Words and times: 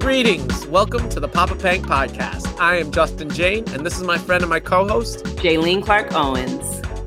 Greetings. 0.00 0.66
Welcome 0.68 1.10
to 1.10 1.20
the 1.20 1.28
Papa 1.28 1.54
Pank 1.54 1.84
Podcast. 1.86 2.58
I 2.58 2.76
am 2.76 2.90
Justin 2.90 3.28
Jain, 3.28 3.68
and 3.74 3.84
this 3.84 3.98
is 3.98 4.04
my 4.04 4.16
friend 4.16 4.42
and 4.42 4.48
my 4.48 4.58
co 4.58 4.88
host. 4.88 5.22
Jaylene 5.36 5.84
Clark 5.84 6.14
Owens. 6.14 6.57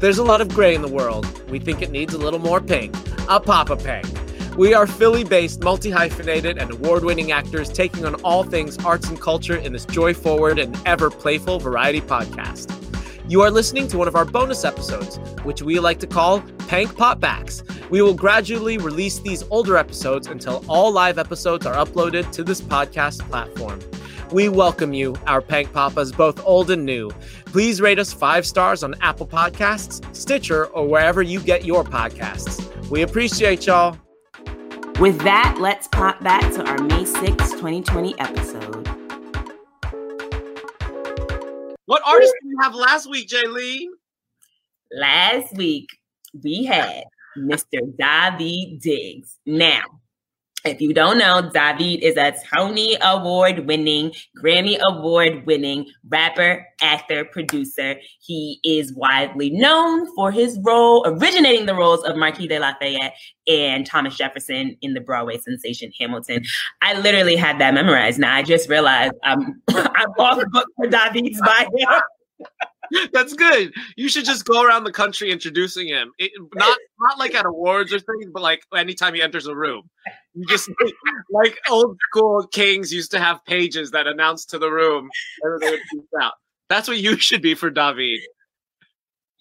There's 0.01 0.17
a 0.17 0.23
lot 0.23 0.41
of 0.41 0.49
gray 0.49 0.73
in 0.73 0.81
the 0.81 0.87
world. 0.87 1.27
We 1.47 1.59
think 1.59 1.83
it 1.83 1.91
needs 1.91 2.15
a 2.15 2.17
little 2.17 2.39
more 2.39 2.59
pink. 2.59 2.95
A 3.29 3.39
Papa 3.39 3.77
Pink. 3.77 4.07
We 4.57 4.73
are 4.73 4.87
Philly 4.87 5.23
based, 5.23 5.61
multi 5.61 5.91
hyphenated, 5.91 6.57
and 6.57 6.71
award 6.71 7.05
winning 7.05 7.31
actors 7.31 7.69
taking 7.69 8.03
on 8.07 8.15
all 8.23 8.43
things 8.43 8.83
arts 8.83 9.09
and 9.09 9.21
culture 9.21 9.55
in 9.55 9.73
this 9.73 9.85
joy 9.85 10.15
forward 10.15 10.57
and 10.57 10.75
ever 10.87 11.11
playful 11.11 11.59
variety 11.59 12.01
podcast. 12.01 12.75
You 13.29 13.43
are 13.43 13.51
listening 13.51 13.87
to 13.89 13.99
one 13.99 14.07
of 14.07 14.15
our 14.15 14.25
bonus 14.25 14.65
episodes, 14.65 15.17
which 15.43 15.61
we 15.61 15.79
like 15.79 15.99
to 15.99 16.07
call 16.07 16.41
Pank 16.67 16.93
Potbacks. 16.93 17.61
We 17.91 18.01
will 18.01 18.15
gradually 18.15 18.79
release 18.79 19.19
these 19.19 19.43
older 19.51 19.77
episodes 19.77 20.25
until 20.25 20.65
all 20.67 20.91
live 20.91 21.19
episodes 21.19 21.67
are 21.67 21.75
uploaded 21.75 22.31
to 22.31 22.43
this 22.43 22.59
podcast 22.59 23.19
platform. 23.29 23.79
We 24.31 24.47
welcome 24.47 24.93
you, 24.93 25.13
our 25.27 25.41
Pank 25.41 25.73
Papas, 25.73 26.13
both 26.13 26.41
old 26.45 26.71
and 26.71 26.85
new. 26.85 27.11
Please 27.47 27.81
rate 27.81 27.99
us 27.99 28.13
five 28.13 28.45
stars 28.45 28.81
on 28.81 28.95
Apple 29.01 29.27
Podcasts, 29.27 30.15
Stitcher, 30.15 30.67
or 30.67 30.87
wherever 30.87 31.21
you 31.21 31.41
get 31.41 31.65
your 31.65 31.83
podcasts. 31.83 32.65
We 32.89 33.01
appreciate 33.01 33.65
y'all. 33.65 33.97
With 35.01 35.19
that, 35.23 35.57
let's 35.59 35.89
pop 35.89 36.23
back 36.23 36.41
to 36.53 36.63
our 36.63 36.77
May 36.77 37.03
6, 37.03 37.25
2020 37.25 38.17
episode. 38.19 38.87
What 41.87 42.01
artist 42.07 42.33
did 42.41 42.47
we 42.47 42.55
have 42.61 42.73
last 42.73 43.09
week, 43.09 43.27
Jaylene? 43.27 43.87
Last 44.93 45.57
week, 45.57 45.89
we 46.41 46.63
had 46.63 47.03
Mr. 47.37 47.81
Daveed 47.99 48.79
Diggs. 48.81 49.39
Now, 49.45 49.81
if 50.65 50.79
you 50.79 50.93
don't 50.93 51.17
know, 51.17 51.49
Daveed 51.53 51.99
is 52.01 52.17
a 52.17 52.33
Tony 52.53 52.97
Award 53.01 53.65
winning, 53.65 54.11
Grammy 54.37 54.79
Award 54.79 55.45
winning 55.45 55.87
rapper, 56.07 56.67
actor, 56.81 57.25
producer. 57.25 57.95
He 58.19 58.59
is 58.63 58.93
widely 58.93 59.49
known 59.49 60.13
for 60.15 60.31
his 60.31 60.59
role, 60.63 61.03
originating 61.05 61.65
the 61.65 61.75
roles 61.75 62.03
of 62.03 62.15
Marquis 62.15 62.47
de 62.47 62.59
Lafayette 62.59 63.15
and 63.47 63.85
Thomas 63.85 64.15
Jefferson 64.15 64.77
in 64.81 64.93
the 64.93 65.01
Broadway 65.01 65.37
sensation 65.39 65.91
Hamilton. 65.99 66.43
I 66.81 66.99
literally 66.99 67.35
had 67.35 67.59
that 67.59 67.73
memorized. 67.73 68.19
Now 68.19 68.35
I 68.35 68.43
just 68.43 68.69
realized 68.69 69.13
I'm 69.23 69.61
I 69.69 70.05
bought 70.15 70.39
the 70.39 70.47
book 70.49 70.67
for 70.75 70.87
Daveed's 70.87 71.41
bio. 71.41 72.01
That's 73.13 73.33
good. 73.33 73.73
You 73.95 74.09
should 74.09 74.25
just 74.25 74.45
go 74.45 74.63
around 74.63 74.83
the 74.83 74.91
country 74.91 75.31
introducing 75.31 75.87
him. 75.87 76.11
It, 76.17 76.31
not 76.55 76.77
not 76.99 77.19
like 77.19 77.35
at 77.35 77.45
awards 77.45 77.93
or 77.93 77.99
things, 77.99 78.31
but 78.33 78.41
like 78.41 78.61
anytime 78.75 79.13
he 79.13 79.21
enters 79.21 79.47
a 79.47 79.55
room. 79.55 79.89
You 80.33 80.45
just 80.47 80.69
like 81.31 81.57
old 81.69 81.97
school 82.09 82.47
kings 82.47 82.93
used 82.93 83.11
to 83.11 83.19
have 83.19 83.43
pages 83.45 83.91
that 83.91 84.07
announced 84.07 84.49
to 84.51 84.59
the 84.59 84.71
room 84.71 85.09
whether 85.41 85.59
they 85.59 85.71
would 85.71 85.81
peace 85.91 86.01
out. 86.21 86.33
That's 86.69 86.87
what 86.87 86.97
you 86.97 87.17
should 87.17 87.41
be 87.41 87.55
for 87.55 87.71
Daveed. 87.71 88.19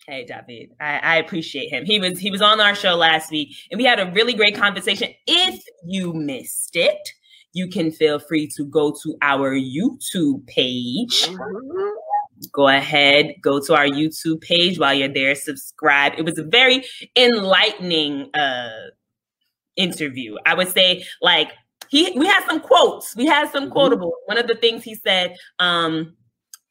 Hey 0.07 0.27
Daveed, 0.29 0.71
I, 0.81 0.99
I 0.99 1.17
appreciate 1.17 1.71
him. 1.71 1.85
He 1.85 2.01
was 2.01 2.19
he 2.19 2.31
was 2.31 2.43
on 2.43 2.61
our 2.61 2.75
show 2.75 2.97
last 2.97 3.31
week, 3.31 3.55
and 3.71 3.79
we 3.79 3.85
had 3.85 4.01
a 4.01 4.11
really 4.13 4.35
great 4.35 4.57
conversation. 4.57 5.13
If 5.27 5.63
you 5.85 6.13
missed 6.13 6.75
it, 6.75 7.11
you 7.53 7.69
can 7.69 7.91
feel 7.91 8.19
free 8.19 8.49
to 8.57 8.65
go 8.65 8.95
to 9.03 9.17
our 9.23 9.55
YouTube 9.55 10.47
page. 10.47 11.29
Mm-hmm. 11.29 11.89
Go 12.53 12.69
ahead, 12.69 13.35
go 13.43 13.61
to 13.61 13.75
our 13.75 13.87
YouTube 13.87 14.41
page 14.41 14.79
while 14.79 14.95
you're 14.95 15.09
there. 15.13 15.35
Subscribe. 15.35 16.15
It 16.17 16.25
was 16.25 16.39
a 16.39 16.45
very 16.45 16.85
enlightening 17.17 18.31
uh, 18.35 18.71
interview. 19.77 20.37
I 20.47 20.55
would 20.55 20.69
say, 20.69 21.05
like 21.21 21.53
he 21.89 22.13
we 22.19 22.27
had 22.27 22.45
some 22.47 22.61
quotes. 22.61 23.15
We 23.17 23.27
had 23.27 23.51
some 23.51 23.69
Mhm. 23.69 23.73
quotable. 23.73 24.13
One 24.27 24.39
of 24.39 24.47
the 24.47 24.55
things 24.57 24.85
he 24.85 24.95
said. 24.95 25.37
um 25.59 26.17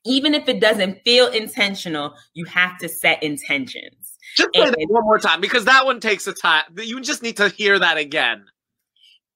even 0.06 0.34
if 0.34 0.48
it 0.48 0.62
doesn't 0.62 1.02
feel 1.04 1.28
intentional, 1.28 2.14
you 2.34 2.46
have 2.46 2.78
to 2.80 2.88
set 2.88 3.22
intentions. 3.22 4.18
Just 4.38 4.50
play 4.54 4.64
And- 4.68 4.74
that 4.74 4.86
one 4.90 5.04
more 5.04 5.20
time 5.20 5.42
because 5.42 5.66
that 5.66 5.86
one 5.86 6.00
takes 6.00 6.26
a 6.26 6.32
time. 6.34 6.64
You 6.78 7.02
just 7.02 7.22
need 7.22 7.36
to 7.38 7.50
hear 7.50 7.78
that 7.78 7.98
again. 7.98 8.46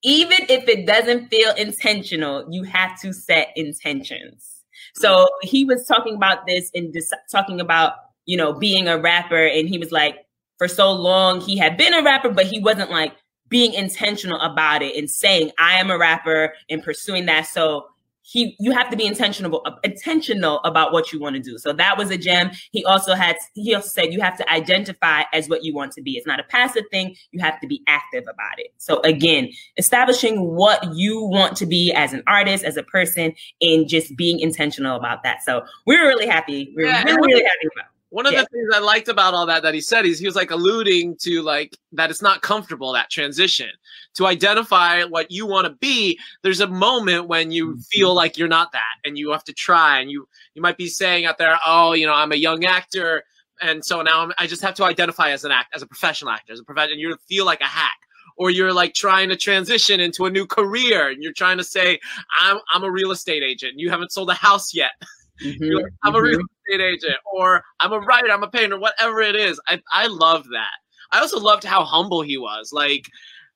Even 0.02 0.38
if 0.48 0.66
it 0.66 0.86
doesn't 0.86 1.28
feel 1.28 1.52
intentional, 1.54 2.46
you 2.50 2.62
have 2.64 2.98
to 3.02 3.12
set 3.12 3.52
intentions. 3.56 4.53
So 4.96 5.26
he 5.42 5.64
was 5.64 5.86
talking 5.86 6.14
about 6.14 6.46
this 6.46 6.70
and 6.74 6.92
dis- 6.92 7.12
talking 7.30 7.60
about, 7.60 7.94
you 8.26 8.36
know, 8.36 8.52
being 8.52 8.88
a 8.88 8.98
rapper. 8.98 9.46
And 9.46 9.68
he 9.68 9.78
was 9.78 9.92
like, 9.92 10.24
for 10.58 10.68
so 10.68 10.92
long, 10.92 11.40
he 11.40 11.56
had 11.56 11.76
been 11.76 11.94
a 11.94 12.02
rapper, 12.02 12.30
but 12.30 12.46
he 12.46 12.60
wasn't 12.60 12.90
like 12.90 13.14
being 13.48 13.74
intentional 13.74 14.40
about 14.40 14.82
it 14.82 14.96
and 14.96 15.10
saying, 15.10 15.50
I 15.58 15.74
am 15.74 15.90
a 15.90 15.98
rapper 15.98 16.54
and 16.70 16.82
pursuing 16.82 17.26
that. 17.26 17.46
So 17.46 17.86
he 18.24 18.56
you 18.58 18.72
have 18.72 18.88
to 18.90 18.96
be 18.96 19.04
intentional 19.06 19.60
uh, 19.66 19.72
intentional 19.84 20.60
about 20.64 20.92
what 20.92 21.12
you 21.12 21.20
want 21.20 21.36
to 21.36 21.42
do. 21.42 21.58
So 21.58 21.72
that 21.74 21.98
was 21.98 22.10
a 22.10 22.16
gem. 22.16 22.50
He 22.72 22.84
also 22.84 23.14
had 23.14 23.36
he 23.54 23.74
also 23.74 23.88
said 23.88 24.12
you 24.12 24.20
have 24.20 24.36
to 24.38 24.52
identify 24.52 25.22
as 25.32 25.48
what 25.48 25.62
you 25.62 25.74
want 25.74 25.92
to 25.92 26.02
be. 26.02 26.16
It's 26.16 26.26
not 26.26 26.40
a 26.40 26.44
passive 26.44 26.84
thing. 26.90 27.16
You 27.32 27.40
have 27.40 27.60
to 27.60 27.66
be 27.66 27.82
active 27.86 28.24
about 28.24 28.58
it. 28.58 28.72
So 28.78 29.00
again 29.02 29.50
establishing 29.76 30.54
what 30.54 30.82
you 30.94 31.22
want 31.22 31.56
to 31.58 31.66
be 31.66 31.92
as 31.92 32.12
an 32.12 32.22
artist 32.26 32.64
as 32.64 32.76
a 32.76 32.82
person 32.82 33.34
and 33.60 33.88
just 33.88 34.16
being 34.16 34.40
intentional 34.40 34.96
about 34.96 35.22
that. 35.22 35.42
So 35.42 35.62
we 35.86 35.98
were 35.98 36.06
really 36.06 36.26
happy. 36.26 36.72
We 36.76 36.84
were 36.84 36.88
Yeah, 36.88 37.04
really, 37.04 37.32
really 37.32 37.44
happy 37.44 37.68
about 37.76 37.93
One 38.14 38.26
of 38.26 38.32
Yeah. 38.32 38.42
the 38.42 38.46
things 38.46 38.68
I 38.72 38.78
liked 38.78 39.08
about 39.08 39.34
all 39.34 39.44
that 39.46 39.64
that 39.64 39.74
he 39.74 39.80
said 39.80 40.06
is 40.06 40.20
he 40.20 40.26
was 40.26 40.36
like 40.36 40.52
alluding 40.52 41.16
to 41.22 41.42
like 41.42 41.76
that 41.92 42.10
it's 42.10 42.22
not 42.22 42.42
comfortable 42.42 42.92
that 42.92 43.10
transition 43.10 43.70
to 44.14 44.26
identify 44.28 45.02
what 45.02 45.32
you 45.32 45.46
want 45.46 45.66
to 45.66 45.72
be. 45.74 46.16
There's 46.42 46.60
a 46.60 46.68
moment 46.68 47.26
when 47.26 47.50
you 47.50 47.70
Mm-hmm. 47.72 47.80
feel 47.90 48.14
like 48.14 48.38
you're 48.38 48.46
not 48.46 48.70
that, 48.70 48.94
and 49.04 49.18
you 49.18 49.32
have 49.32 49.42
to 49.44 49.52
try. 49.52 49.98
And 49.98 50.10
you 50.12 50.28
you 50.54 50.62
might 50.62 50.76
be 50.76 50.86
saying 50.86 51.26
out 51.26 51.38
there, 51.38 51.58
oh, 51.66 51.92
you 51.92 52.06
know, 52.06 52.14
I'm 52.14 52.30
a 52.30 52.36
young 52.36 52.64
actor, 52.64 53.24
and 53.60 53.84
so 53.84 54.00
now 54.02 54.22
I'm, 54.22 54.32
I 54.38 54.46
just 54.46 54.62
have 54.62 54.74
to 54.74 54.84
identify 54.84 55.30
as 55.32 55.44
an 55.44 55.50
act 55.50 55.74
as 55.74 55.82
a 55.82 55.86
professional 55.86 56.30
actor, 56.30 56.52
as 56.52 56.60
a 56.60 56.64
professional. 56.64 56.92
And 56.92 57.00
you 57.00 57.16
feel 57.28 57.44
like 57.46 57.60
a 57.60 57.64
hack. 57.66 57.98
Or 58.36 58.50
you're 58.50 58.72
like 58.72 58.94
trying 58.94 59.28
to 59.28 59.36
transition 59.36 60.00
into 60.00 60.24
a 60.26 60.30
new 60.30 60.44
career, 60.46 61.08
and 61.08 61.22
you're 61.22 61.32
trying 61.32 61.58
to 61.58 61.64
say, 61.64 61.98
"I'm 62.40 62.58
I'm 62.72 62.82
a 62.84 62.90
real 62.90 63.10
estate 63.12 63.42
agent." 63.44 63.74
You 63.76 63.90
haven't 63.90 64.10
sold 64.12 64.28
a 64.30 64.34
house 64.34 64.74
yet, 64.74 64.90
Mhm, 65.42 65.74
like, 65.74 65.84
I'm 66.04 66.14
a 66.14 66.22
real 66.22 66.38
estate 66.68 66.80
agent, 66.80 67.16
or 67.32 67.62
I'm 67.80 67.92
a 67.92 67.98
writer, 68.00 68.30
I'm 68.30 68.42
a 68.42 68.48
painter, 68.50 68.78
whatever 68.78 69.20
it 69.20 69.34
is. 69.36 69.60
I 69.68 69.80
I 69.92 70.06
love 70.06 70.44
that. 70.52 70.70
I 71.12 71.20
also 71.20 71.40
loved 71.40 71.64
how 71.64 71.84
humble 71.84 72.22
he 72.22 72.38
was. 72.38 72.72
Like, 72.72 73.06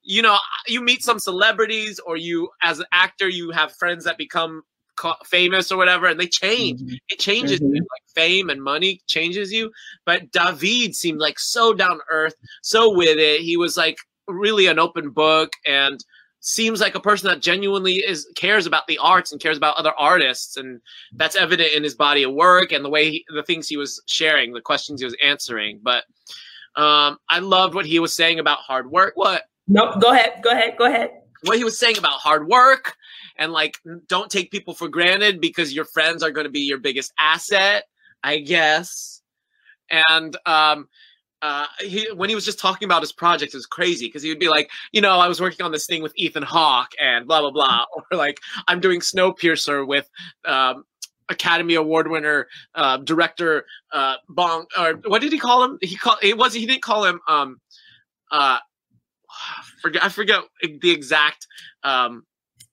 you 0.03 0.23
know, 0.23 0.39
you 0.67 0.81
meet 0.81 1.03
some 1.03 1.19
celebrities, 1.19 1.99
or 2.01 2.17
you 2.17 2.49
as 2.63 2.81
an 2.81 2.87
actor, 2.93 3.29
you 3.29 3.51
have 3.51 3.73
friends 3.77 4.05
that 4.05 4.19
become 4.19 4.63
famous 5.27 5.71
or 5.71 5.79
whatever, 5.79 6.07
and 6.07 6.19
they 6.21 6.27
change. 6.27 6.81
Mhm. 6.81 6.99
It 7.09 7.21
changes 7.21 7.61
Mhm. 7.61 7.71
you. 7.73 7.83
Like 7.83 8.03
fame 8.15 8.51
and 8.51 8.63
money 8.63 9.01
changes 9.07 9.53
you. 9.53 9.71
But 10.05 10.31
Daveed 10.33 10.95
seemed 10.95 11.21
like 11.21 11.39
so 11.39 11.73
down 11.73 12.01
earth, 12.11 12.35
so 12.63 12.91
with 12.95 13.19
it. 13.19 13.41
He 13.43 13.57
was 13.57 13.77
like 13.77 13.97
really 14.27 14.67
an 14.67 14.79
open 14.81 15.11
book 15.11 15.53
and 15.67 16.05
seems 16.41 16.81
like 16.81 16.95
a 16.95 17.01
person 17.01 17.29
that 17.29 17.41
genuinely 17.41 17.97
is 17.97 18.29
cares 18.37 18.67
about 18.67 18.87
the 18.87 18.99
arts 18.99 19.33
and 19.33 19.41
cares 19.41 19.57
about 19.57 19.77
other 19.77 19.93
artists 19.99 20.57
and 20.57 20.81
that's 21.15 21.37
evident 21.37 21.73
in 21.73 21.83
his 21.83 21.95
body 21.95 22.23
of 22.23 22.33
work 22.33 22.71
and 22.73 22.85
the 22.85 22.89
way 22.89 23.11
he, 23.11 23.25
the 23.35 23.43
things 23.43 23.69
he 23.69 23.77
was 23.77 24.01
sharing 24.07 24.53
the 24.53 24.61
questions 24.61 25.01
he 25.01 25.05
was 25.05 25.17
answering. 25.25 25.81
But 25.83 26.05
um 26.77 27.19
i 27.29 27.41
loved 27.41 27.75
what 27.75 27.87
he 27.87 27.99
was 27.99 28.15
saying 28.15 28.39
about 28.39 28.59
hard 28.59 28.91
work. 28.91 29.13
What? 29.17 29.45
No 29.67 29.97
go 30.01 30.13
ahead 30.13 30.41
go 30.43 30.51
ahead 30.51 30.77
go 30.79 30.87
ahead. 30.87 31.11
What 31.45 31.57
he 31.57 31.65
was 31.65 31.79
saying 31.79 31.99
about 31.99 32.21
hard 32.21 32.49
work 32.49 32.95
and 33.37 33.53
like 33.53 33.79
don't 34.09 34.31
take 34.31 34.51
people 34.51 34.75
for 34.75 34.89
granted 34.89 35.41
because 35.41 35.73
your 35.73 35.85
friends 35.85 36.23
are 36.23 36.31
going 36.31 36.47
to 36.47 36.51
be 36.51 36.61
your 36.61 36.79
biggest 36.79 37.13
asset 37.19 37.85
i 38.23 38.39
guess. 38.39 39.23
And 39.91 40.37
um 40.47 40.89
uh, 41.43 41.67
he, 41.81 42.11
when 42.15 42.29
he 42.29 42.35
was 42.35 42.45
just 42.45 42.59
talking 42.59 42.87
about 42.87 43.03
his 43.03 43.13
project, 43.13 43.55
it 43.55 43.57
was 43.57 43.67
crazy 43.67 44.07
because 44.07 44.23
he 44.23 44.29
would 44.29 44.39
be 44.39 44.49
like, 44.49 44.71
you 44.93 45.01
know, 45.01 45.19
I 45.19 45.29
was 45.29 45.41
working 45.41 45.65
on 45.65 45.73
this 45.73 45.87
thing 45.87 46.03
with 46.03 46.13
Ethan 46.17 46.43
Hawke 46.43 46.93
and 47.01 47.27
blah 47.27 47.41
blah 47.41 47.51
blah, 47.51 47.85
or 47.95 48.17
like 48.17 48.41
I'm 48.67 48.81
doing 48.81 49.01
Snowpiercer 49.01 49.87
with 49.87 50.09
um, 50.45 50.85
Academy 51.29 51.75
Award 51.75 52.09
winner 52.09 52.49
uh, 52.75 52.97
director 52.99 53.67
uh, 53.93 54.17
Bong, 54.29 54.67
or 54.79 54.95
what 55.07 55.23
did 55.23 55.33
he 55.33 55.39
call 55.39 55.63
him? 55.65 55.79
He 55.81 55.97
called 55.97 56.19
it 56.23 56.37
was 56.37 56.55
he 56.55 56.67
didn't 56.67 56.83
call 56.83 57.05
him 57.05 57.21
um, 57.29 57.61
uh, 58.31 58.59
forget 59.83 60.05
I 60.05 60.09
forget 60.09 60.41
the 60.63 60.91
exact 60.91 61.47
um, 61.85 62.25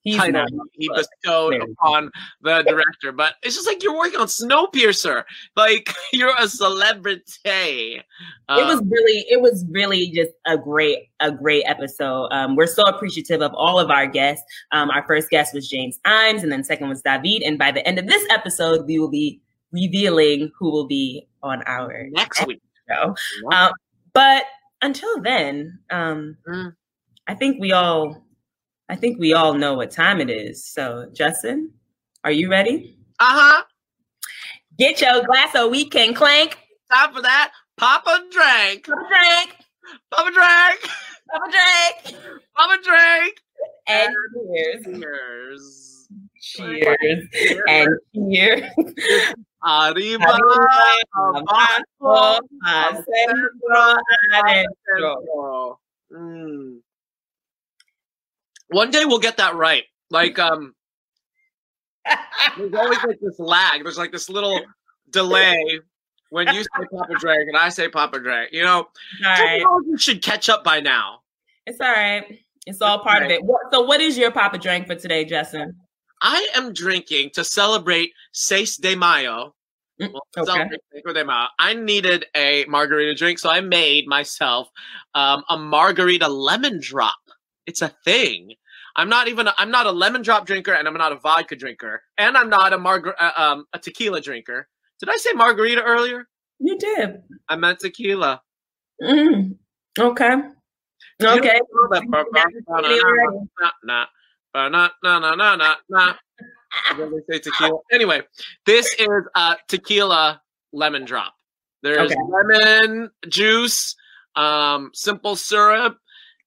He's 0.06 0.18
title 0.18 0.46
not. 0.50 0.68
he 0.72 0.88
bestowed 0.96 1.52
Very 1.54 1.72
upon 1.72 2.12
the 2.42 2.64
director. 2.64 3.12
But 3.12 3.34
it's 3.44 3.56
just 3.56 3.68
like 3.68 3.84
you're 3.84 3.98
working 3.98 4.20
on 4.22 4.28
Snowpiercer. 4.28 5.24
Like 5.58 5.94
you're 6.14 6.34
a 6.40 6.48
celebrity. 6.48 8.02
Uh, 8.48 8.60
it 8.62 8.66
was 8.66 8.82
really 8.88 9.26
it 9.30 9.42
was 9.42 9.66
really 9.70 10.10
just 10.12 10.32
a 10.46 10.58
great 10.58 11.10
a 11.20 11.32
great 11.32 11.64
episode 11.66 12.28
um, 12.32 12.56
we're 12.56 12.68
so 12.68 12.84
appreciative 12.84 13.42
of 13.42 13.52
all 13.56 13.80
of 13.80 13.90
our 13.90 14.06
guests 14.08 14.44
um, 14.72 14.90
our 14.92 15.04
first 15.08 15.30
guest 15.30 15.54
was 15.54 15.68
James 15.68 16.00
Ijames 16.06 16.44
and 16.44 16.52
then 16.52 16.64
second 16.64 16.88
was 16.90 17.02
david 17.02 17.42
and 17.44 17.58
by 17.58 17.72
the 17.72 17.86
end 17.88 17.98
of 17.98 18.06
this 18.08 18.24
episode 18.30 18.86
we 18.86 19.00
will 19.00 19.10
be 19.10 19.42
revealing 19.72 20.52
who 20.58 20.70
will 20.70 20.86
be 20.88 21.28
on 21.42 21.64
our 21.64 22.06
next 22.12 22.46
week. 22.46 22.62
show 22.90 23.16
um, 23.52 23.72
but 24.14 24.44
until 24.82 25.22
then 25.22 25.80
um, 25.92 26.38
Mm. 26.48 26.76
i 27.28 27.34
think 27.34 27.60
we 27.60 27.72
all 27.72 28.25
i 28.90 28.96
think 28.96 29.20
we 29.20 29.34
all 29.34 29.54
know 29.54 29.74
what 29.74 29.92
time 29.92 30.20
it 30.22 30.30
is 30.30 30.66
so 30.66 31.08
justin 31.14 31.72
are 32.24 32.32
you 32.32 32.50
ready 32.50 32.98
Uh 33.20 33.26
huh. 33.40 33.64
get 34.78 35.02
your 35.02 35.24
glass 35.26 35.52
so 35.54 35.68
we 35.70 35.86
can 35.86 36.14
clank 36.14 36.58
Time 36.94 37.14
for 37.16 37.22
that. 37.24 37.52
Papa 37.78 38.22
drank. 38.32 38.86
Papa 38.86 39.08
drink 39.10 39.56
Papa 40.12 40.32
drank. 40.32 40.80
Papa 41.32 41.48
drink 41.52 42.22
Papa 42.56 42.78
drank. 42.84 43.34
and 43.88 44.14
cheers 44.54 44.86
Cheers. 44.96 46.08
Cheers 46.42 47.60
and 47.68 47.90
cheers. 48.14 48.62
Arriba. 49.66 50.38
Abajo, 51.18 52.40
a 52.68 53.04
centro, 53.04 53.98
adentro. 54.32 55.78
Mm. 56.14 56.80
One 58.70 58.92
day 58.92 59.06
we'll 59.06 59.20
get 59.20 59.38
that 59.38 59.56
right. 59.56 59.84
Like 60.10 60.40
um, 60.40 60.74
there's 62.58 62.74
always 62.74 63.04
like 63.04 63.20
this 63.20 63.40
lag. 63.40 63.84
There's 63.84 63.98
like 63.98 64.12
this 64.12 64.30
little 64.30 64.62
delay 65.10 65.80
when 66.30 66.48
you 66.54 66.64
say 66.64 66.86
Papa 66.92 67.14
Drank 67.20 67.48
and 67.48 67.58
I 67.58 67.70
say 67.70 67.88
Papa 67.90 68.20
Drank. 68.20 68.52
You 68.52 68.64
know, 68.64 68.88
right. 69.24 69.58
technology 69.58 69.98
should 69.98 70.24
catch 70.24 70.50
up 70.50 70.64
by 70.64 70.80
now. 70.80 71.20
It's 71.66 71.82
all 71.82 71.92
right. 71.92 72.40
It's 72.66 72.82
all 72.82 73.00
part 73.00 73.24
of 73.24 73.30
it. 73.32 73.42
So, 73.72 73.82
what 73.82 74.02
is 74.02 74.18
your 74.18 74.32
Papa 74.32 74.58
drink 74.58 74.88
for 74.88 74.96
today, 74.96 75.26
Justin? 75.26 75.76
I 76.22 76.48
am 76.56 76.74
drinking 76.74 77.32
to 77.34 77.44
celebrate 77.44 78.14
Seis 78.32 78.78
de 78.78 78.96
Mayo. 78.96 79.54
Mm, 80.02 80.12
Well, 80.12 80.24
okay. 80.38 81.14
de 81.14 81.26
Mayo. 81.26 81.48
I 81.60 81.74
needed 81.74 82.26
a 82.36 82.66
margarita 82.66 83.16
drink, 83.16 83.40
so 83.40 83.50
I 83.50 83.62
made 83.62 84.08
myself 84.08 84.70
um, 85.14 85.44
a 85.50 85.58
margarita 85.58 86.28
lemon 86.28 86.80
drop. 86.82 87.16
It's 87.66 87.82
a 87.82 87.90
thing. 87.90 88.54
I'm 88.96 89.10
not 89.10 89.28
even. 89.28 89.48
A, 89.48 89.54
I'm 89.58 89.72
not 89.72 89.86
a 89.86 89.92
lemon 89.92 90.22
drop 90.22 90.46
drinker, 90.46 90.74
and 90.74 90.88
I'm 90.88 90.94
not 90.94 91.12
a 91.12 91.16
vodka 91.18 91.56
drinker, 91.56 92.02
and 92.18 92.38
I'm 92.38 92.50
not 92.50 92.74
a 92.74 92.78
margar- 92.78 93.16
uh, 93.20 93.32
um, 93.36 93.66
a 93.74 93.80
tequila 93.80 94.22
drinker. 94.22 94.68
Did 95.00 95.10
I 95.10 95.18
say 95.18 95.34
margarita 95.34 95.82
earlier? 95.82 96.28
You 96.60 96.78
did. 96.78 97.22
I 97.50 97.58
meant 97.58 97.80
tequila. 97.80 98.42
Mm. 99.02 99.58
Okay. 100.00 100.36
You 101.20 101.30
Okay. 101.30 101.60
Anyway, 107.92 108.22
this 108.66 108.94
is 108.98 109.10
a 109.36 109.58
tequila 109.68 110.42
lemon 110.74 111.06
drop. 111.06 111.34
There's 111.84 112.12
Okay. 112.12 112.22
lemon 112.30 113.12
juice, 113.28 113.96
um, 114.36 114.92
simple 114.94 115.36
syrup, 115.36 115.98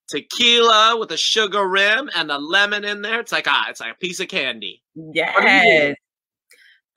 tequila 0.09 0.97
with 0.97 1.11
a 1.11 1.17
sugar 1.17 1.67
rim, 1.67 2.09
and 2.15 2.31
a 2.31 2.37
lemon 2.37 2.83
in 2.83 3.01
there. 3.01 3.19
It's 3.19 3.31
like 3.31 3.47
ah, 3.47 3.67
it's 3.69 3.79
like 3.79 3.93
a 3.93 3.97
piece 3.97 4.19
of 4.19 4.27
candy. 4.27 4.81
Yes. 4.95 5.95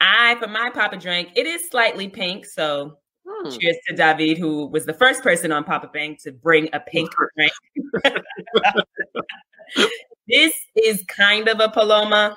I, 0.01 0.35
for 0.35 0.47
my 0.47 0.69
Papa 0.73 0.97
drink, 0.97 1.29
it 1.35 1.47
is 1.47 1.69
slightly 1.69 2.09
pink. 2.09 2.45
So, 2.45 2.97
Hmm. 3.25 3.49
cheers 3.57 3.77
to 3.87 3.95
Daveed, 3.95 4.37
who 4.37 4.67
was 4.67 4.85
the 4.85 4.93
first 4.93 5.23
person 5.23 5.51
on 5.51 5.63
Papa 5.63 5.89
Bank 5.93 6.21
to 6.23 6.31
bring 6.31 6.67
a 6.73 6.79
pink 6.79 7.09
drink. 7.37 7.53
this 10.27 10.53
is 10.75 11.03
kind 11.07 11.47
of 11.47 11.59
a 11.59 11.69
paloma. 11.69 12.35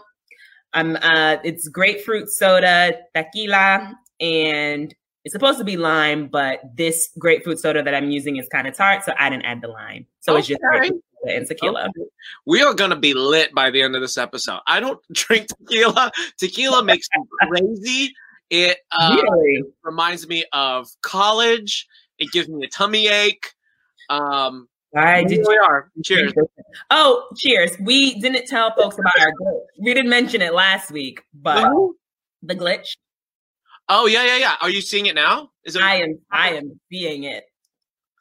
Um, 0.75 0.97
uh, 1.03 1.39
it's 1.43 1.69
grapefruit 1.69 2.29
soda, 2.29 2.99
tequila, 3.15 3.95
and 4.21 4.95
it's 5.27 5.33
supposed 5.33 5.59
to 5.59 5.65
be 5.65 5.77
lime, 5.77 6.29
but 6.29 6.61
this 6.77 7.11
grapefruit 7.19 7.59
soda 7.59 7.83
that 7.83 7.97
I'm 7.97 8.11
using 8.13 8.37
is 8.37 8.49
kind 8.49 8.69
of 8.69 8.77
tart, 8.77 9.03
so 9.03 9.13
I 9.19 9.29
didn't 9.29 9.45
add 9.45 9.61
the 9.61 9.67
lime. 9.67 10.07
So 10.21 10.37
it's 10.37 10.47
just 10.47 10.61
grapefruit 10.61 11.03
and 11.29 11.45
tequila. 11.45 11.89
Okay. 11.89 12.09
We 12.47 12.63
are 12.63 12.73
gonna 12.73 12.95
be 12.95 13.13
lit 13.13 13.53
by 13.53 13.73
the 13.73 13.83
end 13.83 13.97
of 13.97 14.03
this 14.03 14.19
episode. 14.19 14.61
I 14.69 14.79
don't 14.79 15.01
drink 15.13 15.49
tequila. 15.49 16.13
Tequila 16.39 16.85
makes 16.85 17.09
me 17.13 17.25
crazy. 17.49 18.15
It 18.51 18.79
uh, 18.93 19.21
really? 19.21 19.65
reminds 19.83 20.29
me 20.29 20.45
of 20.53 20.87
college. 21.03 21.89
It 22.21 22.31
gives 22.31 22.49
me 22.49 22.65
a 22.65 22.69
tummy 22.69 23.09
ache. 23.09 23.53
Um, 24.09 24.69
Why 24.91 25.19
here 25.19 25.29
did 25.29 25.39
we 25.49 25.55
you? 25.55 25.61
are. 25.61 25.91
Cheers. 26.05 26.35
Oh, 26.91 27.27
cheers. 27.37 27.77
We 27.81 28.21
didn't 28.21 28.47
tell 28.47 28.73
folks 28.77 28.97
about 28.97 29.19
our 29.19 29.33
glitch. 29.33 29.59
We 29.81 29.93
didn't 29.93 30.09
mention 30.11 30.41
it 30.41 30.55
last 30.55 30.93
week, 30.93 31.21
but 31.35 31.69
the 32.45 32.55
glitch, 32.55 32.97
Oh 33.89 34.07
yeah, 34.07 34.25
yeah, 34.25 34.37
yeah. 34.37 34.55
Are 34.61 34.71
you 34.71 34.81
seeing 34.81 35.07
it 35.07 35.15
now? 35.15 35.51
Is 35.65 35.77
it? 35.77 35.83
I 35.83 35.97
am 35.97 36.19
I 36.31 36.51
am 36.51 36.81
seeing 36.91 37.25
it. 37.25 37.45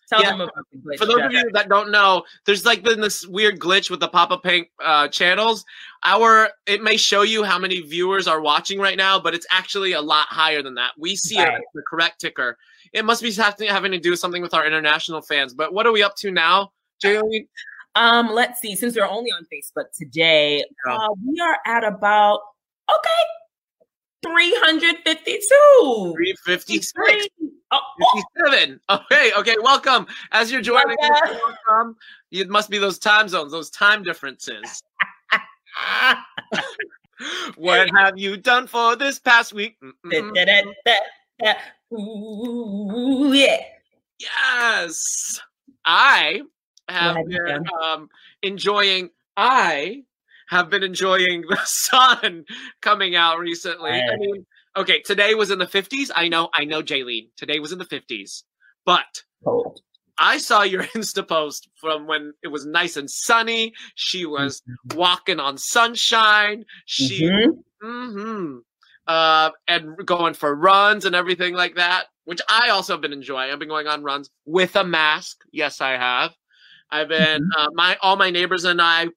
Tell 0.07 0.21
Yeah. 0.21 0.31
them 0.31 0.41
about 0.41 0.53
the 0.71 0.77
glitch. 0.77 0.99
For 0.99 1.07
those 1.07 1.21
of 1.21 1.31
you 1.31 1.49
that 1.53 1.67
don't 1.67 1.89
know, 1.89 2.23
there's 2.45 2.63
like 2.63 2.83
been 2.83 3.01
this 3.01 3.25
weird 3.25 3.59
glitch 3.59 3.89
with 3.89 3.99
the 3.99 4.07
Papa 4.07 4.37
Pink 4.37 4.69
uh, 4.83 5.07
channels. 5.07 5.65
Our 6.03 6.49
it 6.67 6.83
may 6.83 6.95
show 6.97 7.23
you 7.23 7.43
how 7.43 7.57
many 7.57 7.81
viewers 7.81 8.27
are 8.27 8.39
watching 8.39 8.79
right 8.79 8.97
now, 8.97 9.19
but 9.19 9.33
it's 9.33 9.47
actually 9.49 9.93
a 9.93 10.01
lot 10.01 10.27
higher 10.27 10.61
than 10.61 10.75
that. 10.75 10.91
We 10.99 11.15
see 11.15 11.39
Right. 11.39 11.55
as 11.55 11.61
the 11.73 11.81
correct 11.89 12.21
ticker. 12.21 12.57
It 12.93 13.03
must 13.03 13.23
be 13.23 13.31
having, 13.33 13.67
having 13.67 13.91
to 13.93 13.99
do 13.99 14.15
something 14.15 14.43
with 14.43 14.53
our 14.53 14.65
international 14.65 15.21
fans. 15.21 15.55
But 15.55 15.73
what 15.73 15.87
are 15.87 15.91
we 15.91 16.03
up 16.03 16.15
to 16.17 16.29
now, 16.31 16.71
Jaylee? 17.03 17.47
Um, 17.95 18.29
let's 18.31 18.61
see. 18.61 18.75
Since 18.75 18.95
we're 18.95 19.07
only 19.07 19.31
on 19.31 19.45
Facebook 19.51 19.85
today, 19.97 20.63
uh, 20.87 21.07
we 21.25 21.39
are 21.39 21.57
at 21.65 21.83
about 21.83 22.41
okay, 22.89 23.21
three 24.25 24.53
hundred 24.57 24.97
fifty-two. 25.05 26.13
Three 26.15 26.35
fifty 26.45 26.81
six. 26.81 27.27
Oh, 27.71 27.79
oh, 28.01 28.23
57. 28.45 28.79
Okay, 28.89 29.31
okay, 29.37 29.55
welcome. 29.61 30.05
As 30.31 30.51
you're 30.51 30.61
joining 30.61 30.97
us, 31.01 31.37
Welcome. 31.67 31.97
It 32.31 32.47
must 32.47 32.69
be 32.69 32.77
those 32.77 32.99
time 32.99 33.27
zones, 33.27 33.51
those 33.51 33.69
time 33.69 34.03
differences. 34.03 34.81
What 37.55 37.89
have 37.95 38.17
you 38.17 38.37
done 38.37 38.67
for 38.67 38.95
this 38.95 39.19
past 39.19 39.53
week? 39.53 39.77
Ooh, 41.93 43.31
yeah. 43.33 43.57
Yes. 44.19 45.39
I 45.85 46.41
have 46.89 47.15
been 47.27 47.63
um, 47.83 48.09
enjoying, 48.41 49.11
I 49.37 50.03
have 50.49 50.69
been 50.69 50.83
enjoying 50.83 51.41
the 51.47 51.59
sun 51.65 52.45
coming 52.81 53.15
out 53.15 53.39
recently. 53.39 53.91
I 53.91 54.15
mean, 54.17 54.45
okay, 54.77 55.01
today 55.01 55.33
was 55.35 55.51
in 55.51 55.59
the 55.59 55.65
50s. 55.65 56.11
I 56.15 56.27
know, 56.27 56.49
I 56.53 56.65
know, 56.65 56.81
Jaylene. 56.81 57.29
Today 57.37 57.59
was 57.59 57.71
in 57.71 57.79
the 57.79 57.85
50s. 57.85 58.43
But 58.85 59.23
Cold. 59.43 59.81
I 60.17 60.37
saw 60.37 60.63
your 60.63 60.83
Insta 60.95 61.27
post 61.27 61.69
from 61.79 62.07
when 62.07 62.33
it 62.43 62.47
was 62.47 62.65
nice 62.65 62.97
and 62.97 63.09
sunny. 63.09 63.73
She 63.95 64.25
was 64.25 64.61
walking 64.93 65.39
on 65.39 65.57
sunshine. 65.57 66.65
She, 66.85 67.23
Mhm. 67.23 67.63
hmm 67.81 68.57
uh, 69.07 69.51
and 69.67 69.95
going 70.05 70.33
for 70.33 70.55
runs 70.55 71.05
and 71.05 71.15
everything 71.15 71.53
like 71.53 71.75
that, 71.75 72.05
which 72.25 72.41
I 72.49 72.69
also 72.69 72.93
have 72.93 73.01
been 73.01 73.13
enjoying. 73.13 73.51
I've 73.51 73.59
been 73.59 73.67
going 73.67 73.87
on 73.87 74.03
runs 74.03 74.29
with 74.45 74.75
a 74.75 74.83
mask. 74.83 75.37
Yes, 75.51 75.81
I 75.81 75.91
have. 75.91 76.33
I've 76.89 77.09
been 77.09 77.49
uh, 77.57 77.67
my 77.73 77.97
all 78.01 78.15
my 78.15 78.29
neighbors 78.29 78.63
and 78.63 78.81
I. 78.81 79.07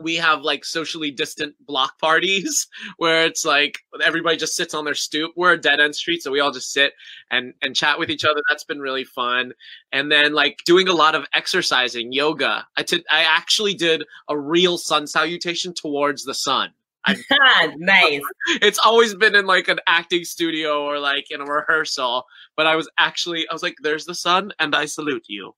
We 0.00 0.16
have 0.16 0.42
like 0.42 0.64
socially 0.64 1.10
distant 1.10 1.54
block 1.66 1.98
parties 1.98 2.68
where 2.98 3.24
it's 3.24 3.44
like 3.44 3.80
everybody 4.04 4.36
just 4.36 4.54
sits 4.54 4.74
on 4.74 4.84
their 4.84 4.94
stoop. 4.94 5.32
We're 5.36 5.52
a 5.52 5.60
dead 5.60 5.80
end 5.80 5.96
street, 5.96 6.22
so 6.22 6.30
we 6.30 6.40
all 6.40 6.52
just 6.52 6.72
sit 6.72 6.92
and 7.30 7.54
and 7.62 7.74
chat 7.74 7.98
with 7.98 8.10
each 8.10 8.24
other. 8.24 8.40
That's 8.48 8.64
been 8.64 8.80
really 8.80 9.04
fun. 9.04 9.52
And 9.92 10.10
then 10.10 10.32
like 10.32 10.58
doing 10.64 10.88
a 10.88 10.92
lot 10.92 11.14
of 11.14 11.26
exercising, 11.34 12.12
yoga. 12.12 12.66
I 12.76 12.82
did. 12.82 13.04
I 13.10 13.22
actually 13.22 13.74
did 13.74 14.04
a 14.28 14.38
real 14.38 14.78
sun 14.78 15.06
salutation 15.06 15.74
towards 15.74 16.24
the 16.24 16.34
sun. 16.34 16.72
nice. 17.76 18.20
It's 18.62 18.78
always 18.78 19.14
been 19.14 19.34
in 19.34 19.46
like 19.46 19.68
an 19.68 19.78
acting 19.86 20.24
studio 20.24 20.84
or 20.84 20.98
like 20.98 21.30
in 21.30 21.40
a 21.40 21.44
rehearsal, 21.44 22.24
but 22.56 22.66
I 22.66 22.76
was 22.76 22.88
actually 22.98 23.48
I 23.48 23.52
was 23.52 23.62
like, 23.62 23.76
"There's 23.82 24.04
the 24.04 24.14
sun, 24.14 24.52
and 24.58 24.74
I 24.74 24.86
salute 24.86 25.24
you. 25.28 25.54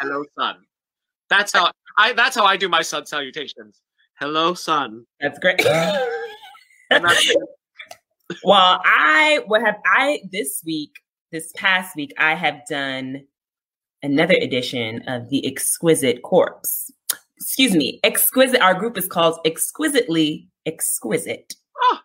Hello, 0.00 0.24
sun." 0.38 0.56
That's 1.28 1.52
how 1.52 1.72
I. 1.98 2.12
That's 2.14 2.36
how 2.36 2.44
I 2.44 2.56
do 2.56 2.68
my 2.68 2.82
sun 2.82 3.04
salutations. 3.04 3.82
Hello, 4.18 4.54
sun. 4.54 5.04
That's 5.20 5.38
great. 5.38 5.58
That's 6.90 7.36
well, 8.44 8.80
I 8.84 9.40
would 9.46 9.62
have 9.62 9.76
I 9.86 10.20
this 10.30 10.62
week, 10.64 10.92
this 11.32 11.52
past 11.56 11.96
week, 11.96 12.12
I 12.18 12.34
have 12.34 12.60
done 12.68 13.24
another 14.02 14.34
edition 14.34 15.02
of 15.08 15.28
the 15.30 15.46
Exquisite 15.46 16.22
Corpse. 16.22 16.90
excuse 17.36 17.74
me, 17.74 18.00
exquisite. 18.04 18.60
Our 18.60 18.74
group 18.74 18.98
is 18.98 19.06
called 19.06 19.38
Exquisitely 19.44 20.48
Exquisite. 20.66 21.54
Ah, 21.82 22.02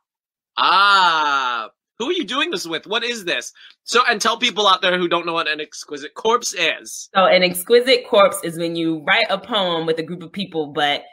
ah, 0.57 1.69
who 1.99 2.09
are 2.09 2.13
you 2.13 2.25
doing 2.25 2.51
this 2.51 2.65
with? 2.65 2.87
What 2.87 3.03
is 3.03 3.25
this? 3.25 3.53
So, 3.83 4.01
and 4.09 4.19
tell 4.19 4.37
people 4.37 4.67
out 4.67 4.81
there 4.81 4.97
who 4.97 5.07
don't 5.07 5.25
know 5.25 5.33
what 5.33 5.47
an 5.47 5.61
exquisite 5.61 6.15
corpse 6.15 6.53
is. 6.53 7.09
So 7.13 7.25
an 7.25 7.43
exquisite 7.43 8.07
corpse 8.07 8.37
is 8.43 8.57
when 8.57 8.75
you 8.75 9.03
write 9.07 9.27
a 9.29 9.37
poem 9.37 9.85
with 9.85 9.99
a 9.99 10.03
group 10.03 10.23
of 10.23 10.31
people, 10.31 10.67
but 10.73 11.03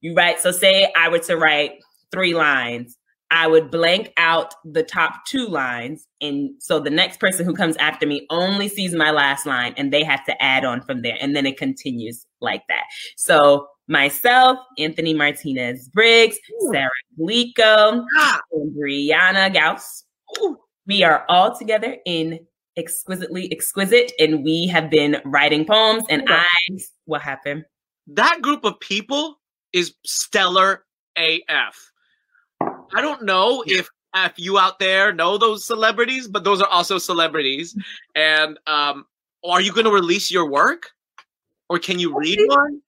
you 0.00 0.14
write. 0.14 0.40
So 0.40 0.50
say 0.50 0.92
I 0.96 1.08
were 1.08 1.18
to 1.20 1.36
write 1.36 1.80
three 2.12 2.34
lines. 2.34 2.98
I 3.30 3.48
would 3.48 3.70
blank 3.72 4.12
out 4.18 4.54
the 4.64 4.84
top 4.84 5.24
two 5.26 5.48
lines. 5.48 6.06
And 6.20 6.50
so 6.60 6.78
the 6.78 6.90
next 6.90 7.18
person 7.18 7.44
who 7.44 7.54
comes 7.54 7.76
after 7.78 8.06
me 8.06 8.24
only 8.30 8.68
sees 8.68 8.94
my 8.94 9.10
last 9.10 9.46
line 9.46 9.74
and 9.76 9.92
they 9.92 10.04
have 10.04 10.24
to 10.26 10.42
add 10.42 10.64
on 10.64 10.80
from 10.82 11.02
there. 11.02 11.16
And 11.20 11.34
then 11.34 11.44
it 11.44 11.56
continues 11.56 12.24
like 12.40 12.62
that. 12.68 12.84
So 13.16 13.66
myself, 13.88 14.58
Anthony 14.78 15.12
Martinez 15.12 15.88
Briggs, 15.88 16.36
Ooh. 16.62 16.70
Sarah 16.72 16.90
Glico, 17.18 18.04
Ah, 18.16 18.40
and 18.52 18.72
Brianna 18.76 19.52
Gauss. 19.52 20.04
Ooh. 20.38 20.58
We 20.86 21.02
are 21.02 21.24
all 21.28 21.56
together 21.56 21.96
in 22.06 22.40
Exquisitely 22.76 23.50
Exquisite, 23.50 24.12
and 24.20 24.44
we 24.44 24.66
have 24.68 24.90
been 24.90 25.20
writing 25.24 25.64
poems. 25.64 26.04
And 26.10 26.22
Yeah. 26.28 26.44
I, 26.70 26.78
what 27.06 27.22
happened? 27.22 27.64
that 28.08 28.40
group 28.40 28.64
of 28.64 28.78
people 28.80 29.40
is 29.72 29.94
stellar 30.04 30.84
AF. 31.16 31.90
I 32.60 33.00
don't 33.00 33.24
know 33.24 33.64
if 33.66 33.88
if 34.14 34.32
you 34.36 34.58
out 34.58 34.78
there 34.78 35.12
know 35.12 35.36
those 35.36 35.64
celebrities, 35.64 36.28
but 36.28 36.44
those 36.44 36.62
are 36.62 36.68
also 36.68 36.98
celebrities. 36.98 37.76
And 38.14 38.58
um, 38.66 39.06
are 39.44 39.60
you 39.60 39.72
going 39.72 39.84
to 39.84 39.90
release 39.90 40.30
your 40.30 40.48
work, 40.48 40.90
or 41.68 41.78
can 41.78 41.98
you 41.98 42.16
read 42.16 42.38
one? 42.46 42.80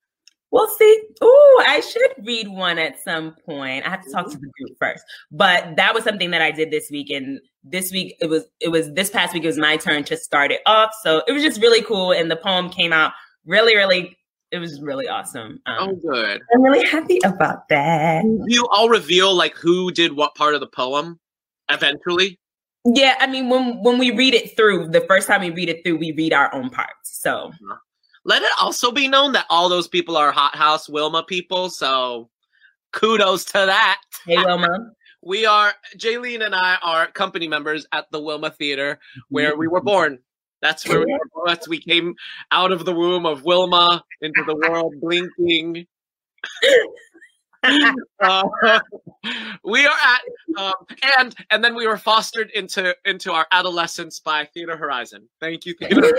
We'll 0.51 0.69
see. 0.69 1.03
Ooh, 1.23 1.63
I 1.67 1.81
should 1.81 2.27
read 2.27 2.49
one 2.49 2.79
at 2.79 3.03
some 3.03 3.35
point. 3.45 3.87
I 3.87 3.91
have 3.91 4.03
to 4.05 4.11
talk 4.11 4.31
to 4.31 4.39
the 4.39 4.51
group 4.59 4.79
first. 4.79 5.05
But 5.31 5.77
that 5.77 5.95
was 5.95 6.05
something 6.05 6.31
that 6.31 6.41
I 6.41 6.51
did 6.51 6.71
this 6.71 6.91
week. 6.91 7.11
And 7.11 7.41
this 7.63 7.93
week 7.93 8.17
it 8.21 8.27
was 8.31 8.45
it 8.61 8.69
was 8.69 8.93
this 8.95 9.11
past 9.11 9.35
week 9.35 9.45
it 9.45 9.49
was 9.49 9.59
my 9.59 9.77
turn 9.77 10.05
to 10.05 10.17
start 10.17 10.51
it 10.51 10.61
off. 10.65 10.91
So 11.03 11.23
it 11.29 11.33
was 11.33 11.43
just 11.43 11.61
really 11.61 11.83
cool. 11.83 12.13
And 12.13 12.31
the 12.31 12.37
poem 12.37 12.71
came 12.71 12.95
out 12.95 13.13
really, 13.45 13.77
really, 13.77 14.17
it 14.51 14.59
was 14.59 14.81
really 14.81 15.07
awesome. 15.07 15.61
Oh, 15.67 15.91
Um, 15.91 16.01
good. 16.01 16.41
I'm 16.55 16.63
really 16.63 16.87
happy 16.87 17.19
about 17.25 17.69
that. 17.69 18.25
You 18.47 18.67
all 18.73 18.89
reveal 18.89 19.35
like 19.35 19.55
who 19.55 19.91
did 19.93 20.17
what 20.17 20.35
part 20.35 20.55
of 20.55 20.61
the 20.61 20.67
poem 20.67 21.21
eventually. 21.69 22.39
Yeah, 22.87 23.17
I 23.21 23.27
mean 23.27 23.51
when 23.51 23.83
when 23.83 23.99
we 23.99 24.13
read 24.13 24.33
it 24.33 24.57
through, 24.57 24.89
the 24.89 25.03
first 25.03 25.27
time 25.27 25.43
we 25.43 25.51
read 25.51 25.69
it 25.69 25.85
through, 25.85 25.99
we 25.99 26.13
read 26.13 26.33
our 26.33 26.55
own 26.55 26.71
parts. 26.71 27.21
So 27.21 27.51
Let 28.25 28.43
it 28.43 28.51
also 28.61 28.91
be 28.91 29.09
known 29.09 29.33
that 29.33 29.47
all 29.49 29.69
those 29.69 29.89
people 29.89 30.17
are 30.17 30.33
Hot 30.33 30.55
House 30.57 30.89
Wilma 30.89 31.23
people. 31.23 31.71
So 31.71 32.29
kudos 32.93 33.45
to 33.47 33.53
that. 33.53 34.01
hey 34.27 34.37
Wilma. 34.37 34.93
We 35.21 35.47
are 35.47 35.75
Jaylene 35.97 36.47
and 36.47 36.55
I 36.55 36.79
are 36.81 37.09
company 37.09 37.49
members 37.49 37.85
at 37.93 38.07
the 38.13 38.21
Wilma 38.21 38.51
Theater 38.51 39.01
where 39.29 39.57
we 39.57 39.67
were 39.67 39.81
born. 39.81 40.21
That's 40.63 40.87
where 40.89 41.01
we 41.01 41.13
were. 41.13 41.43
That's 41.45 41.69
we 41.69 41.81
came 41.81 42.15
out 42.53 42.71
of 42.71 42.85
the 42.85 42.95
womb 42.95 43.27
of 43.27 43.45
Wilma 43.45 44.05
into 44.21 44.45
the 44.47 44.55
world 44.55 44.95
blinking. 45.01 45.87
Uh, 48.21 48.49
we 49.65 49.85
are 49.85 49.97
at 50.05 50.21
um, 50.57 50.73
and 51.19 51.35
and 51.51 51.65
then 51.65 51.75
we 51.75 51.89
were 51.89 51.97
fostered 51.97 52.51
into 52.51 52.95
into 53.05 53.33
our 53.33 53.47
adolescence 53.51 54.21
by 54.21 54.45
Theater 54.55 54.77
Horizon. 54.77 55.29
Thank 55.41 55.67
you, 55.67 55.75
Theater. 55.75 56.19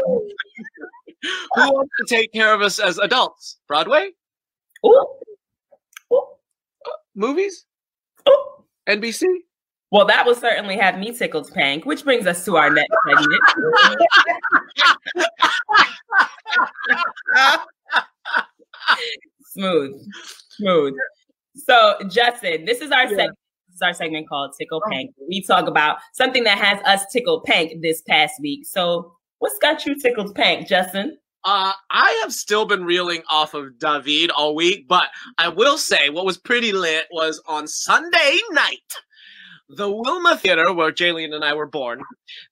Who 1.55 1.73
wants 1.73 1.91
to 1.99 2.05
take 2.15 2.31
care 2.33 2.53
of 2.53 2.61
us 2.61 2.79
as 2.79 2.97
adults? 2.97 3.57
Broadway, 3.67 4.11
Ooh. 4.85 5.07
Ooh. 6.13 6.25
movies, 7.15 7.65
Ooh. 8.27 8.45
NBC. 8.87 9.25
Well, 9.91 10.05
that 10.05 10.23
will 10.25 10.35
certainly 10.35 10.77
have 10.77 10.99
me 10.99 11.11
tickled 11.17 11.51
pink, 11.51 11.83
which 11.85 12.03
brings 12.03 12.27
us 12.27 12.45
to 12.45 12.57
our 12.57 12.69
next 12.69 12.93
segment. 13.07 13.41
smooth, 19.45 19.99
smooth. 20.49 20.93
So, 21.55 21.95
Justin, 22.09 22.65
this 22.65 22.81
is 22.81 22.91
our 22.91 23.03
Yeah. 23.03 23.09
segment. 23.09 23.37
This 23.67 23.75
is 23.75 23.81
our 23.81 23.93
segment 23.93 24.29
called 24.29 24.53
Tickle 24.59 24.81
oh. 24.85 24.89
Pink. 24.89 25.13
We 25.27 25.41
talk 25.41 25.67
about 25.67 25.97
something 26.13 26.43
that 26.43 26.57
has 26.59 26.79
us 26.85 27.11
tickled 27.11 27.43
pink 27.45 27.81
this 27.81 28.01
past 28.03 28.33
week. 28.41 28.65
So, 28.67 29.15
what's 29.39 29.57
got 29.59 29.85
you 29.85 29.99
tickled 29.99 30.35
pink, 30.35 30.67
Justin? 30.67 31.17
Uh, 31.45 31.71
I 31.89 32.19
have 32.21 32.33
still 32.33 32.65
been 32.65 32.83
reeling 32.83 33.23
off 33.29 33.53
of 33.53 33.73
Daveed 33.77 34.29
all 34.35 34.55
week, 34.55 34.87
but 34.87 35.05
I 35.37 35.47
will 35.47 35.77
say 35.77 36.09
what 36.09 36.25
was 36.25 36.37
pretty 36.37 36.73
lit 36.73 37.05
was 37.11 37.41
on 37.47 37.67
Sunday 37.67 38.39
night. 38.51 38.93
The 39.69 39.89
Wilma 39.89 40.35
Theater, 40.35 40.73
where 40.73 40.91
Jaylene 40.91 41.33
and 41.33 41.45
I 41.45 41.53
were 41.53 41.67
born, 41.67 42.01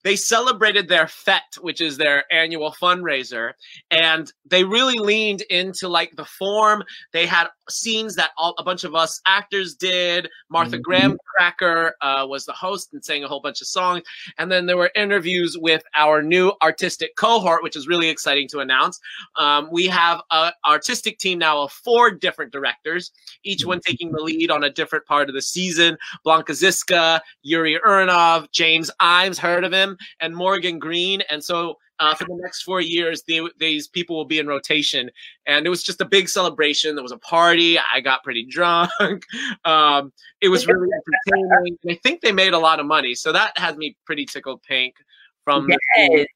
they 0.03 0.15
celebrated 0.15 0.87
their 0.87 1.07
fete, 1.07 1.57
which 1.59 1.81
is 1.81 1.97
their 1.97 2.31
annual 2.31 2.71
fundraiser, 2.71 3.53
and 3.89 4.31
they 4.45 4.63
really 4.63 4.99
leaned 4.99 5.41
into 5.49 5.87
like 5.87 6.15
the 6.15 6.25
form. 6.25 6.83
They 7.13 7.25
had 7.25 7.47
scenes 7.69 8.15
that 8.15 8.31
all, 8.37 8.53
a 8.57 8.63
bunch 8.63 8.83
of 8.83 8.95
us 8.95 9.21
actors 9.25 9.75
did. 9.75 10.29
Martha 10.49 10.77
Mhm. 10.77 10.81
Graham 10.81 11.17
Cracker 11.25 11.95
uh, 12.01 12.25
was 12.27 12.45
the 12.45 12.53
host 12.53 12.93
and 12.93 13.03
sang 13.03 13.23
a 13.23 13.27
whole 13.27 13.39
bunch 13.39 13.61
of 13.61 13.67
songs. 13.67 14.03
And 14.37 14.51
then 14.51 14.65
there 14.65 14.77
were 14.77 14.91
interviews 14.95 15.57
with 15.59 15.83
our 15.95 16.21
new 16.21 16.51
artistic 16.61 17.15
cohort, 17.15 17.63
which 17.63 17.75
is 17.75 17.87
really 17.87 18.09
exciting 18.09 18.47
to 18.49 18.59
announce. 18.59 18.99
Um, 19.35 19.69
we 19.71 19.87
have 19.87 20.21
an 20.31 20.51
artistic 20.65 21.17
team 21.19 21.39
now 21.39 21.61
of 21.61 21.71
four 21.71 22.11
different 22.11 22.51
directors, 22.51 23.11
each 23.43 23.65
one 23.65 23.79
taking 23.79 24.11
the 24.11 24.21
lead 24.21 24.51
on 24.51 24.63
a 24.63 24.69
different 24.69 25.05
part 25.05 25.29
of 25.29 25.35
the 25.35 25.41
season. 25.41 25.97
Blanka 26.25 26.51
Zizka, 26.51 27.19
Yuri 27.43 27.79
Urnov, 27.85 28.51
James 28.51 28.91
Ijames, 29.01 29.37
heard 29.37 29.63
of 29.63 29.71
him, 29.71 29.97
and 30.19 30.35
Morgan 30.35 30.79
Green. 30.79 31.21
And 31.29 31.43
so 31.43 31.77
uh, 31.99 32.13
for 32.15 32.25
the 32.25 32.35
next 32.41 32.63
four 32.63 32.81
years, 32.81 33.23
they, 33.27 33.41
these 33.59 33.87
people 33.87 34.15
will 34.15 34.25
be 34.25 34.39
in 34.39 34.47
rotation. 34.47 35.09
And 35.45 35.65
it 35.65 35.69
was 35.69 35.83
just 35.83 36.01
a 36.01 36.05
big 36.05 36.29
celebration. 36.29 36.95
There 36.95 37.03
was 37.03 37.11
a 37.11 37.17
party. 37.17 37.77
I 37.79 38.01
got 38.01 38.23
pretty 38.23 38.45
drunk. 38.45 38.91
um, 39.65 40.11
it 40.41 40.49
was 40.49 40.67
really 40.67 40.87
entertaining. 41.29 41.77
And 41.83 41.91
I 41.91 41.99
think 42.03 42.21
they 42.21 42.31
made 42.31 42.53
a 42.53 42.59
lot 42.59 42.79
of 42.79 42.85
money. 42.85 43.15
So 43.15 43.31
that 43.31 43.57
had 43.57 43.77
me 43.77 43.95
pretty 44.05 44.25
tickled 44.25 44.61
pink 44.63 44.95
from 45.43 45.67
the 45.67 45.77
Yes. 45.95 46.27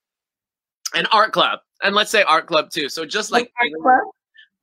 an 0.95 1.05
art 1.11 1.31
club. 1.33 1.59
And 1.83 1.95
let's 1.95 2.11
say 2.11 2.23
art 2.23 2.47
club 2.47 2.69
too. 2.71 2.89
So 2.89 3.05
just 3.05 3.31
like 3.31 3.51
Art 3.59 3.71
club? 3.81 4.13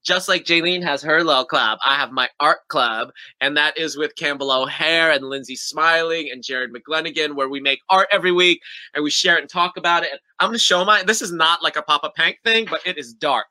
Just 0.09 0.27
like 0.27 0.45
Jaylene 0.45 0.83
has 0.83 1.03
her 1.03 1.23
little 1.23 1.45
club, 1.45 1.79
I 1.85 1.95
have 1.97 2.12
my 2.12 2.31
art 2.41 2.67
club, 2.69 3.11
and 3.43 3.55
that 3.59 3.77
is 3.77 3.99
with 3.99 4.17
Campbell 4.17 4.50
O'Hare 4.50 5.11
and 5.11 5.23
Lindsay 5.23 5.55
Smiling 5.55 6.31
and 6.33 6.43
Jared 6.43 6.73
McGlennigan, 6.73 7.35
where 7.35 7.50
we 7.50 7.61
make 7.61 7.81
art 7.91 8.09
every 8.11 8.33
week 8.33 8.62
and 8.95 9.05
we 9.05 9.11
share 9.11 9.37
it 9.37 9.43
and 9.43 9.50
talk 9.50 9.77
about 9.77 10.05
it. 10.05 10.12
And 10.12 10.21
I'm 10.38 10.49
gonna 10.49 10.59
show 10.59 10.83
my. 10.83 11.03
This 11.03 11.21
is 11.21 11.31
not 11.31 11.62
like 11.62 11.77
a 11.77 11.83
Papa 11.83 12.11
Pank 12.17 12.38
thing, 12.43 12.67
but 12.71 12.81
it 12.87 12.97
is 12.97 13.12
dark. 13.12 13.49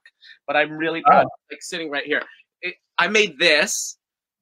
But 0.47 0.55
I'm 0.55 0.71
really 0.71 1.03
proud. 1.03 1.27
Oh. 1.27 1.35
Like 1.51 1.61
sitting 1.61 1.91
right 1.91 2.05
here. 2.05 2.23
It, 2.63 2.73
I 2.97 3.07
made 3.07 3.37
this. 3.37 3.99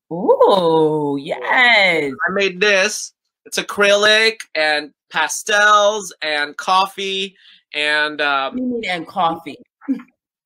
Ooh, 0.09 1.17
yes. 1.19 2.13
I 2.29 2.31
made 2.31 2.61
this. 2.61 3.11
It's 3.43 3.59
acrylic 3.59 4.37
and 4.55 4.91
pastels 5.11 6.13
and 6.21 6.55
coffee 6.55 7.35
and 7.73 8.21
um, 8.21 8.81
and 8.87 9.05
coffee. 9.05 9.57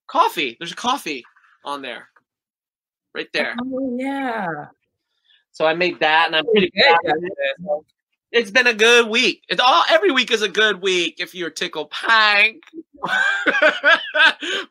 coffee. 0.07 0.57
There's 0.59 0.73
coffee 0.73 1.23
on 1.63 1.81
there, 1.81 2.09
right 3.13 3.27
there. 3.33 3.55
Oh, 3.61 3.97
yeah. 3.97 4.65
So 5.51 5.65
I 5.65 5.73
made 5.73 5.99
that, 5.99 6.27
and 6.27 6.35
I'm 6.35 6.45
pretty 6.45 6.71
Good, 6.71 6.95
it. 7.05 7.85
It's 8.31 8.51
been 8.51 8.67
a 8.67 8.73
good 8.73 9.09
week. 9.09 9.43
It's 9.49 9.59
all 9.59 9.83
every 9.89 10.11
week 10.11 10.29
is 10.29 10.43
a 10.43 10.47
good 10.47 10.81
week 10.81 11.15
if 11.19 11.33
you're 11.33 11.49
tickle 11.49 11.87
pank. 11.87 12.61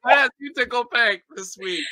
yes, 0.07 0.31
you 0.39 0.53
tickle 0.55 0.85
pank 0.85 1.23
this 1.35 1.59
week. 1.59 1.85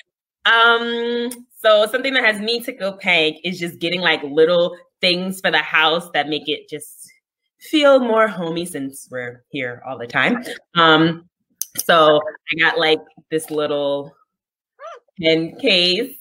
Um, 0.44 1.30
so 1.58 1.86
something 1.90 2.14
that 2.14 2.24
has 2.24 2.40
me 2.40 2.60
tickle 2.60 2.92
pink 2.92 3.38
is 3.42 3.58
just 3.58 3.80
getting 3.80 4.00
like 4.00 4.22
little 4.22 4.76
things 5.00 5.40
for 5.40 5.50
the 5.50 5.58
house 5.58 6.08
that 6.14 6.28
make 6.28 6.48
it 6.48 6.68
just 6.68 7.10
feel 7.58 7.98
more 7.98 8.28
homey 8.28 8.64
since 8.64 9.08
we're 9.10 9.42
here 9.50 9.82
all 9.86 9.98
the 9.98 10.06
time. 10.06 10.44
Um, 10.76 11.28
so 11.76 12.20
I 12.20 12.60
got 12.60 12.78
like 12.78 13.00
this 13.30 13.50
little 13.50 14.14
pen 15.20 15.56
case. 15.58 16.14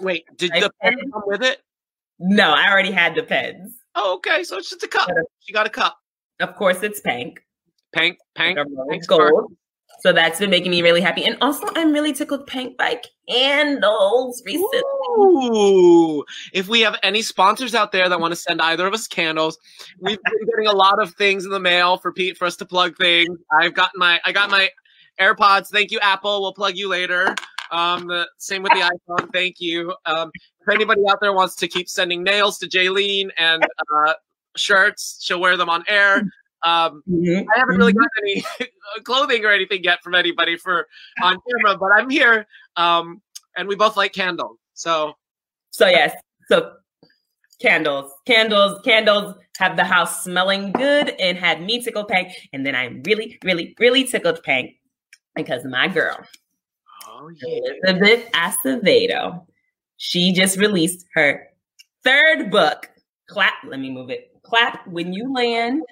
Wait, 0.00 0.24
did 0.36 0.52
I 0.52 0.60
the 0.60 0.70
pen 0.82 0.96
come 1.12 1.22
with 1.26 1.42
it? 1.42 1.62
No, 2.18 2.52
I 2.52 2.70
already 2.70 2.92
had 2.92 3.14
the 3.14 3.22
pens. 3.22 3.76
Oh, 3.94 4.14
okay. 4.16 4.42
So 4.44 4.56
it's 4.58 4.70
just 4.70 4.82
a 4.82 4.88
cup. 4.88 5.08
Uh, 5.08 5.14
she 5.40 5.52
got 5.52 5.66
a 5.66 5.70
cup. 5.70 5.98
Of 6.40 6.54
course, 6.56 6.82
it's 6.82 7.00
pink, 7.00 7.40
Pank, 7.92 8.18
pank. 8.34 8.58
like 8.58 8.66
Pank's 8.90 9.06
gold. 9.06 9.52
So 10.00 10.12
that's 10.12 10.38
been 10.38 10.50
making 10.50 10.70
me 10.70 10.82
really 10.82 11.00
happy. 11.00 11.24
And 11.24 11.38
also, 11.40 11.66
I'm 11.74 11.92
really 11.92 12.12
tickled 12.12 12.46
pink 12.46 12.76
by 12.76 13.00
candles 13.28 14.42
recently. 14.44 14.82
Ooh, 15.18 16.22
if 16.52 16.68
we 16.68 16.82
have 16.82 16.98
any 17.02 17.22
sponsors 17.22 17.74
out 17.74 17.92
there 17.92 18.08
that 18.08 18.20
want 18.20 18.32
to 18.32 18.36
send 18.36 18.60
either 18.60 18.86
of 18.86 18.92
us 18.92 19.08
candles, 19.08 19.56
we've 20.00 20.18
been 20.22 20.46
getting 20.50 20.66
a 20.66 20.76
lot 20.76 21.00
of 21.00 21.14
things 21.14 21.46
in 21.46 21.50
the 21.50 21.60
mail 21.60 21.96
for 21.96 22.12
Pete 22.12 22.36
for 22.36 22.44
us 22.44 22.56
to 22.56 22.66
plug 22.66 22.96
things. 22.98 23.38
I've 23.58 23.72
got 23.72 23.92
my 23.94 24.20
I 24.26 24.32
got 24.32 24.50
my 24.50 24.68
AirPods. 25.18 25.68
Thank 25.68 25.90
you, 25.90 25.98
Apple. 26.00 26.42
We'll 26.42 26.52
plug 26.52 26.76
you 26.76 26.88
later. 26.88 27.34
Um, 27.70 28.06
the 28.06 28.28
same 28.38 28.62
with 28.62 28.72
the 28.72 28.80
iPhone. 28.80 29.32
Thank 29.32 29.60
you. 29.60 29.94
Um, 30.06 30.30
if 30.60 30.68
anybody 30.68 31.02
out 31.08 31.20
there 31.20 31.32
wants 31.32 31.54
to 31.56 31.68
keep 31.68 31.88
sending 31.88 32.22
nails 32.22 32.58
to 32.58 32.68
Jaylene 32.68 33.30
and 33.38 33.64
uh, 33.94 34.14
shirts, 34.56 35.18
she'll 35.22 35.40
wear 35.40 35.56
them 35.56 35.68
on 35.68 35.84
air. 35.88 36.22
Um, 36.62 37.02
Mhm. 37.08 37.46
I 37.54 37.58
haven't 37.58 37.76
really 37.76 37.92
got 37.92 38.08
any 38.22 38.42
clothing 39.04 39.44
or 39.44 39.50
anything 39.50 39.84
yet 39.84 40.02
from 40.02 40.14
anybody 40.14 40.56
for 40.56 40.88
on 41.22 41.36
camera, 41.48 41.76
but 41.78 41.90
I'm 41.96 42.10
here. 42.10 42.46
Um, 42.76 43.22
and 43.56 43.68
we 43.68 43.76
both 43.76 43.96
like 43.96 44.12
candles, 44.12 44.58
so 44.74 45.14
So 45.70 45.86
yes, 45.86 46.14
so 46.48 46.72
candles, 47.60 48.10
candles, 48.26 48.80
candles 48.82 49.34
have 49.58 49.76
the 49.76 49.84
house 49.84 50.24
smelling 50.24 50.72
good 50.72 51.10
and 51.20 51.38
have 51.38 51.60
me 51.60 51.82
tickled 51.82 52.08
pink. 52.08 52.32
And 52.52 52.64
then 52.66 52.74
I'm 52.74 53.02
really, 53.04 53.38
really, 53.44 53.74
really 53.78 54.04
tickled 54.04 54.42
pink 54.42 54.76
because 55.34 55.64
my 55.64 55.88
girl, 55.88 56.18
oh 57.20 57.28
yeah. 57.28 57.60
Elizabeth 57.84 58.30
Acevedo, 58.32 59.46
she 59.96 60.32
just 60.32 60.58
released 60.58 61.06
her 61.14 61.48
third 62.04 62.50
book. 62.50 62.90
Clap, 63.28 63.54
let 63.66 63.80
me 63.80 63.90
move 63.90 64.10
it. 64.10 64.30
Clap 64.42 64.86
when 64.86 65.12
you 65.12 65.32
land. 65.32 65.82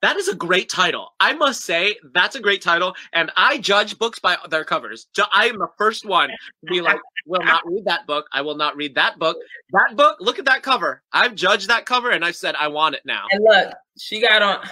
That 0.00 0.16
is 0.16 0.28
a 0.28 0.34
great 0.34 0.68
title. 0.68 1.12
I 1.18 1.32
must 1.32 1.64
say 1.64 1.96
that's 2.14 2.36
a 2.36 2.40
great 2.40 2.62
title, 2.62 2.94
and 3.12 3.32
I 3.36 3.58
judge 3.58 3.98
books 3.98 4.20
by 4.20 4.36
their 4.48 4.64
covers. 4.64 5.08
I 5.32 5.48
am 5.48 5.58
the 5.58 5.66
first 5.76 6.06
one 6.06 6.30
to 6.30 6.72
be 6.72 6.80
like, 6.80 7.00
"Will 7.26 7.42
not 7.42 7.66
read 7.66 7.84
that 7.86 8.06
book. 8.06 8.26
I 8.32 8.42
will 8.42 8.54
not 8.54 8.76
read 8.76 8.94
that 8.94 9.18
book. 9.18 9.36
That 9.72 9.96
book. 9.96 10.18
Look 10.20 10.38
at 10.38 10.44
that 10.44 10.62
cover. 10.62 11.02
I've 11.12 11.34
judged 11.34 11.68
that 11.68 11.84
cover, 11.84 12.10
and 12.10 12.24
I've 12.24 12.36
said 12.36 12.54
I 12.54 12.68
want 12.68 12.94
it 12.94 13.02
now." 13.04 13.26
And 13.32 13.42
look, 13.42 13.74
she 13.98 14.20
got 14.20 14.40
on 14.40 14.68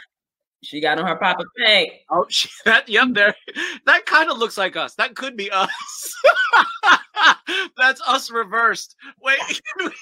she 0.62 0.80
got 0.80 0.98
on 0.98 1.06
her 1.06 1.16
Papa 1.16 1.44
Pink. 1.56 1.92
Oh, 2.10 2.26
she, 2.30 2.48
that 2.64 2.88
yep, 2.88 3.08
there. 3.12 3.34
That 3.86 4.06
kind 4.06 4.30
of 4.30 4.38
looks 4.38 4.58
like 4.58 4.76
us. 4.76 4.94
That 4.94 5.14
could 5.14 5.36
be 5.36 5.50
us. 5.50 6.14
that's 7.76 8.00
us 8.06 8.30
reversed. 8.30 8.96
Wait, 9.22 9.38
can 9.48 9.86
we 9.86 9.92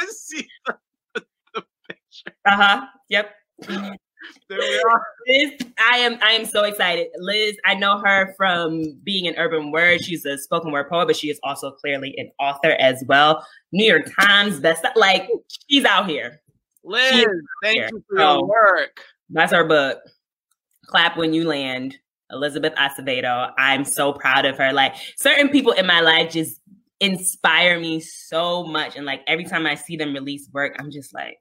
just 0.00 0.28
see? 0.28 0.48
The, 0.66 0.76
the 1.54 1.64
picture? 1.88 2.36
Uh-huh. 2.46 2.86
Yep. 3.08 3.34
There 4.48 4.58
we 4.58 4.82
are. 4.88 5.06
Liz, 5.26 5.52
I 5.78 5.96
am 5.98 6.18
I 6.22 6.32
am 6.32 6.44
so 6.44 6.62
excited. 6.64 7.08
Liz, 7.18 7.56
I 7.64 7.74
know 7.74 7.98
her 7.98 8.34
from 8.36 8.82
being 9.02 9.26
an 9.26 9.34
urban 9.36 9.72
word. 9.72 10.04
She's 10.04 10.24
a 10.24 10.38
spoken 10.38 10.70
word 10.70 10.88
poet, 10.88 11.06
but 11.06 11.16
she 11.16 11.28
is 11.28 11.40
also 11.42 11.72
clearly 11.72 12.14
an 12.18 12.30
author 12.38 12.76
as 12.78 13.02
well. 13.08 13.44
New 13.72 13.84
York 13.84 14.08
Times 14.20 14.60
best 14.60 14.84
like 14.94 15.28
she's 15.68 15.84
out 15.84 16.08
here. 16.08 16.40
Liz, 16.84 17.26
thank 17.62 17.76
here. 17.76 17.88
you 17.92 18.04
for 18.08 18.18
your 18.18 18.46
work. 18.46 19.00
That's 19.32 19.52
her 19.52 19.64
book. 19.64 19.98
Clap 20.86 21.16
when 21.16 21.32
you 21.32 21.44
land. 21.44 21.96
Elizabeth 22.30 22.74
Acevedo. 22.74 23.52
I'm 23.58 23.84
so 23.84 24.12
proud 24.12 24.44
of 24.44 24.56
her. 24.58 24.72
Like 24.72 24.94
certain 25.16 25.48
people 25.48 25.72
in 25.72 25.86
my 25.86 26.00
life 26.00 26.32
just 26.32 26.60
inspire 27.00 27.78
me 27.78 28.00
so 28.00 28.64
much. 28.64 28.96
And 28.96 29.04
like 29.04 29.22
every 29.26 29.44
time 29.44 29.66
I 29.66 29.74
see 29.74 29.96
them 29.96 30.14
release 30.14 30.48
work, 30.52 30.76
I'm 30.78 30.90
just 30.90 31.12
like, 31.14 31.38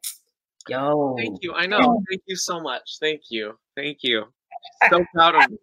yo. 0.68 1.16
Thank 1.18 1.40
you. 1.42 1.54
I 1.54 1.66
know. 1.66 1.80
Thank 2.10 2.24
you 2.26 2.36
so 2.36 2.60
much. 2.60 2.98
Thank 3.00 3.22
you. 3.30 3.58
Thank 3.76 4.00
you. 4.02 4.26
So 4.90 5.06
proud 5.14 5.36
of 5.36 5.50
you. 5.50 5.60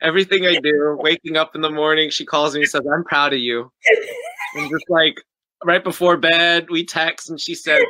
Everything 0.00 0.46
I 0.46 0.58
do, 0.60 0.96
waking 0.98 1.36
up 1.36 1.54
in 1.54 1.60
the 1.60 1.70
morning, 1.70 2.10
she 2.10 2.24
calls 2.24 2.54
me 2.54 2.62
and 2.62 2.70
says, 2.70 2.82
I'm 2.92 3.04
proud 3.04 3.32
of 3.32 3.40
you. 3.40 3.70
And 4.54 4.70
just 4.70 4.88
like 4.88 5.14
right 5.62 5.84
before 5.84 6.16
bed, 6.16 6.68
we 6.70 6.82
text 6.82 7.28
and 7.28 7.38
she 7.38 7.54
said, 7.54 7.82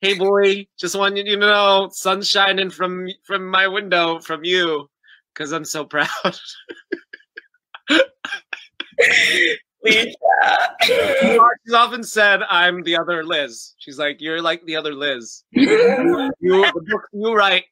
Hey 0.00 0.14
boy, 0.14 0.66
just 0.78 0.96
wanted 0.96 1.26
you 1.26 1.34
to 1.34 1.40
know 1.40 1.88
sun's 1.92 2.28
shining 2.28 2.70
from 2.70 3.06
from 3.24 3.46
my 3.46 3.66
window 3.68 4.18
from 4.18 4.44
you. 4.44 4.88
Cause 5.34 5.52
I'm 5.52 5.64
so 5.64 5.84
proud. 5.84 6.08
Please, 9.82 10.14
She's 10.82 11.74
often 11.74 12.02
said 12.02 12.40
I'm 12.48 12.82
the 12.82 12.96
other 12.96 13.24
Liz. 13.24 13.74
She's 13.78 13.98
like, 13.98 14.20
You're 14.20 14.40
like 14.42 14.64
the 14.64 14.76
other 14.76 14.94
Liz. 14.94 15.44
You 15.52 16.30
the 16.40 16.82
books 16.88 17.08
you 17.12 17.34
write 17.34 17.64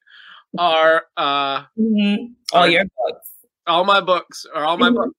are 0.59 1.05
uh 1.17 1.63
Mhm. 1.79 2.33
All 2.53 2.67
your 2.69 2.85
books. 2.85 3.29
all 3.67 3.85
my 3.85 4.01
books 4.01 4.45
are 4.55 4.65
all 4.65 4.77
my 4.77 4.91
books. 4.91 5.15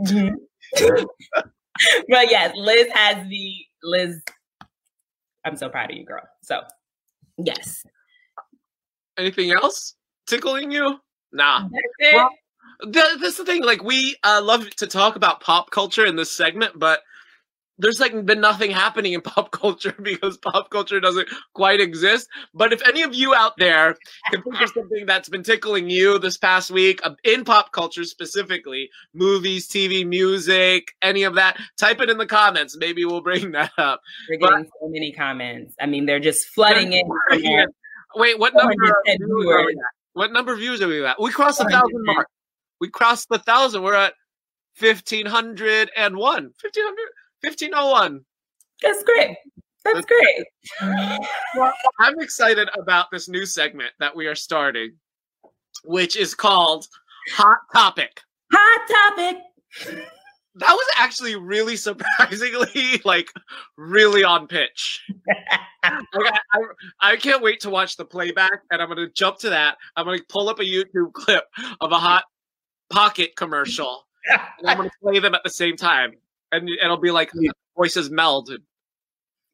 Mhm. 0.00 0.34
but 2.08 2.30
yes, 2.30 2.52
Liz 2.56 2.86
has 2.94 3.26
the 3.28 3.54
Liz. 3.82 4.22
I'm 5.44 5.56
so 5.56 5.68
proud 5.68 5.90
of 5.90 5.96
you, 5.96 6.04
girl. 6.04 6.22
So, 6.42 6.60
yes, 7.38 7.84
Anything 9.18 9.52
else 9.52 9.94
tickling 10.26 10.70
you? 10.70 10.98
Nah. 11.32 11.68
that's. 11.70 12.14
Well, 12.14 12.30
Th- 12.84 13.18
That's 13.20 13.36
the 13.36 13.44
thing. 13.44 13.62
Like 13.62 13.82
we 13.84 14.16
uh, 14.24 14.40
love 14.42 14.68
to 14.76 14.86
talk 14.86 15.16
about 15.16 15.40
pop 15.40 15.70
culture 15.70 16.04
in 16.04 16.16
this 16.16 16.32
segment, 16.32 16.78
but 16.78 17.00
there's 17.78 18.00
like 18.00 18.24
been 18.26 18.40
nothing 18.40 18.70
happening 18.70 19.12
in 19.12 19.20
pop 19.20 19.50
culture 19.50 19.94
because 20.02 20.36
pop 20.38 20.70
culture 20.70 21.00
doesn't 21.00 21.28
quite 21.54 21.80
exist. 21.80 22.28
But 22.54 22.72
if 22.72 22.86
any 22.86 23.02
of 23.02 23.14
you 23.14 23.34
out 23.34 23.52
there 23.58 23.96
can 24.30 24.42
think 24.42 24.60
of 24.60 24.70
something 24.70 25.06
that's 25.06 25.28
been 25.28 25.42
tickling 25.42 25.90
you 25.90 26.18
this 26.18 26.36
past 26.36 26.70
week 26.70 27.00
uh, 27.04 27.14
in 27.24 27.44
pop 27.44 27.72
culture 27.72 28.04
specifically, 28.04 28.88
movies, 29.14 29.68
TV, 29.68 30.06
music, 30.06 30.92
any 31.02 31.22
of 31.24 31.34
that, 31.34 31.56
type 31.78 32.00
it 32.00 32.10
in 32.10 32.18
the 32.18 32.26
comments. 32.26 32.76
Maybe 32.76 33.04
we'll 33.04 33.22
bring 33.22 33.50
that 33.52 33.72
up. 33.78 34.00
We're 34.28 34.38
but- 34.38 34.50
getting 34.50 34.70
so 34.80 34.88
many 34.88 35.12
comments. 35.12 35.74
I 35.80 35.86
mean, 35.86 36.06
they're 36.06 36.20
just 36.20 36.46
flooding 36.48 36.92
in. 36.92 37.08
Wait, 38.14 38.38
what 38.38 38.54
number? 38.54 38.72
Of 38.72 38.78
410 39.06 39.18
viewers 39.26 39.46
are 39.48 39.64
we 39.66 39.72
at? 39.72 39.78
What 40.14 40.32
number 40.32 40.52
of 40.52 40.58
views 40.58 40.82
are 40.82 40.88
we 40.88 41.04
at? 41.04 41.20
We 41.20 41.32
crossed 41.32 41.58
the 41.58 41.64
thousand 41.64 42.04
mark. 42.04 42.28
We 42.80 42.90
crossed 42.90 43.28
the 43.30 43.38
thousand. 43.38 43.82
We're 43.82 43.94
at 43.94 44.12
fifteen 44.74 45.24
hundred 45.24 45.90
and 45.96 46.16
one. 46.16 46.50
Fifteen 46.60 46.84
hundred. 46.84 47.08
Fifteen 47.42 47.72
oh 47.74 47.90
one. 47.90 48.24
That's 48.82 49.02
great. 49.04 49.36
That's 49.84 50.06
great. 50.06 50.44
Well, 51.56 51.72
I'm 52.00 52.20
excited 52.20 52.68
about 52.78 53.10
this 53.10 53.28
new 53.28 53.46
segment 53.46 53.90
that 53.98 54.14
we 54.14 54.26
are 54.26 54.34
starting, 54.34 54.92
which 55.84 56.16
is 56.16 56.34
called 56.34 56.86
Hot 57.32 57.58
Topic. 57.72 58.20
Hot 58.52 59.16
topic. 59.16 59.42
That 60.56 60.72
was 60.72 60.86
actually 60.98 61.36
really 61.36 61.76
surprisingly, 61.76 63.00
like, 63.04 63.30
really 63.76 64.24
on 64.24 64.46
pitch. 64.46 65.04
Like, 65.84 66.32
I, 66.32 66.38
I, 66.52 66.60
I 67.00 67.16
can't 67.16 67.42
wait 67.42 67.58
to 67.62 67.70
watch 67.70 67.96
the 67.96 68.04
playback, 68.04 68.60
and 68.70 68.80
I'm 68.80 68.86
going 68.86 69.04
to 69.04 69.12
jump 69.12 69.38
to 69.38 69.50
that. 69.50 69.78
I'm 69.96 70.04
going 70.04 70.20
to 70.20 70.24
pull 70.28 70.48
up 70.48 70.60
a 70.60 70.62
YouTube 70.62 71.12
clip 71.12 71.42
of 71.80 71.90
a 71.90 71.98
Hot 71.98 72.22
Pocket 72.88 73.34
commercial, 73.34 74.06
and 74.30 74.68
I'm 74.68 74.76
going 74.76 74.88
to 74.88 74.94
play 75.02 75.18
them 75.18 75.34
at 75.34 75.42
the 75.42 75.50
same 75.50 75.76
time. 75.76 76.12
And 76.52 76.68
it'll 76.68 76.96
be 76.98 77.10
like 77.10 77.30
voices 77.76 78.10
melded. 78.10 78.58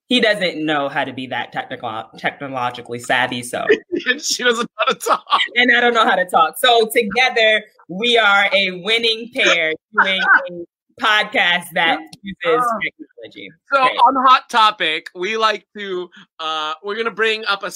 he 0.09 0.21
doesn't 0.21 0.65
know 0.65 0.89
how 0.89 1.05
to 1.05 1.13
be 1.13 1.27
that 1.29 1.53
technical, 1.53 2.05
technologically 2.19 2.99
savvy. 2.99 3.43
So, 3.43 3.65
and 4.07 4.21
she 4.23 4.43
doesn't 4.43 4.63
know 4.65 4.85
how 4.87 4.93
to 4.93 4.95
talk. 4.99 5.41
and 5.57 5.71
I 5.77 5.81
don't 5.81 5.95
know 5.95 6.05
how 6.05 6.17
to 6.17 6.25
talk. 6.27 6.59
So 6.59 6.89
together 6.95 7.63
we 7.89 8.19
are 8.19 8.49
a 8.53 8.83
winning 8.83 9.31
pair 9.35 9.73
doing 10.03 10.21
a 10.51 11.03
podcast 11.03 11.67
that 11.75 12.01
uses 12.23 12.37
Oh. 12.45 12.79
technology. 12.83 13.51
So 13.73 13.83
Great. 13.83 13.97
on 13.99 14.15
hot 14.27 14.49
topic, 14.51 15.09
we 15.15 15.37
like 15.37 15.65
to 15.77 16.09
uh 16.41 16.75
we're 16.83 16.97
gonna 16.97 17.11
bring 17.11 17.45
up 17.47 17.63
a 17.63 17.71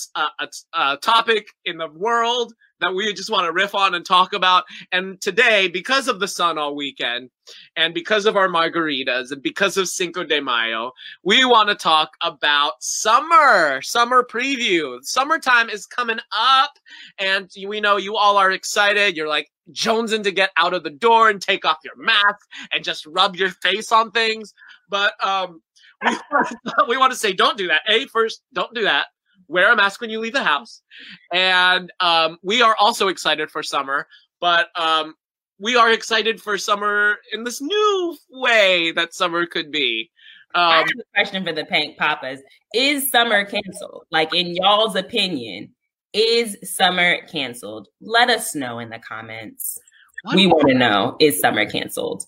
a 0.74 0.96
topic 0.98 1.46
in 1.64 1.76
the 1.78 1.88
world 1.88 2.52
that 2.82 2.94
we 2.94 3.12
just 3.12 3.30
want 3.30 3.46
to 3.46 3.52
riff 3.52 3.74
on 3.74 3.94
and 3.94 4.04
talk 4.04 4.32
about. 4.32 4.64
And 4.90 5.20
today, 5.20 5.68
because 5.68 6.08
of 6.08 6.20
the 6.20 6.28
sun 6.28 6.58
all 6.58 6.74
weekend, 6.74 7.30
and 7.76 7.94
because 7.94 8.26
of 8.26 8.36
our 8.36 8.48
margaritas, 8.48 9.32
and 9.32 9.42
because 9.42 9.76
of 9.76 9.88
Cinco 9.88 10.24
de 10.24 10.40
Mayo, 10.40 10.92
we 11.22 11.44
want 11.44 11.68
to 11.68 11.74
talk 11.74 12.10
about 12.22 12.74
summer, 12.80 13.80
summer 13.82 14.22
preview. 14.22 14.98
Summertime 15.02 15.70
is 15.70 15.86
coming 15.86 16.18
up, 16.36 16.72
and 17.18 17.50
we 17.66 17.80
know 17.80 17.96
you 17.96 18.16
all 18.16 18.36
are 18.36 18.50
excited. 18.50 19.16
You're 19.16 19.28
like 19.28 19.50
jonesing 19.72 20.24
to 20.24 20.32
get 20.32 20.50
out 20.56 20.74
of 20.74 20.82
the 20.82 20.90
door 20.90 21.30
and 21.30 21.40
take 21.40 21.64
off 21.64 21.78
your 21.84 21.96
mask 21.96 22.46
and 22.72 22.84
just 22.84 23.06
rub 23.06 23.36
your 23.36 23.50
face 23.50 23.92
on 23.92 24.10
things. 24.10 24.52
But 24.88 25.12
um, 25.24 25.62
we, 26.04 26.16
we 26.88 26.96
want 26.96 27.12
to 27.12 27.18
say 27.18 27.32
don't 27.32 27.56
do 27.58 27.68
that. 27.68 27.82
A 27.88 28.06
first, 28.06 28.42
don't 28.52 28.74
do 28.74 28.82
that. 28.82 29.06
Wear 29.52 29.72
a 29.72 29.76
mask 29.76 30.00
when 30.00 30.10
you 30.10 30.18
leave 30.20 30.32
the 30.32 30.42
house. 30.42 30.82
And 31.32 31.92
um, 32.00 32.38
we 32.42 32.62
are 32.62 32.74
also 32.78 33.08
excited 33.08 33.50
for 33.50 33.62
summer, 33.62 34.08
but 34.40 34.68
um, 34.80 35.14
we 35.58 35.76
are 35.76 35.92
excited 35.92 36.40
for 36.40 36.56
summer 36.58 37.18
in 37.32 37.44
this 37.44 37.60
new 37.60 38.16
way 38.30 38.92
that 38.92 39.14
summer 39.14 39.46
could 39.46 39.70
be. 39.70 40.10
I 40.54 40.80
Um, 40.80 40.86
have 40.88 40.98
a 40.98 41.02
question 41.14 41.44
for 41.44 41.52
the 41.52 41.64
Pink 41.64 41.96
Papas. 41.98 42.40
Is 42.74 43.10
summer 43.10 43.44
canceled? 43.44 44.04
Like 44.10 44.34
in 44.34 44.54
y'all's 44.56 44.96
opinion, 44.96 45.70
is 46.12 46.56
summer 46.62 47.18
canceled? 47.26 47.88
Let 48.00 48.28
us 48.30 48.54
know 48.54 48.78
in 48.78 48.90
the 48.90 48.98
comments. 48.98 49.78
what 50.22 50.36
We 50.36 50.46
want 50.46 50.68
to 50.68 50.74
know, 50.74 51.16
is 51.20 51.40
summer 51.40 51.64
canceled? 51.64 52.24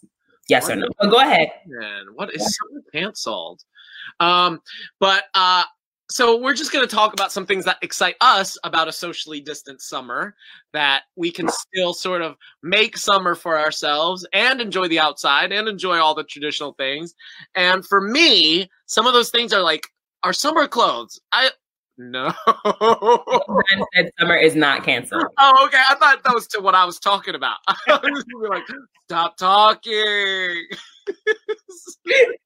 Yes 0.48 0.68
or 0.70 0.76
no? 0.76 0.88
But 0.98 1.10
go 1.10 1.18
ahead. 1.18 1.48
Man, 1.66 2.06
what 2.14 2.34
is 2.34 2.42
summer 2.42 2.82
canceled? 2.92 3.62
Um, 4.20 4.60
but 5.00 5.24
uh, 5.34 5.64
so 6.10 6.38
we're 6.38 6.54
just 6.54 6.72
going 6.72 6.86
to 6.86 6.94
talk 6.94 7.12
about 7.14 7.32
some 7.32 7.46
things 7.46 7.64
that 7.64 7.78
excite 7.82 8.16
us 8.20 8.58
about 8.62 8.88
a 8.88 8.92
socially 8.92 9.40
distant 9.40 9.80
summer 9.80 10.34
that 10.72 11.02
we 11.16 11.30
can 11.30 11.48
still 11.48 11.94
sort 11.94 12.20
of 12.20 12.36
make 12.62 12.96
summer 12.96 13.34
for 13.34 13.58
ourselves 13.58 14.26
and 14.32 14.60
enjoy 14.60 14.86
the 14.88 14.98
outside 14.98 15.50
and 15.50 15.66
enjoy 15.66 15.96
all 15.98 16.14
the 16.14 16.24
traditional 16.24 16.74
things. 16.74 17.14
And 17.54 17.84
for 17.86 18.00
me, 18.00 18.68
some 18.86 19.06
of 19.06 19.14
those 19.14 19.30
things 19.30 19.52
are 19.52 19.62
like 19.62 19.86
our 20.24 20.34
summer 20.34 20.68
clothes. 20.68 21.18
I 21.32 21.50
no. 21.98 22.32
Said 23.94 24.10
summer 24.18 24.36
is 24.36 24.56
not 24.56 24.84
canceled. 24.84 25.24
Oh, 25.38 25.66
okay. 25.66 25.78
I 25.78 25.94
thought 25.96 26.22
that 26.24 26.34
was 26.34 26.46
to 26.48 26.60
what 26.60 26.74
I 26.74 26.84
was 26.84 26.98
talking 26.98 27.34
about. 27.34 27.58
I 27.68 27.98
was 28.02 28.24
like, 28.48 28.64
stop 29.04 29.36
talking. 29.36 30.66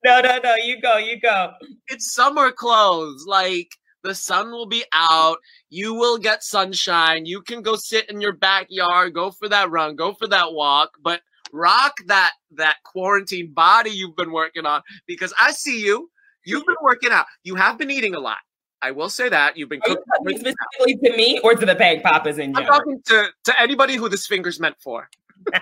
No, 0.04 0.20
no, 0.20 0.38
no. 0.42 0.54
You 0.54 0.80
go, 0.80 0.96
you 0.96 1.20
go. 1.20 1.52
it's 1.88 2.12
summer 2.14 2.50
clothes. 2.50 3.24
Like 3.26 3.68
the 4.04 4.14
sun 4.14 4.50
will 4.50 4.66
be 4.66 4.84
out. 4.92 5.38
You 5.70 5.94
will 5.94 6.18
get 6.18 6.42
sunshine. 6.42 7.26
You 7.26 7.42
can 7.42 7.62
go 7.62 7.76
sit 7.76 8.08
in 8.08 8.20
your 8.20 8.32
backyard, 8.32 9.14
go 9.14 9.30
for 9.30 9.48
that 9.48 9.70
run, 9.70 9.96
go 9.96 10.14
for 10.14 10.26
that 10.28 10.52
walk, 10.52 10.90
but 11.02 11.20
rock 11.52 11.94
that 12.06 12.32
that 12.52 12.76
quarantine 12.84 13.52
body 13.52 13.90
you've 13.90 14.16
been 14.16 14.32
working 14.32 14.66
on 14.66 14.82
because 15.06 15.32
I 15.40 15.52
see 15.52 15.84
you. 15.84 16.10
You've 16.44 16.66
been 16.66 16.76
working 16.82 17.10
out. 17.10 17.26
You 17.42 17.56
have 17.56 17.78
been 17.78 17.90
eating 17.90 18.14
a 18.14 18.20
lot. 18.20 18.38
I 18.82 18.90
will 18.92 19.10
say 19.10 19.28
that 19.28 19.56
you've 19.56 19.68
been 19.68 19.80
Are 19.86 19.90
you 19.90 19.96
talking 19.96 20.38
specifically 20.38 20.96
to 21.10 21.16
me 21.16 21.40
or 21.42 21.54
to 21.54 21.66
the 21.66 21.74
Peg 21.74 22.02
Papas 22.02 22.38
in 22.38 22.56
I'm 22.56 22.64
talking 22.64 23.00
to 23.06 23.28
to 23.44 23.60
anybody 23.60 23.96
who 23.96 24.08
this 24.08 24.26
finger's 24.26 24.60
meant 24.60 24.76
for. 24.80 25.08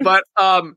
but 0.00 0.24
um 0.36 0.76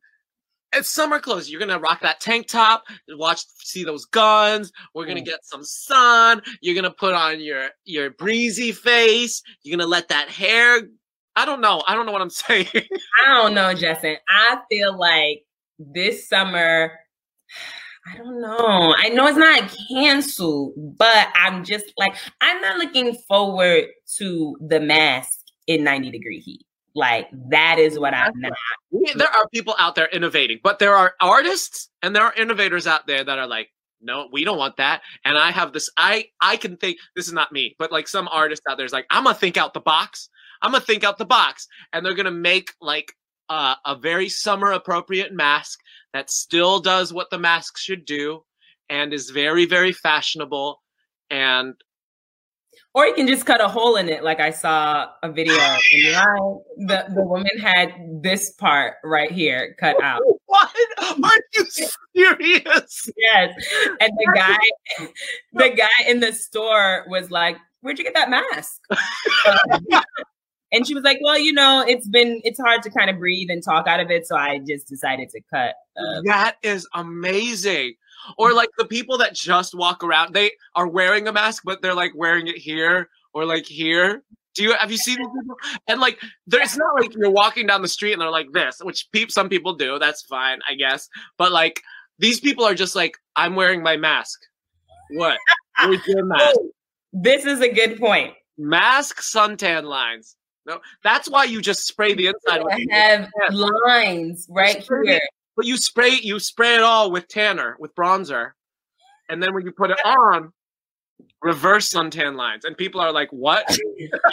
it's 0.73 0.89
summer 0.89 1.19
clothes. 1.19 1.49
You're 1.49 1.60
gonna 1.60 1.80
rock 1.80 2.01
that 2.01 2.19
tank 2.19 2.47
top, 2.47 2.84
watch 3.10 3.45
see 3.60 3.84
those 3.86 4.06
guns. 4.06 4.71
We're 4.93 5.06
gonna 5.06 5.21
Mm. 5.21 5.25
get 5.25 5.45
some 5.45 5.63
sun. 5.63 6.41
You're 6.62 6.75
gonna 6.75 6.91
put 6.91 7.13
on 7.13 7.39
your 7.39 7.69
your 7.86 8.10
breezy 8.12 8.71
face. 8.73 9.41
You're 9.63 9.78
gonna 9.78 9.89
let 9.89 10.10
that 10.10 10.30
hair. 10.30 10.82
I 11.38 11.45
don't 11.45 11.62
know. 11.62 11.82
I 11.88 11.93
don't 11.93 12.06
know 12.06 12.12
what 12.12 12.21
I'm 12.21 12.30
saying. 12.30 12.67
I 12.73 13.34
don't 13.34 13.54
know, 13.54 13.73
Justin. 13.73 14.17
I 14.28 14.60
feel 14.69 14.97
like 14.97 15.43
this 15.80 16.28
summer, 16.28 16.91
I 18.08 18.18
don't 18.18 18.39
know. 18.41 18.96
I 18.98 19.10
know 19.10 19.28
it's 19.28 19.38
not 19.38 19.76
canceled, 19.89 20.74
but 20.98 21.28
I'm 21.36 21.63
just 21.63 21.86
like, 21.98 22.15
I'm 22.41 22.62
not 22.62 22.78
looking 22.78 23.15
forward 23.28 23.86
to 24.18 24.56
the 24.68 24.80
mask 24.80 25.39
in 25.68 25.84
90 25.84 26.12
degree 26.12 26.39
heat. 26.39 26.65
Like, 26.94 27.28
that 27.50 27.78
is 27.80 28.00
what 28.00 28.13
I'm 28.13 28.32
not. 28.36 28.54
There 29.15 29.28
are 29.28 29.48
people 29.54 29.76
out 29.80 29.96
there 29.96 30.08
innovating, 30.08 30.60
but 30.63 30.80
there 30.80 30.94
are 30.94 31.15
artists 31.20 31.89
and 32.02 32.15
there 32.15 32.24
are 32.24 32.34
innovators 32.36 32.88
out 32.88 33.08
there 33.08 33.24
that 33.24 33.39
are 33.39 33.48
like, 33.48 33.70
no, 34.02 34.30
we 34.32 34.46
don't 34.46 34.58
want 34.58 34.78
that. 34.78 35.02
And 35.26 35.38
I 35.38 35.52
have 35.52 35.74
this. 35.74 35.89
I 35.98 36.28
I 36.41 36.58
can 36.58 36.78
think. 36.78 36.98
This 37.15 37.28
is 37.28 37.34
not 37.34 37.52
me, 37.52 37.76
but 37.80 37.91
like 37.91 38.08
some 38.08 38.28
artist 38.32 38.62
out 38.70 38.78
there 38.78 38.86
is 38.86 38.94
like, 38.94 39.08
I'm 39.10 39.24
gonna 39.24 39.36
think 39.36 39.58
out 39.58 39.74
the 39.74 39.80
box. 39.80 40.30
I'm 40.62 40.72
gonna 40.72 40.84
think 40.84 41.04
out 41.04 41.18
the 41.18 41.26
box, 41.26 41.68
and 41.91 42.06
they're 42.06 42.13
gonna 42.13 42.30
make 42.32 42.72
like 42.80 43.13
uh, 43.50 43.76
a 43.86 43.96
very 43.96 44.30
summer 44.30 44.72
appropriate 44.72 45.34
mask 45.34 45.80
that 46.14 46.30
still 46.30 46.80
does 46.80 47.14
what 47.14 47.30
the 47.30 47.38
mask 47.40 47.78
should 47.78 48.06
do, 48.06 48.44
and 48.90 49.14
is 49.14 49.30
very 49.30 49.66
very 49.66 49.92
fashionable. 49.92 50.82
And 51.30 51.74
Or 52.94 53.06
you 53.06 53.14
can 53.14 53.28
just 53.28 53.46
cut 53.46 53.62
a 53.62 53.68
hole 53.68 53.96
in 53.98 54.10
it, 54.10 54.24
like 54.24 54.40
I 54.40 54.52
saw 54.52 55.08
a 55.24 55.32
video. 55.32 55.58
The, 56.78 57.06
the 57.16 57.24
woman 57.24 57.58
had 57.58 57.94
this 58.22 58.52
part 58.52 58.96
right 59.04 59.32
here 59.32 59.76
cut 59.80 60.02
out. 60.04 60.22
what 60.46 60.70
are 61.24 61.40
you 61.54 61.66
serious? 61.66 63.10
Yes. 63.18 63.66
And 64.02 64.12
the 64.18 64.32
guy, 64.36 64.58
the 65.54 65.70
guy 65.70 66.10
in 66.10 66.20
the 66.20 66.34
store 66.34 67.06
was 67.08 67.32
like, 67.32 67.58
Where'd 67.82 68.00
you 68.00 68.04
get 68.04 68.16
that 68.16 68.30
mask? 68.30 68.82
And 70.76 70.86
she 70.86 70.94
was 70.94 71.04
like, 71.04 71.20
Well, 71.22 71.40
you 71.40 71.54
know, 71.54 71.84
it's 71.88 72.08
been 72.08 72.42
it's 72.44 72.60
hard 72.60 72.84
to 72.84 72.90
kind 72.90 73.10
of 73.10 73.18
breathe 73.18 73.50
and 73.50 73.64
talk 73.64 73.88
out 73.88 74.00
of 74.00 74.12
it. 74.12 74.28
So 74.28 74.36
I 74.36 74.60
just 74.60 74.88
decided 74.88 75.30
to 75.30 75.42
cut. 75.52 75.76
Uh, 75.98 76.22
That 76.26 76.58
is 76.64 76.88
amazing. 76.94 77.96
Or 78.38 78.54
like 78.54 78.70
the 78.78 78.86
people 78.86 79.18
that 79.20 79.34
just 79.34 79.74
walk 79.74 80.04
around, 80.04 80.34
they 80.34 80.52
are 80.76 80.88
wearing 80.88 81.28
a 81.28 81.34
mask, 81.34 81.64
but 81.66 81.82
they're 81.82 81.96
like 81.96 82.12
wearing 82.16 82.48
it 82.48 82.58
here 82.58 83.10
or 83.34 83.46
like 83.46 83.66
here. 83.66 84.24
Do 84.56 84.64
you 84.64 84.74
have 84.74 84.92
you 84.92 84.98
seen 84.98 85.18
these 85.18 85.28
people? 85.28 85.56
And 85.88 86.02
like, 86.02 86.20
there, 86.48 86.62
it's 86.62 86.78
not 86.78 86.96
like 86.96 87.14
you're 87.16 87.30
walking 87.30 87.68
down 87.68 87.82
the 87.82 87.88
street 87.88 88.14
and 88.14 88.22
they're 88.22 88.30
like 88.30 88.52
this, 88.54 88.80
which 88.82 89.08
peop, 89.12 89.32
some 89.32 89.50
people 89.50 89.74
do. 89.74 90.00
That's 90.00 90.24
fine, 90.24 90.60
I 90.70 90.76
guess. 90.76 91.08
But 91.38 91.52
like, 91.52 91.82
these 92.20 92.40
people 92.40 92.66
are 92.66 92.76
just 92.76 92.96
like, 92.96 93.18
I'm 93.36 93.56
wearing 93.56 93.84
my 93.84 93.98
mask. 93.98 94.40
What? 95.12 95.38
Where's 95.84 96.08
your 96.08 96.26
mask? 96.26 96.58
this 97.14 97.46
is 97.46 97.62
a 97.62 97.72
good 97.72 98.00
point. 98.00 98.34
Mask 98.58 99.22
suntan 99.22 99.84
lines. 99.84 100.36
No, 100.65 100.80
that's 101.04 101.30
why 101.30 101.43
you 101.43 101.62
just 101.62 101.86
spray 101.86 102.13
the 102.13 102.28
inside. 102.28 102.63
with- 102.63 102.73
I 102.73 103.30
have 103.43 103.54
lines 103.54 104.47
right 104.49 104.84
here. 105.04 105.21
But 105.56 105.65
you 105.65 105.78
spray 105.78 106.10
you 106.21 106.39
spray 106.39 106.75
it 106.75 106.82
all 106.82 107.12
with 107.12 107.28
tanner, 107.28 107.78
with 107.80 107.95
bronzer, 107.95 108.51
and 109.30 109.41
then 109.41 109.54
when 109.54 109.65
you 109.65 109.71
put 109.71 109.89
it 109.91 109.99
on, 110.06 110.51
reverse 111.41 111.89
suntan 111.93 112.36
lines, 112.36 112.65
and 112.65 112.75
people 112.78 112.99
are 112.99 113.12
like, 113.13 113.30
"What? 113.32 113.65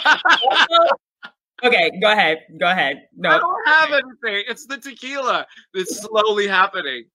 okay, 1.63 1.91
go 2.01 2.11
ahead. 2.11 2.39
Go 2.59 2.69
ahead. 2.69 3.07
No, 3.15 3.29
I 3.29 3.37
don't 3.39 3.67
have 3.67 3.91
anything. 3.91 4.43
It's 4.49 4.65
the 4.65 4.77
tequila. 4.77 5.47
It's 5.73 6.01
slowly 6.01 6.47
happening." 6.47 7.05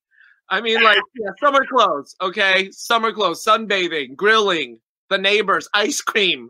I 0.49 0.61
mean, 0.63 0.83
like, 0.83 0.99
yeah, 1.15 1.33
summer 1.41 1.67
clothes, 1.67 2.17
okay, 2.23 2.71
summer 2.71 3.13
clothes, 3.13 3.45
sunbathing, 3.45 4.17
grilling, 4.17 4.81
the 5.11 5.19
neighbors, 5.19 5.69
ice 5.75 6.01
cream, 6.01 6.49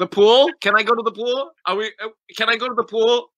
the 0.00 0.06
pool. 0.08 0.50
Can 0.60 0.74
I 0.76 0.82
go 0.82 0.94
to 0.94 1.02
the 1.02 1.12
pool? 1.12 1.52
Are 1.66 1.76
we? 1.76 1.92
uh, 2.02 2.08
Can 2.36 2.48
I 2.48 2.56
go 2.56 2.68
to 2.68 2.74
the 2.74 2.84
pool? 2.84 3.28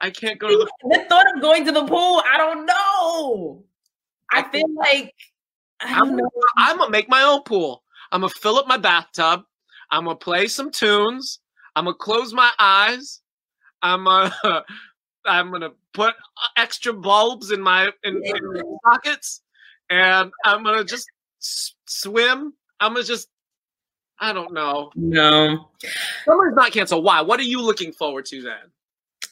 I 0.00 0.10
can't 0.10 0.38
go 0.40 0.48
to 0.48 0.56
the. 0.56 0.70
The 0.90 1.04
thought 1.08 1.26
of 1.36 1.42
going 1.42 1.64
to 1.66 1.72
the 1.72 1.84
pool, 1.84 2.22
I 2.32 2.38
don't 2.38 2.66
know. 2.66 3.64
I 4.32 4.42
feel 4.50 4.74
like 4.74 5.14
I 5.80 5.92
I'm 5.94 5.98
don't 5.98 6.10
gonna, 6.10 6.22
know. 6.22 6.30
I'm 6.56 6.78
gonna 6.78 6.90
make 6.90 7.08
my 7.08 7.22
own 7.22 7.42
pool. 7.42 7.84
I'm 8.12 8.22
gonna 8.22 8.32
fill 8.32 8.56
up 8.56 8.66
my 8.66 8.78
bathtub. 8.78 9.42
I'm 9.92 10.04
gonna 10.04 10.16
play 10.16 10.48
some 10.48 10.70
tunes. 10.70 11.40
I'm 11.76 11.84
gonna 11.84 11.96
close 11.96 12.32
my 12.32 12.50
eyes. 12.58 13.20
I'm 13.82 14.04
gonna 14.04 14.32
I'm 15.26 15.50
gonna 15.52 15.70
put 15.92 16.14
extra 16.56 16.92
bulbs 16.94 17.50
in 17.50 17.60
my 17.60 17.90
in, 18.04 18.16
in 18.24 18.52
my 18.52 18.62
sockets, 18.86 19.42
and 19.90 20.32
I'm 20.44 20.64
gonna 20.64 20.84
just 20.84 21.08
s- 21.42 21.74
swim. 21.86 22.54
I'm 22.80 22.94
gonna 22.94 23.04
just 23.04 23.28
I 24.20 24.32
don't 24.32 24.52
know. 24.52 24.90
No. 24.94 25.70
Summer's 26.26 26.54
not 26.54 26.72
canceled. 26.72 27.04
Why? 27.04 27.22
What 27.22 27.40
are 27.40 27.44
you 27.44 27.62
looking 27.62 27.92
forward 27.92 28.26
to 28.26 28.42
then? 28.42 28.70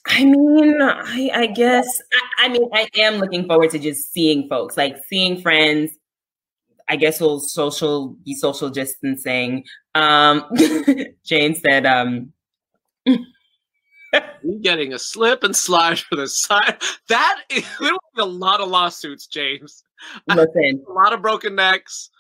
I 0.07 0.25
mean, 0.25 0.81
I, 0.81 1.31
I 1.35 1.47
guess 1.47 2.01
I, 2.13 2.47
I 2.47 2.49
mean 2.49 2.69
I 2.73 2.89
am 2.97 3.17
looking 3.17 3.47
forward 3.47 3.71
to 3.71 3.79
just 3.79 4.11
seeing 4.13 4.49
folks, 4.49 4.77
like 4.77 4.97
seeing 5.09 5.41
friends. 5.41 5.93
I 6.89 6.97
guess 6.97 7.21
we'll 7.21 7.41
social 7.41 8.17
be 8.25 8.35
social 8.35 8.71
distancing. 8.71 9.65
Um 9.95 10.45
Jane 11.25 11.55
said, 11.55 11.85
um 11.85 12.33
You're 13.05 14.61
getting 14.63 14.95
a 14.95 14.99
slip 14.99 15.45
and 15.45 15.55
slide 15.55 15.99
for 15.99 16.17
the 16.17 16.29
side? 16.29 16.81
That 17.09 17.43
is 17.51 17.65
there 17.79 17.93
will 17.93 17.99
be 18.17 18.23
a 18.23 18.25
lot 18.25 18.61
of 18.61 18.69
lawsuits, 18.69 19.27
James. 19.27 19.85
listen, 20.29 20.83
A 20.89 20.93
lot 20.93 21.13
of 21.13 21.21
broken 21.21 21.55
necks. 21.55 22.11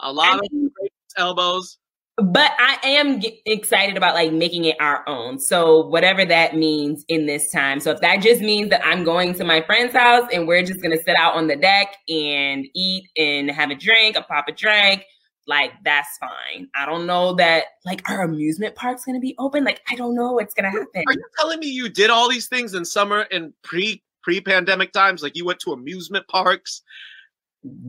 A 0.00 0.12
lot 0.12 0.34
I 0.34 0.38
of 0.38 0.70
elbows. 1.16 1.78
But 2.16 2.52
I 2.58 2.78
am 2.82 3.20
excited 3.44 3.96
about 3.96 4.14
like 4.14 4.32
making 4.32 4.64
it 4.64 4.76
our 4.80 5.06
own. 5.06 5.38
So 5.38 5.86
whatever 5.88 6.24
that 6.24 6.56
means 6.56 7.04
in 7.08 7.26
this 7.26 7.50
time. 7.50 7.78
So 7.78 7.90
if 7.90 8.00
that 8.00 8.22
just 8.22 8.40
means 8.40 8.70
that 8.70 8.84
I'm 8.86 9.04
going 9.04 9.34
to 9.34 9.44
my 9.44 9.60
friend's 9.60 9.94
house 9.94 10.26
and 10.32 10.48
we're 10.48 10.62
just 10.62 10.80
gonna 10.80 11.02
sit 11.02 11.14
out 11.18 11.34
on 11.34 11.46
the 11.46 11.56
deck 11.56 11.94
and 12.08 12.66
eat 12.74 13.10
and 13.18 13.50
have 13.50 13.70
a 13.70 13.74
drink, 13.74 14.16
a 14.16 14.22
pop 14.22 14.46
a 14.48 14.52
drink, 14.52 15.04
like 15.46 15.72
that's 15.84 16.16
fine. 16.16 16.68
I 16.74 16.86
don't 16.86 17.06
know 17.06 17.34
that 17.34 17.64
like 17.84 18.08
our 18.08 18.22
amusement 18.22 18.74
park's 18.74 19.04
gonna 19.04 19.20
be 19.20 19.34
open. 19.38 19.62
Like 19.62 19.82
I 19.90 19.94
don't 19.94 20.14
know 20.14 20.32
what's 20.32 20.54
gonna 20.54 20.70
happen. 20.70 21.04
Are 21.06 21.12
you 21.12 21.24
telling 21.38 21.60
me 21.60 21.66
you 21.66 21.90
did 21.90 22.08
all 22.08 22.30
these 22.30 22.48
things 22.48 22.72
in 22.72 22.86
summer 22.86 23.22
in 23.24 23.52
pre 23.62 24.02
pre 24.22 24.40
pandemic 24.40 24.92
times? 24.92 25.22
Like 25.22 25.36
you 25.36 25.44
went 25.44 25.60
to 25.60 25.72
amusement 25.72 26.26
parks? 26.28 26.80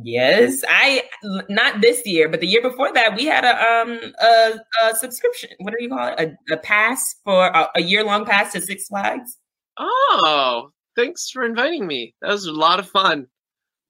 Yes, 0.03 0.63
I 0.67 1.03
not 1.49 1.81
this 1.81 2.05
year, 2.05 2.29
but 2.29 2.39
the 2.39 2.47
year 2.47 2.61
before 2.61 2.91
that, 2.93 3.15
we 3.15 3.25
had 3.25 3.43
a 3.45 3.55
um 3.81 3.99
a, 4.21 4.59
a 4.83 4.95
subscription. 4.95 5.49
What 5.59 5.73
do 5.77 5.83
you 5.83 5.89
call 5.89 6.07
it? 6.17 6.19
A, 6.49 6.53
a 6.53 6.57
pass 6.57 7.15
for 7.23 7.47
a, 7.47 7.69
a 7.75 7.81
year 7.81 8.03
long 8.03 8.25
pass 8.25 8.53
to 8.53 8.61
Six 8.61 8.87
Flags. 8.87 9.37
Oh, 9.77 10.71
thanks 10.95 11.29
for 11.29 11.43
inviting 11.43 11.85
me. 11.85 12.15
That 12.21 12.31
was 12.31 12.45
a 12.45 12.51
lot 12.51 12.79
of 12.79 12.89
fun. 12.89 13.27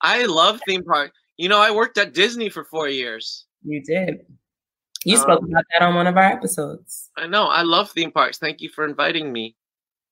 I 0.02 0.26
love 0.26 0.60
theme 0.68 0.84
park. 0.84 1.12
You 1.38 1.50
know, 1.50 1.60
I 1.60 1.72
worked 1.72 1.98
at 1.98 2.14
Disney 2.14 2.50
for 2.50 2.64
four 2.66 2.90
years. 2.90 3.46
You 3.64 3.82
did. 3.84 4.26
You 5.06 5.16
Um, 5.18 5.22
spoke 5.22 5.44
about 5.44 5.64
that 5.72 5.86
on 5.86 5.96
one 5.96 6.08
of 6.08 6.18
our 6.18 6.24
episodes. 6.24 7.10
I 7.18 7.28
know. 7.28 7.46
I 7.46 7.62
love 7.62 7.92
theme 7.92 8.12
parks. 8.12 8.38
Thank 8.40 8.62
you 8.62 8.70
for 8.70 8.84
inviting 8.86 9.32
me. 9.32 9.56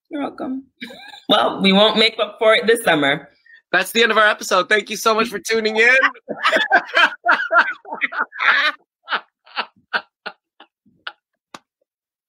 You're 0.10 0.22
welcome. 0.22 0.66
Well, 1.28 1.60
we 1.60 1.74
won't 1.74 1.98
make 1.98 2.20
up 2.20 2.36
for 2.38 2.54
it 2.54 2.68
this 2.68 2.84
summer. 2.84 3.30
That's 3.76 3.92
the 3.92 4.02
end 4.04 4.10
of 4.10 4.18
our 4.18 4.26
episode. 4.26 4.70
Thank 4.70 4.90
you 4.90 4.96
so 4.96 5.14
much 5.14 5.28
for 5.28 5.38
tuning 5.38 5.76
in. 5.76 5.90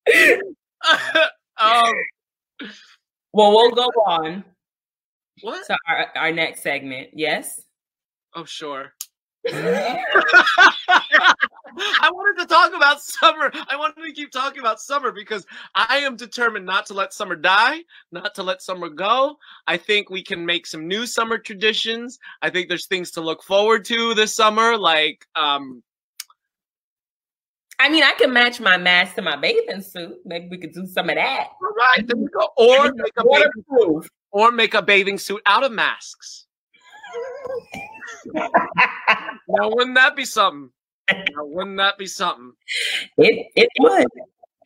um, 1.60 1.92
Well, 3.32 3.52
we'll 3.52 3.70
go 3.70 3.84
on 4.08 4.42
what? 5.42 5.64
to 5.68 5.78
our, 5.88 6.08
our 6.16 6.32
next 6.32 6.64
segment. 6.64 7.10
Yes. 7.12 7.62
Oh, 8.34 8.44
sure. 8.44 8.95
I 11.78 12.10
wanted 12.12 12.40
to 12.42 12.46
talk 12.48 12.72
about 12.74 13.02
summer. 13.02 13.50
I 13.68 13.76
wanted 13.76 14.02
to 14.02 14.12
keep 14.12 14.30
talking 14.30 14.60
about 14.60 14.80
summer 14.80 15.12
because 15.12 15.46
I 15.74 15.98
am 15.98 16.16
determined 16.16 16.66
not 16.66 16.86
to 16.86 16.94
let 16.94 17.12
summer 17.12 17.36
die, 17.36 17.80
not 18.12 18.34
to 18.36 18.42
let 18.42 18.62
summer 18.62 18.88
go. 18.88 19.36
I 19.66 19.76
think 19.76 20.10
we 20.10 20.22
can 20.22 20.44
make 20.46 20.66
some 20.66 20.88
new 20.88 21.06
summer 21.06 21.38
traditions. 21.38 22.18
I 22.42 22.50
think 22.50 22.68
there's 22.68 22.86
things 22.86 23.10
to 23.12 23.20
look 23.20 23.42
forward 23.42 23.84
to 23.86 24.14
this 24.14 24.34
summer, 24.34 24.76
like 24.76 25.26
um, 25.36 25.82
I 27.78 27.90
mean, 27.90 28.02
I 28.02 28.12
can 28.12 28.32
match 28.32 28.58
my 28.58 28.78
mask 28.78 29.16
to 29.16 29.22
my 29.22 29.36
bathing 29.36 29.82
suit. 29.82 30.16
Maybe 30.24 30.48
we 30.48 30.56
could 30.58 30.72
do 30.72 30.86
some 30.86 31.10
of 31.10 31.16
that. 31.16 31.48
all 31.60 31.68
right, 31.76 32.06
there 32.06 32.16
we 32.16 32.26
go. 32.28 32.48
Or 32.56 32.90
make 32.94 33.12
a 33.18 33.24
bathing, 33.24 33.64
Waterproof. 33.68 34.08
or 34.30 34.50
make 34.50 34.72
a 34.74 34.80
bathing 34.80 35.18
suit 35.18 35.42
out 35.44 35.62
of 35.62 35.72
masks. 35.72 36.46
Now, 39.48 39.70
wouldn't 39.70 39.94
that 39.94 40.16
be 40.16 40.24
something? 40.24 40.70
Now, 41.10 41.44
wouldn't 41.44 41.76
that 41.76 41.98
be 41.98 42.06
something? 42.06 42.52
It 43.16 43.46
it 43.54 43.68
would 43.78 44.06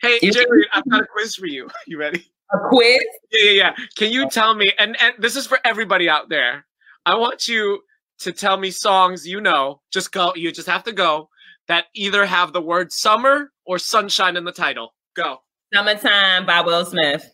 Hey, 0.01 0.19
If- 0.23 0.35
Jerry, 0.35 0.67
I've 0.73 0.89
got 0.89 1.03
a 1.03 1.07
quiz 1.07 1.37
for 1.37 1.47
you. 1.47 1.69
You 1.87 1.99
ready? 1.99 2.25
a 2.53 2.59
quiz. 2.69 2.99
Yeah, 3.31 3.45
yeah, 3.45 3.51
yeah. 3.51 3.75
Can 3.97 4.13
you 4.13 4.25
oh. 4.25 4.29
tell 4.29 4.55
me? 4.55 4.73
And 4.79 5.01
and 5.01 5.15
this 5.19 5.37
is 5.37 5.47
for 5.47 5.59
everybody 5.65 6.09
out 6.09 6.29
there. 6.29 6.67
I 7.07 7.17
want 7.17 7.49
you 7.49 7.83
to 8.21 8.33
tell 8.33 8.57
me 8.57 8.71
songs 8.71 9.27
you 9.27 9.41
know. 9.41 9.81
Just 9.93 10.13
go. 10.13 10.33
You 10.35 10.53
just 10.53 10.69
have 10.69 10.85
to 10.85 10.93
go. 10.93 11.29
That 11.69 11.87
either 11.95 12.27
have 12.27 12.53
the 12.53 12.61
word 12.61 12.93
summer 12.93 13.53
or 13.65 13.79
sunshine 13.79 14.37
in 14.37 14.45
the 14.45 14.53
title. 14.53 14.95
Go. 15.15 15.39
Summertime 15.73 16.47
by 16.47 16.61
Will 16.63 16.85
Smith. 16.85 17.31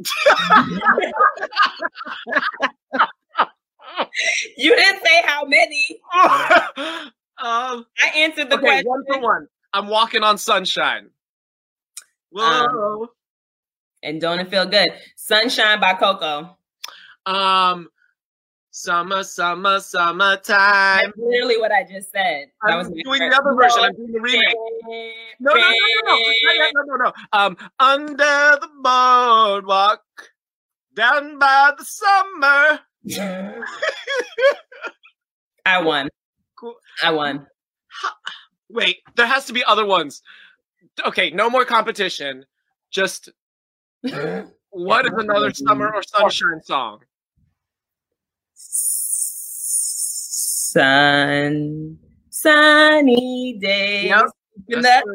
you 4.56 4.74
didn't 4.76 5.04
say 5.04 5.22
how 5.24 5.44
many. 5.44 5.84
um, 7.42 7.86
I 7.98 8.12
answered 8.16 8.50
the 8.50 8.56
okay, 8.56 8.66
question. 8.66 8.88
One 8.88 9.04
for 9.06 9.20
one. 9.20 9.48
I'm 9.72 9.88
walking 9.88 10.22
on 10.22 10.38
sunshine. 10.38 11.10
Whoa. 12.30 13.02
Um, 13.02 13.08
and 14.02 14.20
don't 14.20 14.38
it 14.38 14.50
feel 14.50 14.66
good? 14.66 14.90
Sunshine 15.16 15.80
by 15.80 15.94
Coco. 15.94 16.56
Um, 17.26 17.88
summer, 18.70 19.22
summer, 19.22 19.80
summertime. 19.80 21.04
That's 21.04 21.16
literally 21.16 21.58
what 21.58 21.72
I 21.72 21.84
just 21.90 22.10
said. 22.12 22.50
I'm 22.62 22.78
was 22.78 22.88
doing 22.88 23.20
the 23.30 23.36
other 23.36 23.54
version. 23.54 23.82
I'm 23.82 23.94
doing 23.94 24.12
the 24.12 24.20
remake. 24.20 24.56
No, 25.40 25.54
no, 25.54 25.60
no, 25.60 25.70
no, 26.06 26.16
no, 26.16 26.70
no, 26.74 26.82
no, 26.84 27.04
no. 27.04 27.12
Um, 27.32 27.56
under 27.78 28.58
the 28.60 28.68
boardwalk, 28.82 30.02
down 30.94 31.38
by 31.38 31.72
the 31.78 31.84
summer 31.84 32.80
I 35.66 35.82
won. 35.82 36.08
Cool. 36.58 36.74
I 37.02 37.10
won. 37.10 37.46
Wait, 38.70 38.98
there 39.16 39.26
has 39.26 39.46
to 39.46 39.52
be 39.52 39.64
other 39.64 39.84
ones. 39.86 40.22
Okay, 41.06 41.30
no 41.30 41.50
more 41.50 41.64
competition. 41.64 42.44
Just 42.90 43.30
what 44.70 45.06
is 45.06 45.12
another 45.16 45.52
summer 45.52 45.92
or 45.94 46.02
sunshine 46.02 46.62
song? 46.62 47.00
Sun, 50.74 51.98
sunny 52.30 53.58
days. 53.60 54.06
Yep, 54.06 54.26
In 54.68 54.80
That's. 54.82 55.06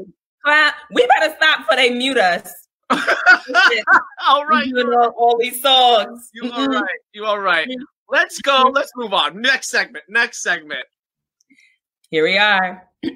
We 0.93 1.07
better 1.19 1.35
stop 1.35 1.59
before 1.59 1.75
they 1.75 1.89
mute 1.91 2.17
us. 2.17 2.51
all 4.27 4.45
right, 4.45 4.65
You 4.65 4.83
know 4.89 5.13
all 5.17 5.37
these 5.39 5.61
songs. 5.61 6.29
you 6.33 6.51
all 6.51 6.67
Mm-mm. 6.67 6.81
right, 6.81 6.99
you 7.13 7.25
all 7.25 7.39
right. 7.39 7.67
Let's 8.09 8.41
go. 8.41 8.65
Mm-hmm. 8.65 8.75
Let's 8.75 8.91
move 8.95 9.13
on. 9.13 9.39
Next 9.41 9.69
segment. 9.69 10.03
Next 10.09 10.41
segment. 10.41 10.85
Here 12.09 12.23
we 12.23 12.37
are. 12.37 12.87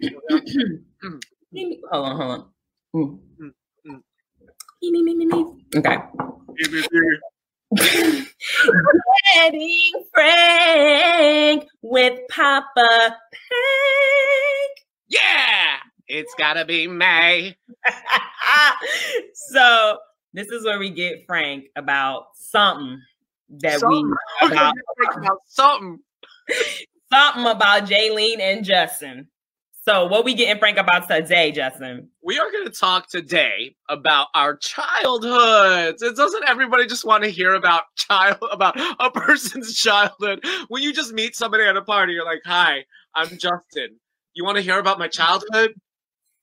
Mm. 1.56 1.78
hold 1.92 2.06
on, 2.08 2.16
hold 2.16 2.46
on. 2.96 4.02
Okay. 5.76 5.98
Wedding 9.36 9.92
Frank 10.14 11.66
with 11.82 12.20
Papa 12.30 13.18
Yeah, 15.10 15.78
it's 16.08 16.34
gotta 16.38 16.66
be 16.66 16.88
May. 16.88 17.58
So 19.36 19.98
this 20.34 20.48
is 20.48 20.66
where 20.66 20.80
we 20.80 20.90
get 20.90 21.26
Frank 21.28 21.66
about 21.76 22.28
something 22.36 23.02
that 23.62 23.80
Something. 23.80 24.14
we 24.42 24.48
about 24.52 24.74
about 25.16 25.38
something. 25.48 26.00
something 27.14 27.46
about 27.46 27.86
Jaylene 27.86 28.40
and 28.40 28.66
Justin. 28.66 29.28
So 29.86 30.06
what 30.08 30.24
we 30.24 30.34
getting 30.34 30.60
Frank 30.60 30.78
about 30.78 31.10
today, 31.10 31.52
Justin? 31.52 32.10
We 32.24 32.40
are 32.40 32.50
going 32.52 32.66
to 32.66 32.72
talk 32.72 33.10
today 33.10 33.76
about 33.90 34.28
our 34.34 34.56
childhoods. 34.56 36.02
It 36.02 36.16
doesn't 36.16 36.48
everybody 36.48 36.88
just 36.88 37.04
want 37.04 37.26
to 37.26 37.30
hear 37.30 37.54
about 37.54 37.84
child 37.96 38.38
about 38.52 38.76
a 39.00 39.12
person's 39.12 39.76
childhood. 39.76 40.44
When 40.70 40.82
you 40.84 40.94
just 40.94 41.12
meet 41.14 41.36
somebody 41.36 41.64
at 41.66 41.76
a 41.76 41.82
party, 41.82 42.14
you're 42.14 42.26
like, 42.26 42.42
"Hi, 42.46 42.86
I'm 43.14 43.28
Justin. 43.30 44.00
You 44.34 44.46
want 44.46 44.56
to 44.58 44.64
hear 44.64 44.80
about 44.80 45.00
my 45.00 45.10
childhood?" 45.10 45.74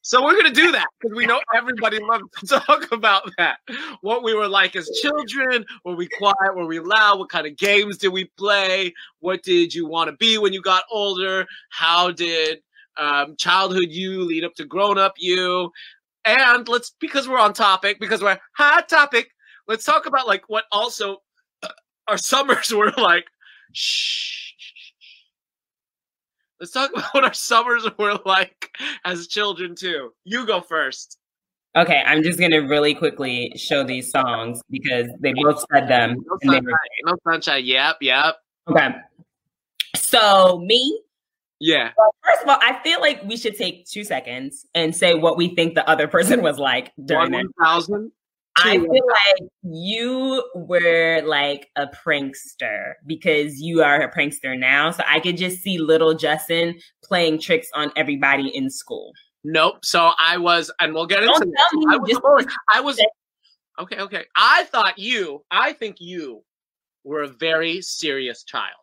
So 0.02 0.24
we're 0.24 0.34
to 0.42 0.50
do 0.52 0.72
that 0.72 0.86
because 1.00 1.14
we 1.14 1.26
know 1.26 1.40
everybody 1.54 1.98
loves 1.98 2.24
to 2.38 2.46
talk 2.60 2.90
about 2.90 3.30
that. 3.36 3.58
What 4.00 4.22
we 4.22 4.34
were 4.34 4.48
like 4.48 4.74
as 4.76 4.88
children. 5.02 5.64
Were 5.84 5.94
we 5.94 6.08
quiet? 6.08 6.56
Were 6.56 6.66
we 6.66 6.80
loud? 6.80 7.18
What 7.18 7.28
kind 7.28 7.46
of 7.46 7.56
games 7.56 7.98
did 7.98 8.08
we 8.08 8.24
play? 8.38 8.94
What 9.18 9.42
did 9.42 9.74
you 9.74 9.86
want 9.86 10.08
to 10.08 10.16
be 10.16 10.38
when 10.38 10.52
you 10.52 10.62
got 10.62 10.84
older? 10.90 11.46
How 11.68 12.10
did 12.10 12.60
um, 12.96 13.36
childhood 13.36 13.88
you 13.88 14.24
lead 14.24 14.44
up 14.44 14.54
to 14.54 14.64
grown 14.64 14.98
up 14.98 15.14
you? 15.18 15.70
And 16.24 16.66
let's 16.68 16.94
because 16.98 17.28
we're 17.28 17.38
on 17.38 17.52
topic, 17.52 18.00
because 18.00 18.22
we're 18.22 18.38
hot 18.54 18.88
topic. 18.88 19.30
Let's 19.68 19.84
talk 19.84 20.06
about 20.06 20.26
like 20.26 20.48
what 20.48 20.64
also 20.72 21.18
our 22.08 22.18
summers 22.18 22.72
were 22.72 22.92
like. 22.96 23.26
Shh. 23.72 24.49
Let's 26.60 26.72
talk 26.72 26.90
about 26.94 27.12
what 27.14 27.24
our 27.24 27.32
summers 27.34 27.86
were 27.98 28.18
like 28.26 28.70
as 29.04 29.26
children 29.26 29.74
too. 29.74 30.12
You 30.24 30.46
go 30.46 30.60
first. 30.60 31.16
Okay, 31.76 32.02
I'm 32.04 32.22
just 32.22 32.38
gonna 32.38 32.62
really 32.66 32.94
quickly 32.94 33.52
show 33.56 33.84
these 33.84 34.10
songs 34.10 34.60
because 34.70 35.06
they 35.20 35.32
both 35.34 35.64
said 35.72 35.88
them. 35.88 36.16
No 36.26 36.36
sunshine. 36.44 36.64
were- 36.64 36.78
No 37.06 37.14
sunshine. 37.32 37.64
Yep. 37.64 37.96
Yep. 38.00 38.36
Okay. 38.70 38.88
So 39.96 40.58
me, 40.66 41.00
Yeah. 41.60 41.90
first 42.24 42.42
of 42.42 42.48
all, 42.48 42.58
I 42.60 42.80
feel 42.82 43.00
like 43.00 43.22
we 43.24 43.36
should 43.36 43.56
take 43.56 43.86
two 43.86 44.02
seconds 44.04 44.66
and 44.74 44.94
say 44.94 45.14
what 45.14 45.36
we 45.36 45.54
think 45.54 45.74
the 45.74 45.88
other 45.88 46.08
person 46.16 46.42
was 46.42 46.58
like 46.58 46.92
during 47.04 47.34
it. 47.34 47.46
thousand. 47.62 48.12
I 48.56 48.78
feel 48.78 48.88
like 48.90 49.50
you 49.62 50.44
were 50.54 51.22
like 51.24 51.70
a 51.76 51.86
prankster 51.86 52.94
because 53.06 53.60
you 53.60 53.82
are 53.82 54.02
a 54.02 54.12
prankster 54.12 54.58
now. 54.58 54.90
So 54.90 55.02
I 55.06 55.20
could 55.20 55.36
just 55.36 55.62
see 55.62 55.78
little 55.78 56.14
Justin 56.14 56.78
playing 57.02 57.40
tricks 57.40 57.68
on 57.74 57.90
everybody 57.96 58.48
in 58.54 58.68
school. 58.68 59.12
Nope. 59.44 59.84
So 59.84 60.10
I 60.18 60.36
was, 60.36 60.70
and 60.80 60.92
we'll 60.92 61.06
get 61.06 61.22
into 61.22 61.32
Don't 61.32 61.50
this. 61.50 61.60
tell 61.70 61.80
me 61.80 61.86
I 61.94 61.96
was, 61.96 62.08
just- 62.10 62.18
a 62.18 62.22
bully. 62.22 62.44
I 62.74 62.80
was 62.80 63.00
okay. 63.80 63.96
Okay. 63.98 64.24
I 64.36 64.64
thought 64.64 64.98
you. 64.98 65.42
I 65.50 65.72
think 65.72 65.96
you 66.00 66.42
were 67.04 67.22
a 67.22 67.28
very 67.28 67.80
serious 67.80 68.44
child. 68.44 68.74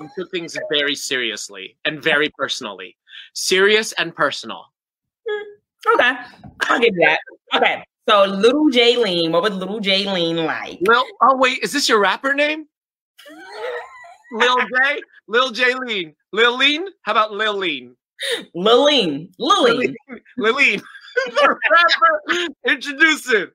You 0.00 0.08
took 0.16 0.30
things 0.30 0.56
very 0.70 0.94
seriously 0.94 1.76
and 1.84 2.00
very 2.02 2.30
personally. 2.38 2.96
Serious 3.34 3.92
and 3.92 4.14
personal. 4.14 4.66
Hmm, 5.28 5.94
okay, 5.94 6.14
I'll 6.62 6.78
give 6.80 6.94
you 6.94 7.04
that. 7.06 7.18
Okay, 7.54 7.84
so 8.08 8.24
little 8.24 8.70
Jaylene, 8.70 9.30
what 9.30 9.42
would 9.42 9.54
little 9.54 9.80
Jaylene 9.80 10.44
like? 10.44 10.78
Lil. 10.82 11.04
Oh 11.20 11.36
wait, 11.36 11.60
is 11.62 11.72
this 11.72 11.88
your 11.88 12.00
rapper 12.00 12.34
name? 12.34 12.66
Lil 14.32 14.58
J. 14.58 15.00
Lil 15.28 15.52
Jaylene. 15.52 16.14
Lileen. 16.34 16.86
How 17.02 17.12
about 17.12 17.32
Lileen? 17.32 17.94
Lileen, 18.56 19.30
Lily. 19.38 19.94
Lileen. 20.38 20.82
the 21.26 21.58
rapper 21.70 22.48
introducing 22.66 23.48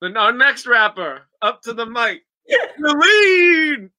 the, 0.00 0.18
our 0.18 0.32
next 0.32 0.66
rapper 0.66 1.22
up 1.42 1.62
to 1.62 1.72
the 1.72 1.86
mic. 1.86 2.22
Lileen. 2.78 3.90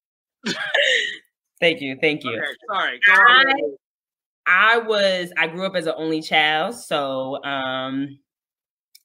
Thank 1.60 1.82
you, 1.82 1.98
thank 2.00 2.24
you. 2.24 2.38
Okay, 2.38 2.46
sorry. 2.70 3.00
Go 3.06 3.14
on. 3.14 3.76
I 4.48 4.78
was 4.80 5.32
I 5.38 5.48
grew 5.48 5.66
up 5.66 5.76
as 5.76 5.88
an 5.88 5.94
only 5.96 6.22
child, 6.22 6.76
so 6.76 7.44
um 7.44 8.20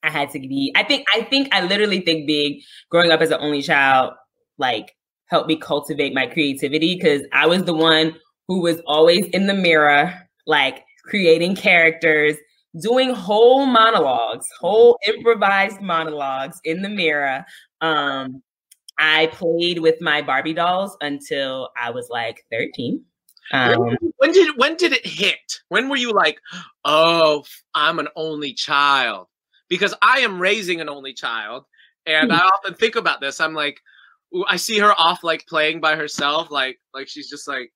I 0.07 0.11
had 0.11 0.31
to 0.31 0.39
be 0.39 0.73
I 0.77 0.83
think 0.83 1.07
I 1.15 1.23
think 1.23 1.49
I 1.53 1.63
literally 1.63 2.01
think 2.01 2.27
big 2.27 2.63
growing 2.91 3.11
up 3.11 3.21
as 3.21 3.31
an 3.31 3.39
only 3.41 3.63
child 3.63 4.15
like 4.59 4.95
helped 5.27 5.49
me 5.49 5.57
cultivate 5.57 6.15
my 6.15 6.27
creativity 6.27 6.95
because 6.95 7.23
I 7.33 7.47
was 7.47 7.65
the 7.65 7.75
one 7.75 8.17
who 8.49 8.61
was 8.61 8.81
always 8.87 9.27
in 9.27 9.47
the 9.47 9.55
mirror, 9.55 10.15
like 10.47 10.85
creating 11.05 11.57
characters, 11.57 12.37
doing 12.81 13.13
whole 13.13 13.67
monologues, 13.67 14.47
whole 14.61 14.99
improvised 15.07 15.81
monologues 15.81 16.61
in 16.65 16.83
the 16.83 16.89
mirror. 16.89 17.45
Um, 17.81 18.43
I 18.99 19.27
played 19.33 19.81
with 19.81 20.01
my 20.01 20.23
Barbie 20.23 20.55
dolls 20.55 20.97
until 21.01 21.71
I 21.81 21.91
was 21.91 22.09
like 22.09 22.45
13. 22.51 23.03
Um, 23.53 23.79
when, 23.79 23.97
when 24.17 24.33
did 24.33 24.57
when 24.57 24.77
did 24.77 24.93
it 24.93 25.07
hit? 25.07 25.61
When 25.69 25.89
were 25.89 25.97
you 25.97 26.13
like, 26.13 26.41
oh, 26.85 27.45
I'm 27.75 27.99
an 27.99 28.09
only 28.17 28.55
child? 28.55 29.29
Because 29.69 29.95
I 30.03 30.21
am 30.21 30.41
raising 30.41 30.81
an 30.81 30.89
only 30.89 31.13
child, 31.13 31.65
and 32.07 32.33
I 32.33 32.39
hmm. 32.39 32.47
often 32.55 32.75
think 32.75 32.97
about 32.97 33.21
this. 33.21 33.41
I'm 33.41 33.55
like, 33.55 33.81
I 34.49 34.57
see 34.57 34.79
her 34.79 34.93
off 34.93 35.25
like 35.25 35.47
playing 35.47 35.81
by 35.81 35.97
herself, 35.97 36.51
like 36.51 36.79
like 36.95 37.09
she's 37.09 37.29
just 37.29 37.49
like, 37.49 37.73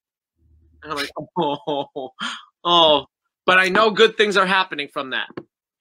and 0.83 0.93
I'm 0.93 0.99
like, 0.99 1.11
oh, 1.39 2.11
oh. 2.65 3.07
But 3.47 3.59
I 3.59 3.69
know 3.69 3.91
good 3.91 4.17
things 4.17 4.37
are 4.37 4.47
happening 4.47 4.89
from 4.93 5.11
that. 5.11 5.27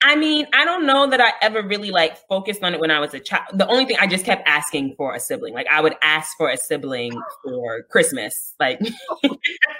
I 0.01 0.15
mean, 0.15 0.47
I 0.53 0.63
don't 0.63 0.85
know 0.85 1.09
that 1.09 1.19
I 1.19 1.33
ever 1.41 1.61
really 1.61 1.91
like 1.91 2.17
focused 2.29 2.63
on 2.63 2.73
it 2.73 2.79
when 2.79 2.89
I 2.89 2.99
was 2.99 3.13
a 3.13 3.19
child. 3.19 3.47
The 3.53 3.67
only 3.67 3.85
thing 3.85 3.97
I 3.99 4.07
just 4.07 4.25
kept 4.25 4.47
asking 4.47 4.95
for 4.95 5.13
a 5.13 5.19
sibling. 5.19 5.53
Like 5.53 5.67
I 5.67 5.81
would 5.81 5.95
ask 6.01 6.37
for 6.37 6.49
a 6.49 6.55
sibling 6.55 7.11
for 7.43 7.83
Christmas. 7.83 8.55
Like 8.59 8.79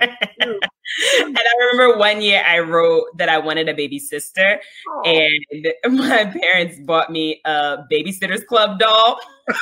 and 1.20 1.38
I 1.38 1.72
remember 1.72 1.98
one 1.98 2.22
year 2.22 2.44
I 2.46 2.60
wrote 2.60 3.06
that 3.18 3.30
I 3.30 3.38
wanted 3.38 3.70
a 3.70 3.74
baby 3.74 4.00
sister 4.00 4.60
and 5.06 5.68
my 5.98 6.26
parents 6.26 6.80
bought 6.82 7.12
me 7.12 7.42
a 7.46 7.80
babysitters 7.92 8.46
club 8.46 8.80
doll. 8.80 9.20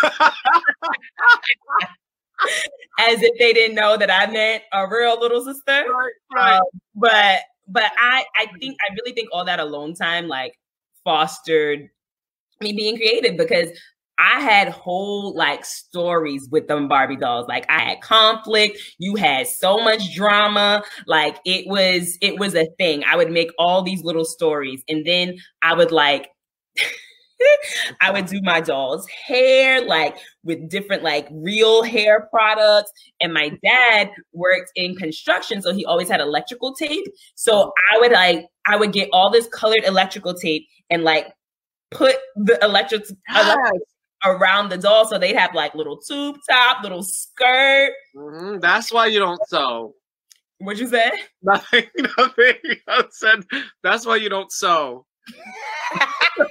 As 3.00 3.22
if 3.22 3.38
they 3.40 3.54
didn't 3.54 3.76
know 3.76 3.98
that 3.98 4.12
I 4.12 4.32
meant 4.32 4.64
a 4.72 4.88
real 4.88 5.20
little 5.20 5.44
sister. 5.44 5.86
Right, 5.90 6.12
right. 6.34 6.58
Um, 6.58 6.64
but 6.96 7.42
but 7.68 7.92
I 8.00 8.26
I 8.36 8.48
think 8.60 8.78
I 8.82 8.94
really 8.94 9.14
think 9.14 9.30
all 9.32 9.46
that 9.46 9.60
alone 9.60 9.94
time 9.94 10.28
like 10.28 10.58
fostered 11.04 11.90
me 12.62 12.74
being 12.74 12.96
creative 12.98 13.38
because 13.38 13.70
I 14.20 14.40
had 14.40 14.70
whole 14.70 15.36
like 15.36 15.64
stories 15.64 16.48
with 16.52 16.68
them 16.68 16.88
Barbie 16.88 17.18
dolls. 17.18 17.48
Like 17.48 17.66
I 17.70 17.80
had 17.80 18.02
conflict, 18.02 18.80
you 18.98 19.16
had 19.16 19.48
so 19.48 19.78
much 19.78 20.16
drama. 20.16 20.84
Like 21.06 21.38
it 21.46 21.68
was 21.68 22.18
it 22.22 22.40
was 22.40 22.56
a 22.56 22.68
thing. 22.78 23.04
I 23.06 23.16
would 23.16 23.32
make 23.32 23.52
all 23.60 23.84
these 23.84 24.04
little 24.04 24.26
stories 24.26 24.84
and 24.88 25.06
then 25.06 25.38
I 25.62 25.74
would 25.74 25.92
like 25.92 26.30
I 28.02 28.12
would 28.12 28.26
do 28.26 28.42
my 28.42 28.62
doll's 28.62 29.08
hair 29.08 29.86
like 29.86 30.18
with 30.44 30.68
different 30.70 31.04
like 31.04 31.28
real 31.32 31.84
hair 31.84 32.28
products. 32.32 32.92
And 33.22 33.34
my 33.34 33.52
dad 33.64 34.10
worked 34.34 34.72
in 34.76 34.96
construction, 34.96 35.62
so 35.62 35.74
he 35.74 35.86
always 35.86 36.10
had 36.10 36.20
electrical 36.20 36.74
tape. 36.74 37.06
So 37.36 37.72
I 37.94 38.00
would 38.00 38.12
like 38.12 38.48
I 38.66 38.76
would 38.78 38.94
get 38.94 39.10
all 39.14 39.32
this 39.32 39.48
colored 39.48 39.84
electrical 39.86 40.34
tape 40.34 40.68
and 40.90 41.04
like 41.04 41.28
put 41.92 42.16
the 42.36 42.58
electric, 42.64 43.06
electric 43.30 43.82
around 44.26 44.70
the 44.70 44.78
doll 44.78 45.06
so 45.08 45.18
they'd 45.18 45.36
have 45.36 45.54
like 45.54 45.74
little 45.76 45.98
tube 45.98 46.38
top, 46.50 46.84
little 46.84 47.04
skirt. 47.04 47.92
Mhm, 48.16 48.62
That's 48.62 48.92
why 48.92 49.08
you 49.08 49.20
don't 49.20 49.40
sew. 49.48 49.94
What'd 50.60 50.80
you 50.80 50.88
say? 50.88 51.12
Nothing, 51.44 51.86
nothing. 52.18 52.56
I 52.88 53.04
said 53.12 53.46
that's 53.84 54.06
why 54.06 54.16
you 54.18 54.30
don't 54.30 54.52
sew. 54.52 55.06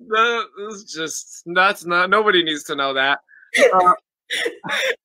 No, 0.00 0.44
It's 0.70 0.84
just 0.92 1.42
that's 1.54 1.84
not. 1.84 2.10
Nobody 2.10 2.42
needs 2.42 2.64
to 2.64 2.74
know 2.76 2.94
that. 2.94 3.18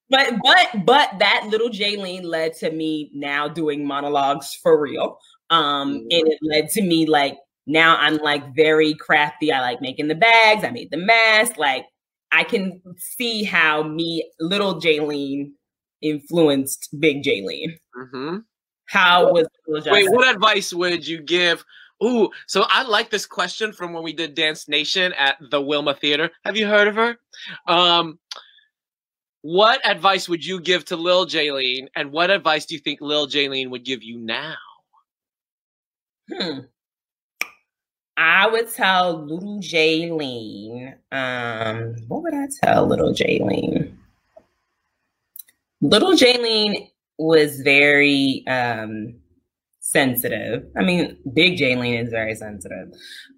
but 0.09 0.33
but 0.43 0.85
but 0.85 1.09
that 1.19 1.47
little 1.49 1.69
Jaylene 1.69 2.23
led 2.23 2.53
to 2.57 2.71
me 2.71 3.09
now 3.13 3.47
doing 3.47 3.85
monologues 3.85 4.57
for 4.61 4.79
real. 4.79 5.17
Um, 5.49 5.95
and 6.09 6.27
it 6.27 6.39
led 6.41 6.69
to 6.69 6.81
me 6.81 7.05
like 7.05 7.37
now 7.65 7.97
I'm 7.97 8.17
like 8.17 8.55
very 8.55 8.93
crafty. 8.93 9.51
I 9.51 9.61
like 9.61 9.81
making 9.81 10.07
the 10.07 10.15
bags. 10.15 10.63
I 10.63 10.71
made 10.71 10.91
the 10.91 10.97
mask. 10.97 11.57
Like 11.57 11.85
I 12.31 12.43
can 12.43 12.81
see 12.97 13.43
how 13.43 13.83
me 13.83 14.29
little 14.39 14.81
Jaylene 14.81 15.51
influenced 16.01 16.89
big 16.99 17.23
Jaylene. 17.23 17.77
hmm 17.95 18.37
How 18.85 19.31
was 19.31 19.47
Wait, 19.67 20.09
what 20.09 20.33
advice 20.35 20.73
would 20.73 21.07
you 21.07 21.21
give? 21.21 21.63
Ooh, 22.03 22.29
so 22.47 22.65
I 22.67 22.83
like 22.83 23.09
this 23.09 23.25
question 23.25 23.71
from 23.71 23.93
when 23.93 24.03
we 24.03 24.11
did 24.13 24.35
Dance 24.35 24.67
Nation 24.67 25.13
at 25.13 25.37
the 25.51 25.61
Wilma 25.61 25.93
Theater. 25.93 26.31
Have 26.43 26.57
you 26.57 26.67
heard 26.67 26.87
of 26.89 26.95
her? 26.95 27.17
Um, 27.67 28.19
what 29.41 29.85
advice 29.85 30.27
would 30.27 30.45
you 30.45 30.59
give 30.59 30.85
to 30.85 30.95
Lil 30.97 31.25
Jaylene, 31.25 31.87
and 31.95 32.11
what 32.11 32.29
advice 32.29 32.65
do 32.65 32.75
you 32.75 32.81
think 32.81 32.99
Lil 32.99 33.27
Jaylene 33.27 33.69
would 33.69 33.85
give 33.85 34.03
you 34.03 34.17
now? 34.17 34.55
Hmm. 36.31 36.59
I 38.17 38.47
would 38.47 38.71
tell 38.71 39.25
little 39.25 39.59
Jaylene. 39.59 40.95
Um, 41.11 41.95
what 42.07 42.23
would 42.23 42.33
I 42.33 42.47
tell 42.63 42.85
little 42.85 43.13
Jaylene? 43.13 43.95
Little 45.81 46.13
Jaylene 46.13 46.89
was 47.17 47.61
very 47.61 48.43
um 48.47 49.15
sensitive. 49.79 50.65
I 50.77 50.83
mean, 50.83 51.17
big 51.33 51.57
Jaylene 51.57 52.03
is 52.03 52.09
very 52.09 52.35
sensitive. 52.35 52.93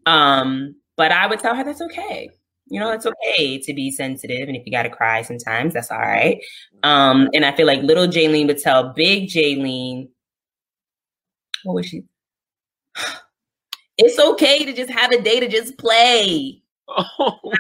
Um, 0.06 0.76
but 0.96 1.12
I 1.12 1.28
would 1.28 1.40
tell 1.40 1.56
her 1.56 1.64
that's 1.64 1.82
okay. 1.82 2.30
You 2.68 2.80
know, 2.80 2.92
it's 2.92 3.06
okay 3.06 3.60
to 3.60 3.74
be 3.74 3.92
sensitive, 3.92 4.48
and 4.48 4.58
if 4.58 4.66
you 4.66 4.72
got 4.72 4.84
to 4.84 4.90
cry 4.90 5.22
sometimes, 5.22 5.74
that's 5.74 5.92
all 5.92 6.00
right. 6.00 6.42
Um, 6.84 7.30
and 7.34 7.46
I 7.46 7.56
feel 7.56 7.68
like 7.68 7.82
little 7.82 8.08
Jaylene 8.08 8.48
would 8.48 8.58
tell 8.60 8.94
big 8.94 9.30
Jaylene, 9.30 10.10
what 11.64 11.76
was 11.76 11.86
she? 11.86 12.04
It's 13.98 14.20
okay 14.20 14.66
to 14.66 14.74
just 14.74 14.90
have 14.92 15.12
a 15.12 15.22
day 15.22 15.40
to 15.40 15.48
just 15.48 15.78
play. 15.78 16.62
Oh, 16.88 17.40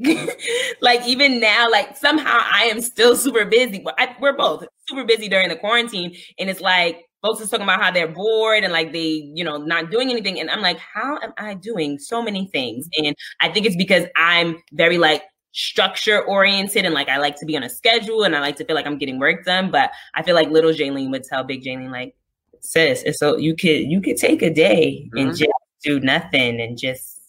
Like, 0.00 0.38
like 0.80 1.06
even 1.06 1.38
now, 1.40 1.70
like 1.70 1.96
somehow 1.96 2.38
I 2.42 2.64
am 2.64 2.80
still 2.80 3.14
super 3.16 3.44
busy. 3.44 3.84
I, 3.98 4.16
we're 4.20 4.36
both 4.36 4.64
super 4.88 5.04
busy 5.04 5.28
during 5.28 5.48
the 5.48 5.56
quarantine, 5.56 6.16
and 6.38 6.50
it's 6.50 6.60
like 6.60 7.04
folks 7.22 7.40
is 7.40 7.50
talking 7.50 7.62
about 7.64 7.80
how 7.80 7.90
they're 7.92 8.08
bored 8.08 8.64
and 8.64 8.72
like 8.72 8.92
they, 8.92 9.30
you 9.34 9.44
know, 9.44 9.56
not 9.58 9.90
doing 9.92 10.10
anything. 10.10 10.40
And 10.40 10.50
I'm 10.50 10.60
like, 10.60 10.78
how 10.78 11.18
am 11.22 11.32
I 11.38 11.54
doing 11.54 11.98
so 11.98 12.20
many 12.20 12.46
things? 12.48 12.88
And 12.98 13.14
I 13.40 13.48
think 13.48 13.64
it's 13.66 13.76
because 13.76 14.06
I'm 14.16 14.56
very 14.72 14.98
like 14.98 15.22
structure 15.52 16.24
oriented 16.24 16.84
and 16.84 16.94
like 16.94 17.08
I 17.08 17.18
like 17.18 17.36
to 17.36 17.46
be 17.46 17.56
on 17.56 17.62
a 17.62 17.70
schedule 17.70 18.24
and 18.24 18.34
I 18.34 18.40
like 18.40 18.56
to 18.56 18.64
feel 18.64 18.74
like 18.74 18.86
I'm 18.86 18.98
getting 18.98 19.20
work 19.20 19.44
done. 19.44 19.70
But 19.70 19.92
I 20.14 20.22
feel 20.24 20.34
like 20.34 20.48
little 20.48 20.72
Jaylene 20.72 21.10
would 21.12 21.22
tell 21.24 21.44
big 21.44 21.62
Jaylene 21.62 21.92
like, 21.92 22.16
sis, 22.60 23.04
and 23.04 23.14
so 23.14 23.36
you 23.36 23.54
could 23.54 23.82
you 23.90 24.00
could 24.00 24.16
take 24.16 24.42
a 24.42 24.50
day 24.52 25.08
and 25.14 25.30
Mhm. 25.30 25.36
just 25.38 25.50
do 25.82 26.00
nothing 26.00 26.60
and 26.60 26.78
just 26.78 27.20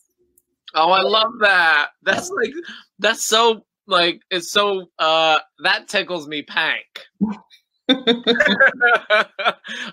oh, 0.75 0.91
I 0.91 1.01
love 1.01 1.31
that. 1.41 1.89
That's 2.03 2.29
like 2.29 2.53
that's 2.99 3.23
so 3.23 3.65
like 3.87 4.21
it's 4.31 4.51
so 4.51 4.89
uh 4.99 5.39
that 5.63 5.87
tickles 5.87 6.27
me 6.27 6.41
pank. 6.43 6.85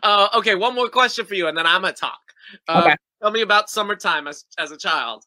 uh, 0.03 0.29
okay, 0.37 0.55
one 0.55 0.75
more 0.75 0.88
question 0.88 1.27
for 1.27 1.35
you, 1.35 1.49
and 1.49 1.57
then 1.57 1.66
I'm 1.66 1.83
gonna 1.83 1.92
talk. 1.92 2.20
Uh, 2.68 2.83
Okay. 2.87 2.96
Tell 3.23 3.31
me 3.31 3.42
about 3.42 3.68
summertime 3.68 4.27
as 4.27 4.44
as 4.59 4.70
a 4.70 4.77
child. 4.79 5.25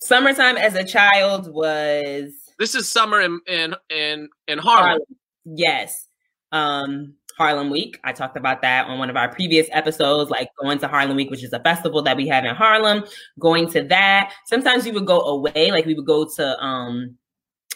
summertime 0.00 0.56
as 0.56 0.74
a 0.74 0.84
child 0.84 1.52
was 1.52 2.32
This 2.58 2.74
is 2.74 2.88
summer 2.88 3.20
in 3.20 3.40
in 3.48 3.74
in 3.90 4.28
in 4.46 4.58
Harlem. 4.58 4.84
Harlem. 4.84 5.02
Yes. 5.44 6.06
Um, 6.52 7.14
Harlem 7.36 7.70
Week. 7.70 7.98
I 8.04 8.12
talked 8.12 8.36
about 8.36 8.62
that 8.62 8.86
on 8.86 8.98
one 8.98 9.10
of 9.10 9.16
our 9.16 9.28
previous 9.28 9.68
episodes, 9.72 10.30
like 10.30 10.48
going 10.60 10.78
to 10.80 10.88
Harlem 10.88 11.16
Week, 11.16 11.30
which 11.30 11.44
is 11.44 11.52
a 11.52 11.60
festival 11.60 12.02
that 12.02 12.16
we 12.16 12.28
have 12.28 12.44
in 12.44 12.54
Harlem, 12.54 13.04
going 13.38 13.70
to 13.72 13.82
that. 13.84 14.32
Sometimes 14.46 14.84
we 14.84 14.92
would 14.92 15.06
go 15.06 15.20
away, 15.20 15.70
like 15.70 15.86
we 15.86 15.94
would 15.94 16.06
go 16.06 16.28
to 16.36 16.58
um 16.62 17.16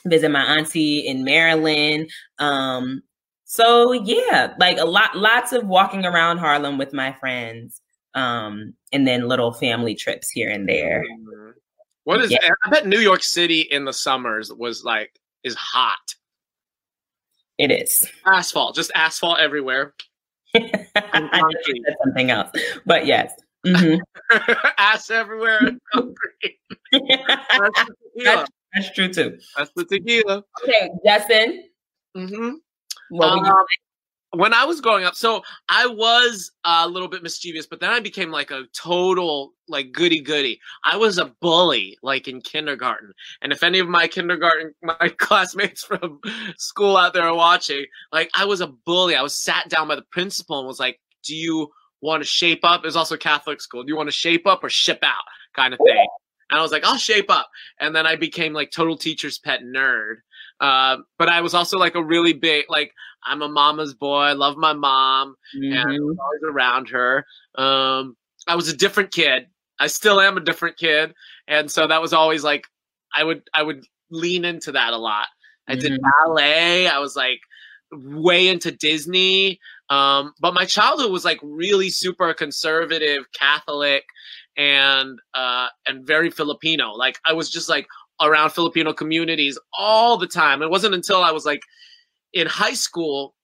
visit 0.07 0.31
my 0.31 0.43
auntie 0.43 1.01
in 1.01 1.25
Maryland. 1.25 2.11
Um, 2.39 3.03
so 3.45 3.93
yeah, 3.93 4.55
like 4.59 4.79
a 4.79 4.85
lot 4.85 5.17
lots 5.17 5.53
of 5.53 5.67
walking 5.67 6.05
around 6.05 6.39
Harlem 6.39 6.79
with 6.79 6.93
my 6.93 7.13
friends. 7.13 7.81
Um, 8.15 8.73
and 8.93 9.07
then 9.07 9.29
little 9.29 9.53
family 9.53 9.95
trips 9.95 10.31
here 10.31 10.49
and 10.49 10.67
there. 10.67 11.05
Mhm. 11.05 11.53
What 12.05 12.21
is? 12.23 12.31
Yeah. 12.31 12.39
I 12.65 12.71
bet 12.71 12.87
New 12.87 12.99
York 13.01 13.23
City 13.23 13.61
in 13.61 13.85
the 13.85 13.93
summers 13.93 14.51
was 14.53 14.85
like 14.85 15.21
is 15.43 15.55
hot. 15.55 16.15
It 17.59 17.71
is. 17.71 18.07
Asphalt, 18.27 18.75
just 18.75 18.91
asphalt 18.95 19.39
everywhere. 19.39 19.95
I 20.55 20.61
said 21.65 21.97
something 22.05 22.31
else, 22.31 22.51
but 22.85 23.07
yes. 23.07 23.33
Mhm. 23.67 23.99
Ass 24.79 25.11
everywhere. 25.11 25.59
concrete. 25.93 26.59
That's. 28.23 28.49
That's 28.75 28.93
true 28.93 29.13
too. 29.13 29.39
That's 29.57 29.71
the 29.75 29.85
tequila. 29.85 30.45
Okay, 30.63 30.91
Justin. 31.05 31.65
Mm-hmm. 32.17 32.51
What 33.09 33.29
Um, 33.31 33.65
when 34.37 34.53
I 34.53 34.65
was 34.65 34.81
growing 34.81 35.05
up, 35.05 35.15
so 35.15 35.43
I 35.69 35.87
was 35.87 36.53
a 36.65 36.89
little 36.89 37.09
bit 37.09 37.23
mischievous, 37.23 37.67
but 37.67 37.81
then 37.81 37.91
I 37.91 38.01
became 38.01 38.31
like 38.31 38.51
a 38.51 38.65
total 38.73 39.53
like 39.69 39.93
goody 39.93 40.21
goody. 40.21 40.61
I 40.85 40.97
was 40.97 41.19
a 41.19 41.35
bully 41.41 41.97
like 42.03 42.29
in 42.29 42.41
kindergarten, 42.41 43.13
and 43.43 43.53
if 43.53 43.63
any 43.63 43.79
of 43.79 43.89
my 43.89 44.07
kindergarten 44.07 44.75
my 44.83 45.09
classmates 45.19 45.85
from 45.85 46.21
school 46.59 46.97
out 46.97 47.15
there 47.15 47.25
are 47.25 47.35
watching, 47.35 47.87
like 48.13 48.31
I 48.35 48.45
was 48.45 48.61
a 48.61 48.69
bully. 48.69 49.17
I 49.17 49.23
was 49.23 49.35
sat 49.35 49.69
down 49.69 49.89
by 49.89 49.97
the 49.97 50.07
principal 50.11 50.59
and 50.59 50.69
was 50.69 50.81
like, 50.81 51.01
"Do 51.25 51.35
you 51.35 51.71
want 52.01 52.23
to 52.23 52.29
shape 52.29 52.65
up?" 52.65 52.85
It 52.85 52.87
was 52.87 52.97
also 52.97 53.17
Catholic 53.17 53.61
school. 53.61 53.83
Do 53.83 53.89
you 53.89 53.97
want 53.97 54.09
to 54.09 54.13
shape 54.13 54.47
up 54.47 54.63
or 54.63 54.71
ship 54.71 55.01
out, 55.03 55.25
kind 55.55 55.73
of 55.73 55.81
thing. 55.85 56.07
And 56.51 56.61
I 56.61 56.63
was 56.63 56.71
like, 56.71 56.85
I'll 56.85 56.97
shape 56.97 57.31
up. 57.31 57.51
And 57.81 57.95
then 57.95 58.07
I 58.07 58.15
became 58.15 58.53
like 58.53 58.71
total 58.71 58.97
teacher's 58.97 59.39
pet 59.39 59.63
nerd. 59.63 60.17
Uh, 60.61 60.99
but 61.19 61.29
I 61.29 61.41
was 61.41 61.55
also 61.55 61.79
like 61.79 61.95
a 61.95 62.03
really 62.05 62.33
big, 62.33 62.67
like, 62.69 62.93
I'm 63.25 63.43
a 63.43 63.49
mama's 63.49 63.95
boy. 63.95 64.21
I 64.21 64.33
love 64.33 64.57
my 64.57 64.73
mom 64.73 65.35
and 65.73 65.79
I 65.81 65.85
was 65.99 66.17
always 66.21 66.55
around 66.55 66.89
her. 66.91 67.27
Um, 67.57 68.17
I 68.47 68.55
was 68.55 68.69
a 68.69 68.77
different 68.77 69.13
kid. 69.13 69.47
I 69.81 69.89
still 69.89 70.21
am 70.21 70.37
a 70.37 70.41
different 70.41 70.77
kid. 70.77 71.13
And 71.49 71.71
so 71.71 71.87
that 71.87 72.01
was 72.01 72.13
always 72.13 72.43
like, 72.45 72.67
I 73.15 73.25
would, 73.25 73.43
I 73.53 73.63
would 73.63 73.85
lean 74.11 74.45
into 74.45 74.73
that 74.73 74.93
a 74.93 74.97
lot. 74.99 75.27
I 75.69 75.75
did 75.75 75.93
Mhm. 75.93 75.99
ballet. 76.25 76.87
I 76.87 76.99
was 77.01 77.17
like 77.17 77.41
way 77.93 78.49
into 78.49 78.71
Disney. 78.71 79.59
Um, 79.91 80.33
but 80.41 80.55
my 80.55 80.65
childhood 80.65 81.11
was 81.11 81.25
like 81.25 81.39
really 81.43 81.91
super 81.91 82.33
conservative, 82.35 83.25
Catholic, 83.33 84.05
and 84.57 85.19
uh, 85.35 85.69
and 85.87 86.07
very 86.07 86.31
Filipino. 86.31 86.93
Like 86.93 87.19
I 87.27 87.33
was 87.33 87.51
just 87.51 87.69
like 87.69 87.87
around 88.21 88.51
Filipino 88.51 88.93
communities 88.93 89.59
all 89.79 90.17
the 90.17 90.27
time. 90.27 90.63
It 90.63 90.71
wasn't 90.71 90.95
until 90.95 91.23
I 91.23 91.31
was 91.33 91.45
like 91.45 91.63
in 92.33 92.47
high 92.47 92.75
school, 92.75 93.35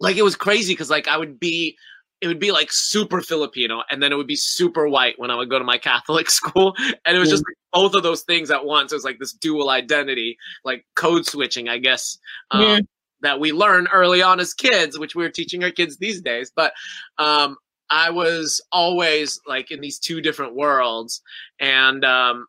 like 0.00 0.16
it 0.16 0.22
was 0.22 0.36
crazy 0.36 0.72
because 0.72 0.90
like 0.90 1.08
I 1.08 1.16
would 1.16 1.38
be. 1.40 1.76
It 2.22 2.26
would 2.28 2.38
be 2.38 2.52
like 2.52 2.70
super 2.70 3.22
Filipino, 3.22 3.82
and 3.90 4.02
then 4.02 4.12
it 4.12 4.16
would 4.16 4.26
be 4.26 4.36
super 4.36 4.86
white 4.86 5.18
when 5.18 5.30
I 5.30 5.36
would 5.36 5.48
go 5.48 5.58
to 5.58 5.64
my 5.64 5.78
Catholic 5.90 6.28
school, 6.28 6.74
and 7.06 7.16
it 7.16 7.18
was 7.18 7.30
just 7.30 7.42
like, 7.48 7.56
both 7.72 7.94
of 7.94 8.02
those 8.02 8.24
things 8.24 8.50
at 8.50 8.62
once. 8.66 8.92
It 8.92 8.96
was 8.96 9.04
like 9.04 9.18
this 9.18 9.32
dual 9.32 9.70
identity, 9.70 10.36
like 10.62 10.84
code 10.96 11.24
switching, 11.24 11.70
I 11.70 11.78
guess, 11.78 12.18
um, 12.50 12.60
Yeah. 12.60 12.80
that 13.22 13.40
we 13.40 13.52
learn 13.52 13.88
early 13.90 14.20
on 14.20 14.38
as 14.38 14.52
kids, 14.52 14.98
which 14.98 15.14
we're 15.14 15.30
teaching 15.30 15.64
our 15.64 15.70
kids 15.70 15.96
these 15.96 16.20
days. 16.20 16.52
But 16.54 16.74
um, 17.16 17.56
I 17.88 18.10
was 18.10 18.60
always 18.70 19.40
like 19.46 19.70
in 19.70 19.80
these 19.80 19.98
two 19.98 20.20
different 20.20 20.54
worlds, 20.54 21.22
and 21.58 22.04
um, 22.04 22.46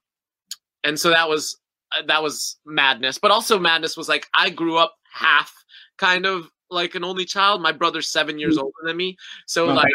and 0.84 1.00
so 1.00 1.10
that 1.10 1.30
was 1.30 1.58
uh, 1.98 2.04
that 2.08 2.24
was 2.24 2.58
madness. 2.66 3.18
But 3.18 3.32
also 3.32 3.60
madness 3.60 3.98
was 3.98 4.10
like 4.10 4.28
I 4.34 4.50
grew 4.50 4.78
up 4.78 4.96
half 5.12 5.54
kind 5.98 6.26
of 6.26 6.50
like 6.70 6.96
an 6.96 7.04
only 7.04 7.26
child. 7.26 7.62
My 7.62 7.72
brother's 7.72 8.10
seven 8.10 8.40
years 8.40 8.58
older 8.58 8.72
than 8.84 8.98
me, 8.98 9.18
so 9.46 9.66
Okay. 9.66 9.76
like 9.76 9.94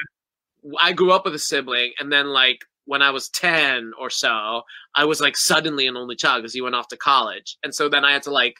I 0.81 0.93
grew 0.93 1.13
up 1.13 1.25
with 1.25 1.35
a 1.35 1.39
sibling, 1.39 1.93
and 1.99 2.13
then 2.13 2.29
like 2.29 2.65
when 2.85 3.03
I 3.03 3.11
was 3.11 3.29
ten 3.31 3.93
or 3.99 4.11
so, 4.11 4.63
I 4.95 5.05
was 5.05 5.21
like 5.21 5.37
suddenly 5.37 5.87
an 5.87 5.97
only 5.97 6.17
child 6.17 6.43
because 6.43 6.55
he 6.55 6.61
went 6.61 6.75
off 6.75 6.89
to 6.89 6.97
college, 6.97 7.57
and 7.63 7.75
so 7.75 7.89
then 7.89 8.05
I 8.05 8.13
had 8.13 8.23
to 8.25 8.31
like 8.31 8.57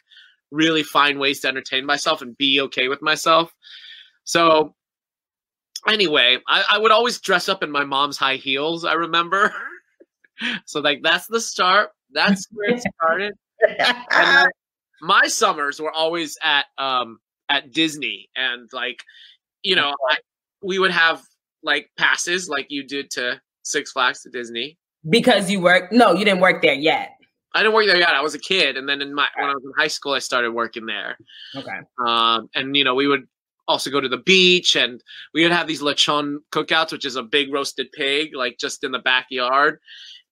really 0.51 0.83
find 0.83 1.19
ways 1.19 1.41
to 1.41 1.47
entertain 1.49 1.85
myself 1.85 2.21
and 2.21 2.37
be 2.37 2.61
okay 2.61 2.87
with 2.87 3.01
myself. 3.01 3.53
So 4.23 4.75
anyway, 5.87 6.37
I, 6.47 6.63
I 6.71 6.77
would 6.77 6.91
always 6.91 7.19
dress 7.19 7.49
up 7.49 7.63
in 7.63 7.71
my 7.71 7.83
mom's 7.83 8.17
high 8.17 8.35
heels. 8.37 8.85
I 8.85 8.93
remember. 8.93 9.53
so 10.65 10.79
like 10.79 11.01
that's 11.03 11.27
the 11.27 11.41
start. 11.41 11.91
That's 12.11 12.47
where 12.51 12.71
it 12.71 12.83
started. 13.01 13.33
Then 13.77 13.95
my 15.01 15.27
summers 15.27 15.79
were 15.79 15.91
always 15.91 16.37
at 16.43 16.65
um 16.77 17.19
at 17.49 17.71
Disney 17.71 18.29
and 18.35 18.69
like 18.73 19.03
you 19.63 19.75
know 19.75 19.93
I, 20.09 20.17
we 20.61 20.79
would 20.79 20.91
have 20.91 21.21
like 21.63 21.89
passes 21.97 22.49
like 22.49 22.67
you 22.69 22.83
did 22.83 23.11
to 23.11 23.41
Six 23.63 23.91
Flags 23.91 24.21
to 24.23 24.29
Disney. 24.29 24.77
because 25.09 25.49
you 25.49 25.59
work. 25.59 25.91
No, 25.91 26.13
you 26.13 26.25
didn't 26.25 26.39
work 26.39 26.61
there 26.61 26.73
yet. 26.73 27.11
I 27.53 27.61
didn't 27.61 27.73
work 27.73 27.85
there 27.85 27.97
yet. 27.97 28.09
I 28.09 28.21
was 28.21 28.35
a 28.35 28.39
kid, 28.39 28.77
and 28.77 28.87
then 28.87 29.01
in 29.01 29.13
my 29.13 29.27
when 29.35 29.49
I 29.49 29.53
was 29.53 29.63
in 29.63 29.71
high 29.77 29.87
school, 29.87 30.13
I 30.13 30.19
started 30.19 30.51
working 30.51 30.85
there. 30.85 31.17
Okay. 31.55 31.79
Um, 32.05 32.49
and 32.55 32.75
you 32.75 32.83
know, 32.83 32.95
we 32.95 33.07
would 33.07 33.27
also 33.67 33.89
go 33.89 33.99
to 33.99 34.09
the 34.09 34.17
beach, 34.17 34.75
and 34.75 35.01
we 35.33 35.43
would 35.43 35.51
have 35.51 35.67
these 35.67 35.81
lechon 35.81 36.37
cookouts, 36.51 36.91
which 36.91 37.05
is 37.05 37.15
a 37.15 37.23
big 37.23 37.51
roasted 37.51 37.91
pig, 37.91 38.35
like 38.35 38.57
just 38.59 38.83
in 38.83 38.91
the 38.91 38.99
backyard, 38.99 39.79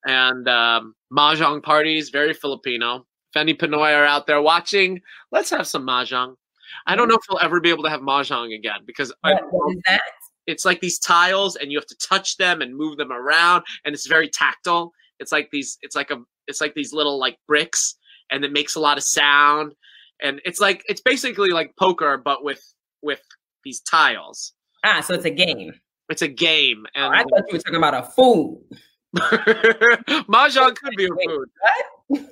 and 0.06 0.48
um, 0.48 0.96
mahjong 1.12 1.62
parties, 1.64 2.10
very 2.10 2.34
Filipino. 2.34 3.06
If 3.34 3.40
any 3.40 3.54
Pinoy 3.54 3.94
are 3.96 4.06
out 4.06 4.28
there 4.28 4.42
watching, 4.42 5.02
let's 5.32 5.50
have 5.50 5.68
some 5.68 5.86
mahjong. 5.86 6.36
I 6.88 6.96
don't 6.96 7.08
know 7.08 7.16
if 7.16 7.22
we'll 7.30 7.40
ever 7.42 7.60
be 7.60 7.70
able 7.70 7.84
to 7.84 7.90
have 7.90 8.02
mahjong 8.02 8.56
again 8.56 8.80
because 8.86 9.12
I, 9.24 9.34
What, 9.34 9.44
what 9.52 9.76
is 9.76 9.82
that? 9.88 10.02
it's 10.48 10.64
like 10.66 10.80
these 10.80 11.00
tiles 11.00 11.56
and 11.56 11.72
you 11.72 11.78
have 11.78 11.88
to 11.88 11.98
touch 11.98 12.38
them 12.38 12.62
and 12.62 12.76
move 12.76 12.98
them 12.98 13.12
around 13.12 13.64
and 13.84 13.96
it's 13.96 14.06
very 14.06 14.30
tactile 14.30 14.92
it's 15.20 15.32
like 15.32 15.50
these 15.52 15.80
it's 15.82 15.96
like 15.96 16.12
a 16.12 16.18
it's 16.48 16.62
like 16.62 16.76
these 16.76 16.94
little 16.94 17.18
like 17.18 17.38
bricks 17.48 17.96
and 18.30 18.46
it 18.46 18.52
makes 18.54 18.76
a 18.76 18.80
lot 18.80 18.96
of 18.98 19.04
sound 19.04 19.74
and 20.22 20.40
it's 20.46 20.60
like 20.60 20.84
it's 20.88 21.02
basically 21.02 21.50
like 21.50 21.74
poker 21.80 22.22
but 22.24 22.44
with 22.44 22.64
with 23.02 23.22
these 23.64 23.80
tiles 23.82 24.54
Ah, 24.84 25.02
so 25.02 25.16
it's 25.16 25.26
a 25.26 25.32
game. 25.32 25.74
it's 26.10 26.22
a 26.22 26.28
game 26.28 26.86
Oh, 26.96 27.08
I 27.10 27.24
thought 27.24 27.44
you 27.48 27.54
were 27.54 27.60
talking 27.60 27.78
about 27.78 27.96
a 27.96 28.04
food. 28.04 28.62
mahjong 30.28 30.76
could 30.76 30.96
be 30.98 31.06
a 31.06 31.10
food. 31.28 32.26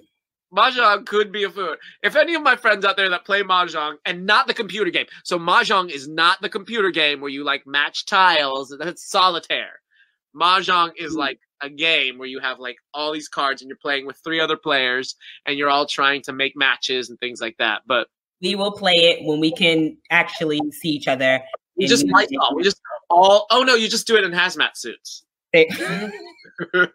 mahjong 0.55 1.05
could 1.05 1.31
be 1.31 1.43
a 1.43 1.49
food. 1.49 1.77
If 2.03 2.15
any 2.15 2.35
of 2.35 2.41
my 2.43 2.55
friends 2.55 2.85
out 2.85 2.97
there 2.97 3.09
that 3.09 3.25
play 3.25 3.41
mahjong 3.43 3.95
and 4.05 4.25
not 4.25 4.47
the 4.47 4.53
computer 4.53 4.91
game 4.91 5.05
so 5.23 5.39
mahjong 5.39 5.89
is 5.89 6.07
not 6.07 6.41
the 6.41 6.49
computer 6.49 6.91
game 6.91 7.21
where 7.21 7.29
you 7.31 7.43
like 7.43 7.65
match 7.65 8.05
tiles 8.05 8.75
that's 8.79 9.09
solitaire. 9.09 9.79
Mahjong 10.35 10.91
is 10.97 11.13
Mm. 11.15 11.19
like 11.19 11.39
a 11.61 11.69
game 11.69 12.17
where 12.17 12.27
you 12.27 12.39
have 12.39 12.59
like 12.59 12.75
all 12.93 13.13
these 13.13 13.29
cards 13.29 13.61
and 13.61 13.69
you're 13.69 13.77
playing 13.77 14.05
with 14.05 14.17
three 14.23 14.39
other 14.39 14.57
players 14.57 15.15
and 15.45 15.57
you're 15.57 15.69
all 15.69 15.85
trying 15.85 16.21
to 16.23 16.33
make 16.33 16.53
matches 16.57 17.09
and 17.09 17.17
things 17.19 17.39
like 17.39 17.55
that 17.57 17.83
but 17.87 18.07
We 18.41 18.55
will 18.55 18.73
play 18.73 18.95
it 18.95 19.23
when 19.25 19.39
we 19.39 19.51
can 19.53 19.95
actually 20.11 20.59
see 20.71 20.89
each 20.89 21.07
other. 21.07 21.39
we 21.77 21.87
just 21.87 22.05
like 22.09 22.27
oh, 22.41 22.53
we 22.55 22.63
just 22.63 22.81
all 23.09 23.45
oh 23.51 23.63
no 23.63 23.75
you 23.75 23.87
just 23.87 24.05
do 24.07 24.17
it 24.17 24.23
in 24.25 24.31
hazmat 24.31 24.75
suits 24.75 25.23
They- 25.53 25.69
i 26.73 26.87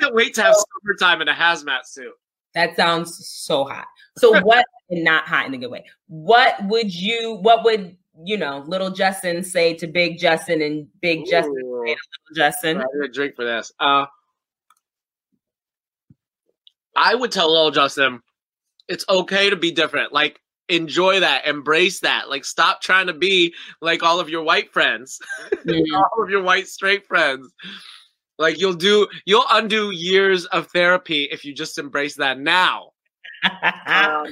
can't 0.00 0.14
wait 0.14 0.34
to 0.34 0.42
have 0.42 0.56
summertime 0.56 1.20
in 1.20 1.28
a 1.28 1.34
hazmat 1.34 1.84
suit 1.84 2.14
that 2.54 2.76
sounds 2.76 3.26
so 3.28 3.64
hot. 3.64 3.86
So 4.18 4.40
what? 4.42 4.64
and 4.90 5.04
not 5.04 5.26
hot 5.26 5.46
in 5.46 5.54
a 5.54 5.58
good 5.58 5.70
way. 5.70 5.84
What 6.08 6.56
would 6.64 6.94
you? 6.94 7.34
What 7.34 7.64
would 7.64 7.96
you 8.24 8.36
know? 8.36 8.64
Little 8.66 8.90
Justin 8.90 9.42
say 9.42 9.74
to 9.74 9.86
Big 9.86 10.18
Justin 10.18 10.60
and 10.60 10.86
Big 11.00 11.24
Justin 11.26 11.54
say 11.54 11.60
to 11.62 11.68
Little 11.68 11.96
Justin. 12.36 12.76
I 12.78 12.84
need 12.94 13.08
a 13.08 13.12
drink 13.12 13.36
for 13.36 13.44
this. 13.44 13.72
Uh, 13.80 14.06
I 16.94 17.14
would 17.14 17.32
tell 17.32 17.50
little 17.50 17.70
Justin, 17.70 18.20
it's 18.86 19.06
okay 19.08 19.48
to 19.48 19.56
be 19.56 19.70
different. 19.70 20.12
Like, 20.12 20.38
enjoy 20.68 21.20
that, 21.20 21.46
embrace 21.46 22.00
that. 22.00 22.28
Like, 22.28 22.44
stop 22.44 22.80
trying 22.80 23.06
to 23.06 23.12
be 23.12 23.54
like 23.80 24.02
all 24.02 24.20
of 24.20 24.28
your 24.28 24.42
white 24.42 24.72
friends, 24.72 25.18
all 25.68 26.22
of 26.22 26.30
your 26.30 26.42
white 26.42 26.68
straight 26.68 27.06
friends. 27.06 27.52
Like, 28.38 28.60
you'll 28.60 28.74
do, 28.74 29.06
you'll 29.24 29.44
undo 29.50 29.90
years 29.90 30.46
of 30.46 30.68
therapy 30.68 31.24
if 31.24 31.44
you 31.44 31.54
just 31.54 31.78
embrace 31.78 32.16
that 32.16 32.38
now. 32.38 32.90
Um, 33.86 34.26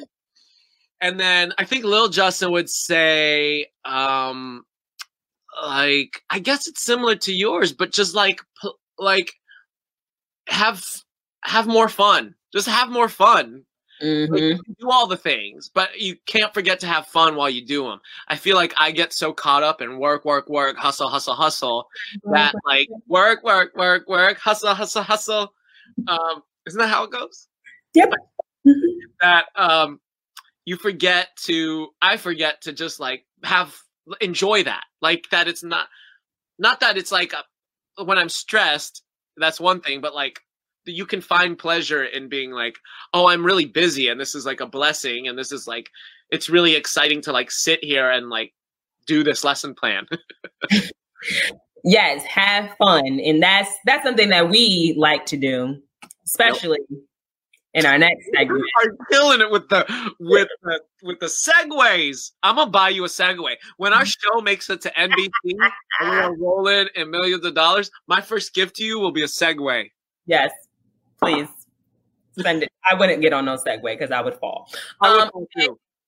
and 1.00 1.18
then 1.18 1.52
I 1.58 1.64
think 1.64 1.84
Lil 1.84 2.08
Justin 2.08 2.52
would 2.52 2.68
say, 2.68 3.66
um, 3.84 4.64
like 5.62 6.22
I 6.30 6.38
guess 6.38 6.66
it's 6.68 6.82
similar 6.82 7.16
to 7.16 7.32
yours, 7.32 7.72
but 7.72 7.92
just 7.92 8.14
like 8.14 8.40
like 8.98 9.32
have 10.48 10.84
have 11.44 11.66
more 11.66 11.88
fun. 11.88 12.34
Just 12.52 12.68
have 12.68 12.90
more 12.90 13.08
fun. 13.08 13.64
Like, 14.02 14.30
Mhm. 14.42 14.60
you 14.66 14.74
do 14.78 14.90
all 14.90 15.06
the 15.06 15.16
things, 15.16 15.68
but 15.72 16.00
you 16.00 16.16
can't 16.26 16.54
forget 16.54 16.80
to 16.80 16.86
have 16.86 17.06
fun 17.06 17.36
while 17.36 17.50
you 17.50 17.64
do 17.64 17.84
them. 17.84 18.00
I 18.28 18.36
feel 18.36 18.56
like 18.56 18.72
I 18.78 18.90
get 18.92 19.12
so 19.12 19.32
caught 19.32 19.62
up 19.62 19.82
in 19.82 19.98
work, 19.98 20.24
work, 20.24 20.48
work, 20.48 20.76
hustle, 20.78 21.08
hustle, 21.08 21.34
hustle 21.34 21.88
that 22.32 22.54
like 22.64 22.88
work, 23.08 23.42
work, 23.44 23.76
work, 23.76 24.08
work, 24.08 24.38
hustle, 24.38 24.74
hustle, 24.74 25.02
hustle. 25.02 25.52
Um, 26.08 26.42
isn't 26.66 26.78
that 26.78 26.88
how 26.88 27.04
it 27.04 27.10
goes? 27.10 27.48
Yep. 27.94 28.12
that 29.20 29.46
um 29.56 30.00
you 30.64 30.76
forget 30.76 31.28
to 31.44 31.88
I 32.00 32.16
forget 32.16 32.62
to 32.62 32.72
just 32.72 33.00
like 33.00 33.26
have 33.44 33.76
enjoy 34.20 34.64
that. 34.64 34.84
Like 35.02 35.26
that 35.30 35.48
it's 35.48 35.62
not 35.64 35.88
not 36.58 36.80
that 36.80 36.96
it's 36.96 37.12
like 37.12 37.32
a, 37.34 38.04
when 38.04 38.18
I'm 38.18 38.28
stressed, 38.28 39.02
that's 39.36 39.60
one 39.60 39.80
thing, 39.80 40.00
but 40.00 40.14
like 40.14 40.40
you 40.86 41.06
can 41.06 41.20
find 41.20 41.58
pleasure 41.58 42.04
in 42.04 42.28
being 42.28 42.52
like, 42.52 42.76
oh, 43.12 43.28
I'm 43.28 43.44
really 43.44 43.66
busy 43.66 44.08
and 44.08 44.20
this 44.20 44.34
is 44.34 44.46
like 44.46 44.60
a 44.60 44.66
blessing 44.66 45.28
and 45.28 45.38
this 45.38 45.52
is 45.52 45.66
like 45.66 45.90
it's 46.30 46.48
really 46.48 46.74
exciting 46.74 47.20
to 47.22 47.32
like 47.32 47.50
sit 47.50 47.82
here 47.82 48.10
and 48.10 48.30
like 48.30 48.52
do 49.06 49.24
this 49.24 49.44
lesson 49.44 49.74
plan. 49.74 50.06
yes, 51.84 52.24
have 52.24 52.74
fun, 52.78 53.20
and 53.20 53.42
that's 53.42 53.70
that's 53.84 54.04
something 54.04 54.30
that 54.30 54.48
we 54.48 54.94
like 54.96 55.26
to 55.26 55.36
do, 55.36 55.76
especially 56.24 56.78
in 57.74 57.86
our 57.86 57.98
next 57.98 58.26
segment. 58.34 58.64
are 58.84 58.96
killing 59.10 59.40
it 59.40 59.50
with 59.50 59.68
the 59.68 60.12
with 60.20 60.48
the 60.62 60.80
with 61.02 61.20
the 61.20 61.26
segues. 61.26 62.32
I'm 62.42 62.56
gonna 62.56 62.70
buy 62.70 62.90
you 62.90 63.04
a 63.04 63.08
Segway 63.08 63.54
when 63.76 63.92
our 63.92 64.06
show 64.06 64.40
makes 64.40 64.70
it 64.70 64.80
to 64.82 64.90
NBC 64.90 65.30
and 66.00 66.10
we're 66.10 66.36
rolling 66.36 66.88
in 66.94 67.10
millions 67.10 67.44
of 67.44 67.54
dollars. 67.54 67.90
My 68.06 68.20
first 68.20 68.54
gift 68.54 68.76
to 68.76 68.84
you 68.84 68.98
will 68.98 69.12
be 69.12 69.22
a 69.22 69.26
Segway. 69.26 69.90
Yes, 70.26 70.52
please 71.22 71.48
send 72.40 72.62
it. 72.62 72.72
I 72.88 72.94
wouldn't 72.94 73.20
get 73.22 73.32
on 73.32 73.44
no 73.44 73.56
segue 73.56 73.82
because 73.82 74.10
I 74.10 74.20
would 74.20 74.34
fall. 74.34 74.68
Um, 75.00 75.30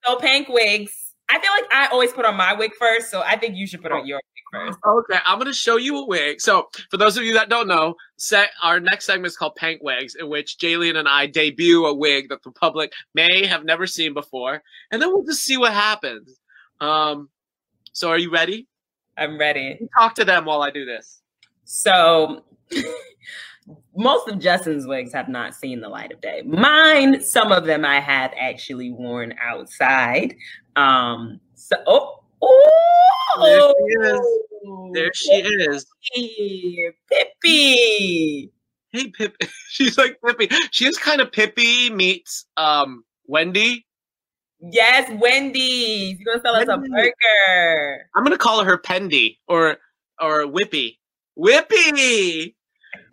so 0.04 0.16
pink 0.16 0.48
wigs. 0.48 1.12
I 1.28 1.40
feel 1.40 1.50
like 1.52 1.72
I 1.72 1.86
always 1.86 2.12
put 2.12 2.24
on 2.24 2.36
my 2.36 2.52
wig 2.52 2.72
first, 2.78 3.10
so 3.10 3.22
I 3.22 3.36
think 3.36 3.56
you 3.56 3.66
should 3.66 3.80
put 3.80 3.90
on 3.90 4.06
your 4.06 4.18
wig 4.18 4.44
first. 4.52 4.78
Okay, 4.86 5.18
I'm 5.24 5.38
gonna 5.38 5.54
show 5.54 5.76
you 5.76 5.96
a 5.98 6.06
wig. 6.06 6.40
So, 6.40 6.68
for 6.90 6.98
those 6.98 7.16
of 7.16 7.24
you 7.24 7.32
that 7.34 7.48
don't 7.48 7.68
know, 7.68 7.94
se- 8.16 8.50
our 8.62 8.80
next 8.80 9.06
segment 9.06 9.28
is 9.28 9.36
called 9.36 9.54
Pank 9.56 9.82
Wigs, 9.82 10.14
in 10.14 10.28
which 10.28 10.58
Jaylene 10.58 10.96
and 10.96 11.08
I 11.08 11.26
debut 11.26 11.86
a 11.86 11.94
wig 11.94 12.28
that 12.28 12.42
the 12.42 12.50
public 12.50 12.92
may 13.14 13.46
have 13.46 13.64
never 13.64 13.86
seen 13.86 14.12
before, 14.12 14.62
and 14.90 15.00
then 15.00 15.10
we'll 15.10 15.24
just 15.24 15.42
see 15.42 15.56
what 15.56 15.72
happens. 15.72 16.38
Um, 16.80 17.30
so, 17.92 18.10
are 18.10 18.18
you 18.18 18.30
ready? 18.30 18.66
I'm 19.16 19.38
ready. 19.38 19.78
Talk 19.96 20.14
to 20.16 20.24
them 20.24 20.44
while 20.44 20.62
I 20.62 20.70
do 20.70 20.84
this. 20.84 21.22
So 21.64 22.44
most 23.96 24.28
of 24.28 24.38
Justin's 24.38 24.86
wigs 24.86 25.12
have 25.12 25.28
not 25.28 25.54
seen 25.54 25.80
the 25.80 25.88
light 25.88 26.12
of 26.12 26.20
day. 26.20 26.42
Mine, 26.44 27.22
some 27.22 27.52
of 27.52 27.64
them 27.64 27.84
I 27.84 28.00
have 28.00 28.32
actually 28.38 28.90
worn 28.90 29.34
outside. 29.42 30.34
Um 30.76 31.40
so 31.54 31.76
oh 31.86 32.20
oh 32.42 34.90
There 34.94 35.10
she 35.14 35.32
is. 35.32 35.86
Pippi, 36.12 36.90
Pippi. 37.10 38.50
Hey, 38.92 39.08
Pip. 39.08 39.36
She's 39.70 39.96
like 39.96 40.18
Pippi. 40.24 40.50
She's 40.70 40.98
kind 40.98 41.20
of 41.20 41.32
Pippi 41.32 41.90
meets 41.90 42.46
um 42.56 43.04
Wendy. 43.26 43.86
Yes, 44.60 45.10
Wendy. 45.20 46.16
You're 46.18 46.34
gonna 46.34 46.42
sell 46.44 46.56
us 46.56 46.68
a 46.68 46.76
Wendy. 46.78 46.88
burger. 46.90 48.06
I'm 48.14 48.22
gonna 48.22 48.38
call 48.38 48.64
her 48.64 48.78
Pendy 48.78 49.38
or 49.48 49.78
or 50.20 50.44
Whippy. 50.46 50.98
Whippy. 51.38 52.54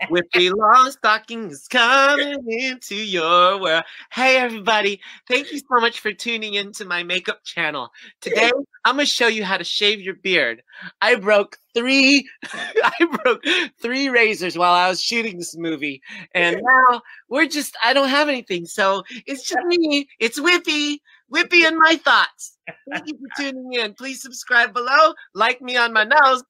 Whippy 0.08 0.56
long 0.56 0.91
stockings 0.91 1.68
coming 1.68 2.43
into 2.47 2.95
your 2.95 3.60
world. 3.60 3.84
Hey 4.12 4.38
everybody, 4.38 5.02
thank 5.28 5.52
you 5.52 5.60
so 5.60 5.82
much 5.82 6.00
for 6.00 6.14
tuning 6.14 6.54
into 6.54 6.86
my 6.86 7.04
makeup 7.04 7.43
channel. 7.43 7.89
Today 8.22 8.50
I'm 8.86 8.95
gonna 8.95 9.06
show 9.06 9.28
you 9.28 9.43
how 9.43 9.58
to 9.58 9.64
shave 9.64 10.00
your 10.00 10.16
beard. 10.16 10.64
I 11.02 11.16
broke 11.16 11.58
three 11.76 12.30
I 12.54 13.20
broke 13.24 13.43
three 13.82 14.10
razors 14.10 14.58
while 14.58 14.74
I 14.74 14.88
was 14.89 15.02
shooting 15.02 15.38
this 15.38 15.58
movie. 15.58 16.02
And 16.34 16.62
now 16.91 17.02
we're 17.28 17.47
just 17.47 17.76
I 17.84 17.93
don't 17.93 18.10
have 18.10 18.30
anything. 18.30 18.66
So 18.66 19.04
it's 19.26 19.43
just 19.47 19.66
me. 19.66 20.08
It's 20.20 20.39
Whippy. 20.39 21.00
Whippy 21.34 21.68
and 21.68 21.78
my 21.78 21.95
thoughts. 21.97 22.58
Thank 22.91 23.08
you 23.08 23.14
for 23.20 23.41
tuning 23.43 23.74
in. 23.74 23.93
Please 23.93 24.22
subscribe 24.22 24.74
below, 24.74 25.14
like 25.36 25.62
me 25.62 25.78
on 25.78 25.93
my 25.93 26.04
nose, 26.04 26.43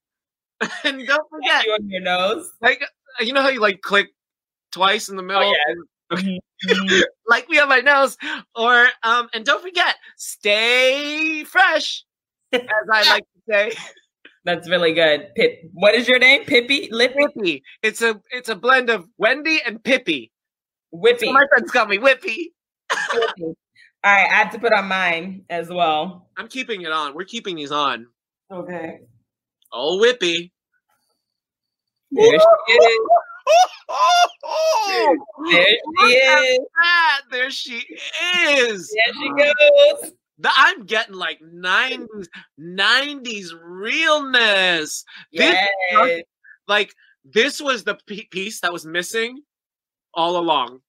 and 0.86 1.06
don't 1.06 1.30
forget, 1.30 1.66
You 1.66 1.74
on 1.74 1.89
your 1.89 2.02
nose. 2.02 2.52
like 2.62 2.82
Uh, 3.20 3.24
you 3.24 3.34
know 3.34 3.41
how 3.41 3.49
you 3.49 3.60
like 3.60 3.82
click 3.82 4.07
twice 4.72 5.10
in 5.10 5.16
the 5.16 5.24
oh, 5.24 5.26
middle, 5.26 5.43
yeah. 5.43 5.76
Mm-hmm. 6.12 6.72
Mm-hmm. 6.72 7.01
like 7.28 7.47
me 7.49 7.60
on 7.60 7.70
my 7.70 7.82
nose, 7.82 8.18
or 8.55 8.88
um, 9.03 9.30
and 9.32 9.45
don't 9.45 9.62
forget, 9.62 9.95
stay 10.18 11.43
fresh, 11.43 12.03
as 12.51 12.62
I 12.91 13.03
like 13.10 13.24
to 13.24 13.41
say. 13.47 13.72
That's 14.43 14.68
really 14.68 14.93
good. 14.93 15.28
Pip. 15.36 15.60
What 15.74 15.93
is 15.93 16.07
your 16.07 16.18
name? 16.18 16.45
Pippi? 16.45 16.89
Lippy? 16.91 17.14
Whippy. 17.20 17.62
It's 17.84 18.01
a 18.01 18.20
it's 18.32 18.49
a 18.49 18.55
blend 18.55 18.89
of 18.89 19.07
Wendy 19.20 19.62
and 19.64 19.84
Pippi. 19.84 20.32
Whippy. 20.91 21.28
So 21.28 21.34
my 21.34 21.45
friends 21.49 21.72
call 21.72 21.86
me 21.86 21.99
Whippy. 21.99 22.45
All 24.01 24.14
right, 24.14 24.30
I 24.32 24.36
have 24.36 24.51
to 24.53 24.60
put 24.60 24.74
on 24.74 24.88
mine 24.88 25.43
as 25.49 25.70
well. 25.70 26.30
I'm 26.38 26.47
keeping 26.47 26.82
it 26.82 26.91
on. 26.91 27.14
We're 27.14 27.26
keeping 27.26 27.57
these 27.57 27.72
on. 27.72 28.07
Okay. 28.51 29.01
Oh, 29.72 29.99
Whippy. 30.01 30.51
There 32.12 32.39
she 32.39 32.74
is. 32.74 32.99
There 35.51 35.66
she 35.66 36.16
is. 36.16 36.60
that. 36.76 37.22
There 37.32 37.51
she 37.51 37.86
is. 38.47 38.95
There 38.95 39.14
she 39.14 39.30
goes. 39.30 40.12
I'm 40.43 40.86
getting 40.86 41.16
like 41.16 41.39
90s, 41.41 42.28
90s 42.60 43.51
realness. 43.62 45.03
This 45.34 45.55
Yes. 45.91 46.22
Like 46.68 46.93
this 47.26 47.60
was 47.60 47.84
the 47.84 47.97
piece 48.05 48.62
that 48.62 48.72
was 48.72 48.86
missing 48.86 49.41
all 50.14 50.38
along. 50.38 50.82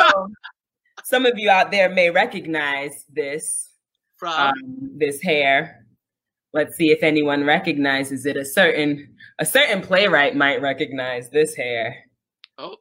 So, 0.00 0.28
some 1.04 1.26
of 1.26 1.38
you 1.38 1.48
out 1.48 1.70
there 1.70 1.88
may 1.88 2.10
recognize 2.10 3.04
this 3.08 3.70
From 4.16 4.32
um, 4.32 4.54
this 4.96 5.22
hair. 5.22 5.86
Let's 6.52 6.76
see 6.76 6.90
if 6.90 7.02
anyone 7.02 7.44
recognizes 7.44 8.26
it. 8.26 8.36
A 8.36 8.44
certain 8.44 9.16
a 9.38 9.46
certain 9.46 9.82
playwright 9.82 10.34
might 10.34 10.62
recognize 10.62 11.30
this 11.30 11.54
hair. 11.54 11.96
oh, 12.56 12.76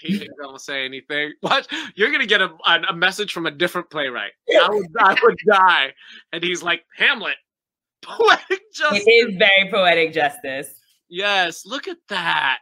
he 0.00 0.14
ain't 0.14 0.30
gonna 0.40 0.58
say 0.58 0.84
anything. 0.84 1.32
What? 1.40 1.68
You're 1.94 2.10
gonna 2.10 2.26
get 2.26 2.42
a, 2.42 2.50
a, 2.66 2.94
message 2.94 3.32
from 3.32 3.46
a 3.46 3.50
different 3.50 3.90
playwright. 3.90 4.32
I 4.50 4.68
would, 4.68 4.86
I 4.98 5.16
would 5.22 5.38
die. 5.46 5.92
And 6.32 6.42
he's 6.42 6.62
like 6.62 6.84
Hamlet. 6.96 7.36
Poetic 8.02 8.60
justice. 8.72 9.04
It 9.06 9.10
is 9.10 9.36
very 9.36 9.70
poetic 9.70 10.12
justice. 10.12 10.74
Yes, 11.08 11.66
look 11.66 11.86
at 11.86 11.98
that. 12.08 12.60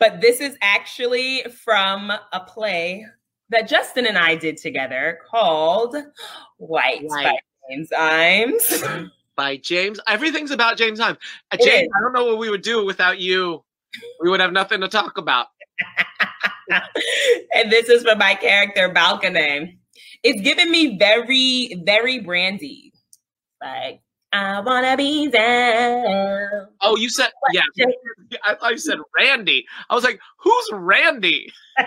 But 0.00 0.20
this 0.20 0.40
is 0.40 0.56
actually 0.60 1.44
from 1.64 2.10
a 2.10 2.40
play 2.40 3.06
that 3.50 3.68
Justin 3.68 4.06
and 4.06 4.18
I 4.18 4.34
did 4.34 4.56
together 4.56 5.20
called 5.30 5.94
White, 6.56 7.06
by 7.08 7.38
James 7.70 7.90
Ijames. 7.90 9.10
By 9.36 9.56
James. 9.56 9.98
Everything's 10.06 10.50
about 10.50 10.76
James 10.76 11.00
Ijames. 11.00 11.16
Uh, 11.50 11.56
James. 11.60 11.90
I 11.96 12.00
don't 12.00 12.12
know 12.12 12.26
what 12.26 12.38
we 12.38 12.50
would 12.50 12.62
do 12.62 12.84
without 12.84 13.18
you. 13.18 13.64
We 14.20 14.30
would 14.30 14.40
have 14.40 14.52
nothing 14.52 14.80
to 14.80 14.88
talk 14.88 15.18
about. 15.18 15.46
and 17.54 17.70
this 17.70 17.88
is 17.88 18.02
from 18.02 18.18
my 18.18 18.34
character 18.34 18.90
Balkonaé. 18.90 19.76
It's 20.22 20.40
giving 20.40 20.70
me 20.70 20.98
very, 20.98 21.82
very 21.84 22.20
brandy. 22.20 22.92
Like, 23.60 24.00
I 24.32 24.60
wanna 24.60 24.96
be 24.96 25.28
there. 25.28 26.68
Oh, 26.80 26.96
you 26.96 27.10
said 27.10 27.30
yeah. 27.52 27.62
I 28.44 28.54
thought 28.54 28.72
you 28.72 28.78
said 28.78 28.98
Randy. 29.16 29.66
I 29.90 29.94
was 29.94 30.04
like, 30.04 30.20
who's 30.38 30.70
Randy? 30.72 31.52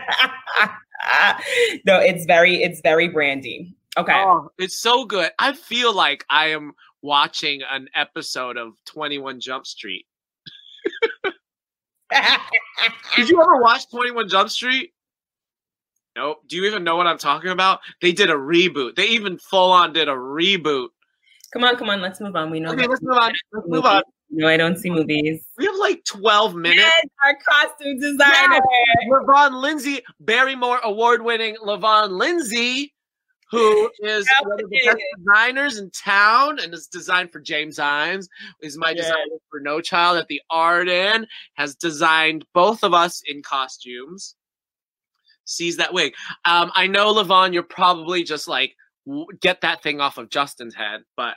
no, 1.85 1.99
it's 1.99 2.25
very, 2.25 2.61
it's 2.61 2.81
very 2.81 3.07
brandy. 3.07 3.75
Okay. 3.97 4.13
Oh, 4.13 4.51
it's 4.57 4.77
so 4.77 5.05
good. 5.05 5.31
I 5.39 5.53
feel 5.53 5.93
like 5.93 6.25
I 6.29 6.49
am 6.49 6.73
watching 7.05 7.61
an 7.69 7.87
episode 7.93 8.57
of 8.57 8.73
21 8.85 9.39
Jump 9.39 9.65
Street. 9.67 10.05
Did 13.15 13.29
you 13.29 13.41
ever 13.41 13.61
watch 13.61 13.89
21 13.89 14.27
Jump 14.29 14.49
Street? 14.49 14.91
Nope. 16.15 16.41
Do 16.47 16.55
you 16.55 16.65
even 16.65 16.83
know 16.83 16.95
what 16.95 17.07
I'm 17.07 17.17
talking 17.17 17.51
about? 17.51 17.79
They 18.01 18.11
did 18.11 18.29
a 18.29 18.33
reboot. 18.35 18.95
They 18.95 19.07
even 19.07 19.37
full 19.37 19.71
on 19.71 19.93
did 19.93 20.07
a 20.07 20.13
reboot. 20.13 20.87
come 21.53 21.63
on, 21.63 21.75
come 21.77 21.89
on, 21.89 22.01
let's 22.01 22.19
move 22.19 22.35
on. 22.35 22.49
We 22.51 22.59
know 22.59 22.69
Okay, 22.71 22.81
that- 22.81 22.89
let's 22.89 23.01
move 23.01 23.17
on. 23.17 23.31
Let's 23.53 23.67
move 23.67 23.85
on. 23.85 24.01
No, 24.31 24.47
I 24.47 24.57
don't 24.57 24.77
see 24.77 24.89
movies. 24.89 25.45
We 25.57 25.65
have 25.65 25.75
like 25.75 26.03
12 26.05 26.55
minutes. 26.55 26.81
Yes, 26.81 27.05
our 27.25 27.37
costume 27.47 27.99
designer. 27.99 28.59
Levonne 29.09 29.61
Lindsay, 29.61 30.01
Barrymore 30.19 30.79
award 30.83 31.21
winning 31.21 31.55
Levonne 31.61 32.11
Lindsay, 32.17 32.94
who 33.51 33.91
is 33.99 34.27
one 34.43 34.63
of 34.63 34.69
the 34.69 34.81
best 34.85 34.97
designers 35.17 35.77
in 35.77 35.91
town 35.91 36.59
and 36.59 36.73
is 36.73 36.87
designed 36.87 37.31
for 37.31 37.39
James 37.39 37.77
Ijames, 37.77 38.27
is 38.61 38.77
my 38.77 38.89
Yeah. 38.89 39.01
designer 39.03 39.37
for 39.49 39.59
No 39.59 39.81
Child 39.81 40.17
at 40.17 40.27
the 40.27 40.41
Arden, 40.49 41.27
has 41.53 41.75
designed 41.75 42.45
both 42.53 42.83
of 42.83 42.93
us 42.93 43.21
in 43.25 43.43
costumes. 43.43 44.35
Sees 45.45 45.77
that 45.77 45.93
wig. 45.93 46.15
Um, 46.45 46.71
I 46.73 46.87
know, 46.87 47.11
Levonne, 47.11 47.53
you're 47.53 47.63
probably 47.63 48.23
just 48.23 48.47
like, 48.47 48.75
get 49.39 49.61
that 49.61 49.83
thing 49.83 50.01
off 50.01 50.17
of 50.17 50.29
Justin's 50.29 50.73
head, 50.73 51.03
but 51.15 51.35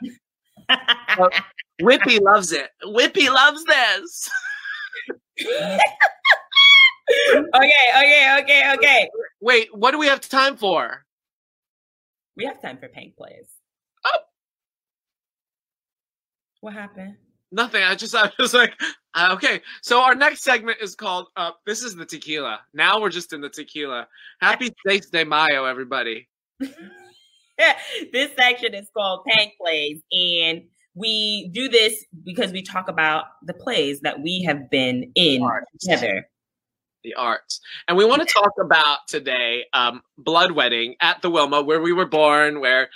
Whippy 1.81 2.19
loves 2.19 2.51
it. 2.51 2.71
Whippy 2.83 3.31
loves 3.31 3.63
this. 3.65 4.29
okay, 5.47 5.79
okay, 7.55 8.37
okay, 8.41 8.73
okay. 8.73 9.09
Wait, 9.39 9.69
what 9.73 9.91
do 9.91 9.99
we 9.99 10.07
have 10.07 10.21
time 10.21 10.57
for? 10.57 11.05
We 12.39 12.45
have 12.45 12.61
time 12.61 12.77
for 12.77 12.87
paint 12.87 13.17
plays. 13.17 13.47
Oh. 14.05 14.19
What 16.61 16.73
happened? 16.73 17.17
Nothing. 17.51 17.83
I 17.83 17.95
just 17.95 18.15
I 18.15 18.31
was 18.39 18.53
like, 18.53 18.71
uh, 19.13 19.31
okay. 19.33 19.59
So 19.81 19.99
our 19.99 20.15
next 20.15 20.43
segment 20.43 20.77
is 20.81 20.95
called 20.95 21.27
uh 21.35 21.51
this 21.65 21.83
is 21.83 21.97
the 21.97 22.05
tequila. 22.05 22.61
Now 22.73 23.01
we're 23.01 23.09
just 23.09 23.33
in 23.33 23.41
the 23.41 23.49
tequila. 23.49 24.07
Happy 24.39 24.73
Seis 24.87 25.09
de 25.09 25.25
Mayo, 25.25 25.65
everybody. 25.65 26.29
this 26.59 28.31
section 28.39 28.73
is 28.73 28.87
called 28.95 29.25
Paint 29.27 29.51
Plays, 29.59 30.01
and 30.13 30.61
we 30.95 31.49
do 31.49 31.67
this 31.67 32.05
because 32.23 32.53
we 32.53 32.61
talk 32.61 32.87
about 32.87 33.25
the 33.43 33.53
plays 33.53 33.99
that 33.99 34.21
we 34.21 34.43
have 34.43 34.69
been 34.69 35.11
in 35.15 35.45
together. 35.81 36.25
The 37.03 37.13
arts. 37.15 37.61
And 37.87 37.97
we 37.97 38.03
want 38.03 38.27
to 38.27 38.33
talk 38.33 38.51
about 38.59 39.07
today 39.07 39.65
um, 39.73 40.01
Blood 40.17 40.51
Wedding 40.51 40.95
at 41.01 41.21
the 41.21 41.29
Wilma, 41.29 41.61
where 41.61 41.81
we 41.81 41.93
were 41.93 42.05
born, 42.05 42.59
where 42.59 42.89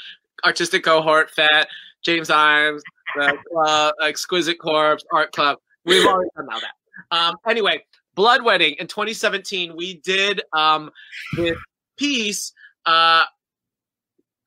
artistic 0.45 0.83
cohort, 0.83 1.31
FET, 1.31 1.67
James 2.03 2.27
Ijames, 2.27 2.81
the 3.15 3.37
club, 3.49 3.95
Exquisite 4.01 4.59
Corpse, 4.59 5.05
Art 5.11 5.31
Club. 5.31 5.57
We've 5.85 6.05
already 6.05 6.29
done 6.35 6.47
all 6.51 6.59
that. 6.59 7.17
Um, 7.17 7.35
anyway, 7.47 7.85
Blood 8.15 8.43
Wedding 8.43 8.75
in 8.79 8.87
2017, 8.87 9.75
we 9.75 9.95
did 9.95 10.41
um, 10.53 10.91
this 11.35 11.57
piece 11.97 12.53
uh, 12.85 13.23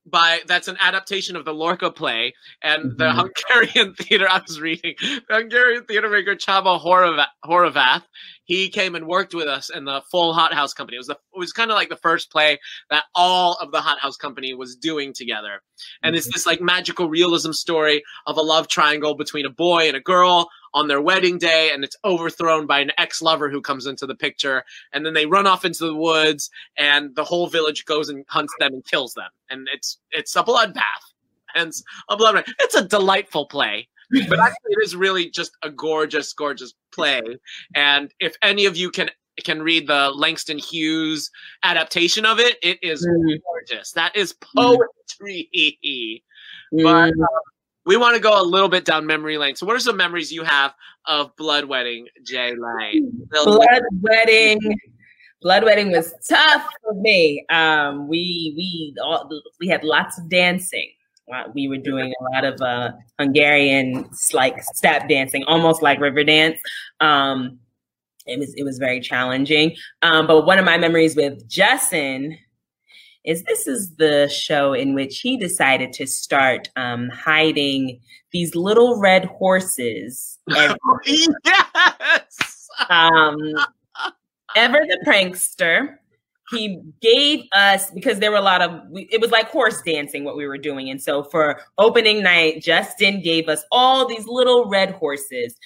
by 0.09 0.41
that's 0.47 0.69
an 0.69 0.77
adaptation 0.81 1.37
of 1.37 1.45
the 1.45 1.53
Lorca 1.53 1.91
play 1.91 2.33
and 2.63 2.97
the 2.97 3.05
Mhm. 3.07 3.31
Hungarian 3.51 3.95
theater. 3.99 4.29
I 4.31 4.41
was 4.47 4.61
reading 4.61 4.95
the 5.01 5.23
Hungarian 5.35 5.85
theater 5.85 6.09
maker 6.09 6.37
Csaba 6.37 6.81
Horava- 6.81 7.27
Horavath. 7.45 8.03
He 8.45 8.69
came 8.69 8.95
and 8.95 9.07
worked 9.09 9.35
with 9.35 9.49
us 9.49 9.69
in 9.71 9.85
the 9.85 10.03
full 10.11 10.33
Hot 10.33 10.55
House 10.55 10.73
Company. 10.73 10.97
It 10.97 11.01
was 11.01 11.07
the, 11.09 11.15
it 11.15 11.39
was 11.39 11.53
kind 11.53 11.71
of 11.73 11.75
like 11.75 11.89
the 11.89 11.97
first 11.97 12.31
play 12.31 12.61
that 12.91 13.05
all 13.15 13.55
of 13.61 13.73
the 13.73 13.81
Hot 13.81 13.99
House 13.99 14.17
Company 14.17 14.55
was 14.55 14.77
doing 14.77 15.13
together, 15.13 15.61
and 16.03 16.15
it's 16.15 16.33
this 16.33 16.47
like 16.47 16.61
magical 16.61 17.09
realism 17.09 17.51
story 17.51 18.03
of 18.27 18.37
a 18.37 18.43
love 18.43 18.69
triangle 18.69 19.17
between 19.17 19.47
a 19.47 19.51
boy 19.51 19.89
and 19.89 19.97
a 19.97 20.01
girl 20.01 20.49
on 20.77 20.87
their 20.87 21.01
wedding 21.01 21.39
day, 21.39 21.71
and 21.73 21.83
it's 21.83 21.97
overthrown 22.05 22.67
by 22.67 22.79
an 22.79 22.93
ex-lover 22.99 23.51
who 23.51 23.61
comes 23.61 23.87
into 23.87 24.07
the 24.07 24.15
picture, 24.15 24.63
and 24.93 25.05
then 25.05 25.15
they 25.15 25.27
run 25.27 25.47
off 25.47 25.65
into 25.65 25.87
the 25.87 25.95
woods, 25.95 26.51
and 26.77 27.17
the 27.17 27.25
whole 27.25 27.49
village 27.49 27.85
goes 27.87 28.09
and 28.11 28.25
hunts 28.29 28.55
them 28.61 28.75
and 28.75 28.85
kills 28.85 29.15
them, 29.15 29.31
and 29.51 29.67
it's 29.75 29.99
it's 30.13 30.37
a 30.37 30.45
bloodbath. 30.45 31.05
Hence, 31.55 31.83
a 32.11 32.17
blood. 32.17 32.45
It's 32.61 32.75
a 32.75 32.85
delightful 32.87 33.47
play, 33.47 33.89
but 34.29 34.39
actually, 34.39 34.73
it 34.73 34.85
is 34.85 34.95
really 34.95 35.31
just 35.31 35.53
a 35.63 35.71
gorgeous, 35.71 36.33
gorgeous 36.35 36.75
play. 36.93 37.23
And 37.75 38.13
if 38.21 38.37
any 38.43 38.67
of 38.67 38.77
you 38.77 38.91
can 38.91 39.11
can 39.43 39.63
read 39.63 39.87
the 39.87 40.11
Langston 40.15 40.59
Hughes 40.59 41.31
adaptation 41.63 42.27
of 42.27 42.39
it, 42.39 42.57
it 42.63 42.79
is 42.83 43.07
Mm, 43.07 43.41
gorgeous. 43.43 43.93
That 43.93 44.15
is 44.15 44.35
poetry. 44.35 45.49
But 46.73 47.13
mm. 47.13 47.23
uh, 47.23 47.41
we 47.87 47.97
want 47.97 48.17
to 48.17 48.21
go 48.21 48.41
a 48.41 48.43
little 48.43 48.69
bit 48.69 48.85
down 48.85 49.07
memory 49.07 49.39
lane. 49.39 49.57
So, 49.57 49.65
what 49.65 49.77
are 49.77 49.81
some 49.81 49.97
memories 49.97 50.33
you 50.33 50.43
have 50.43 50.75
of 51.07 51.35
Blood 51.37 51.67
Wedding, 51.67 52.09
Jaylene? 52.29 53.29
blood 53.31 53.83
wedding. 54.03 54.59
Blood 55.43 55.65
wedding 55.65 55.93
was 55.93 56.13
tough 56.29 56.67
for 56.83 56.95
me. 56.95 57.45
Um 57.51 58.09
we 58.09 58.53
we 58.57 58.95
all, 59.03 59.31
we 59.61 59.69
had 59.69 59.85
lots 59.85 60.19
of 60.19 60.29
dancing. 60.29 60.91
Uh, 61.33 61.45
we 61.55 61.69
were 61.69 61.77
doing 61.77 62.13
a 62.21 62.35
lot 62.35 62.45
of 62.45 62.61
uh 62.61 62.91
hungarian 63.19 64.09
like 64.33 64.63
step 64.63 65.09
dancing 65.09 65.45
almost 65.45 65.83
like 65.83 66.01
river 66.01 66.25
dance. 66.25 66.59
Um 67.01 67.59
it 68.27 68.41
was 68.41 68.53
it 68.57 68.65
was 68.65 68.79
very 68.79 68.99
challenging. 68.99 69.77
Um 70.03 70.27
but 70.27 70.47
one 70.47 70.59
of 70.59 70.65
my 70.65 70.79
memories 70.79 71.15
with 71.15 71.49
justin 71.49 72.37
is 73.27 73.43
this 73.43 73.67
is 73.67 73.97
the 73.97 74.29
show 74.29 74.73
in 74.73 74.95
which 74.95 75.21
he 75.21 75.37
decided 75.37 75.93
to 75.93 76.07
start 76.07 76.69
um 76.77 77.09
hiding 77.11 78.01
these 78.33 78.55
little 78.55 78.99
red 78.99 79.25
horses 79.27 80.39
every 80.55 80.79
yes. 81.45 82.69
um, 82.89 83.37
Ever 84.57 84.87
the 84.87 84.99
prankster, 85.07 85.97
he 86.51 86.81
gave 87.03 87.45
us 87.53 87.91
because 87.91 88.21
there 88.21 88.31
were 88.31 88.39
a 88.39 88.43
lot 88.43 88.63
of 88.63 88.81
it 88.95 89.21
was 89.21 89.31
like 89.31 89.51
horse 89.51 89.83
dancing 89.83 90.25
what 90.25 90.35
we 90.35 90.47
were 90.47 90.57
doing, 90.57 90.89
and 90.89 91.03
so 91.03 91.25
for 91.25 91.61
opening 91.77 92.23
night, 92.23 92.63
Justin 92.63 93.21
gave 93.21 93.51
us 93.51 93.65
all 93.71 94.09
these 94.09 94.27
little 94.27 94.67
red 94.69 94.93
horses. 94.93 95.57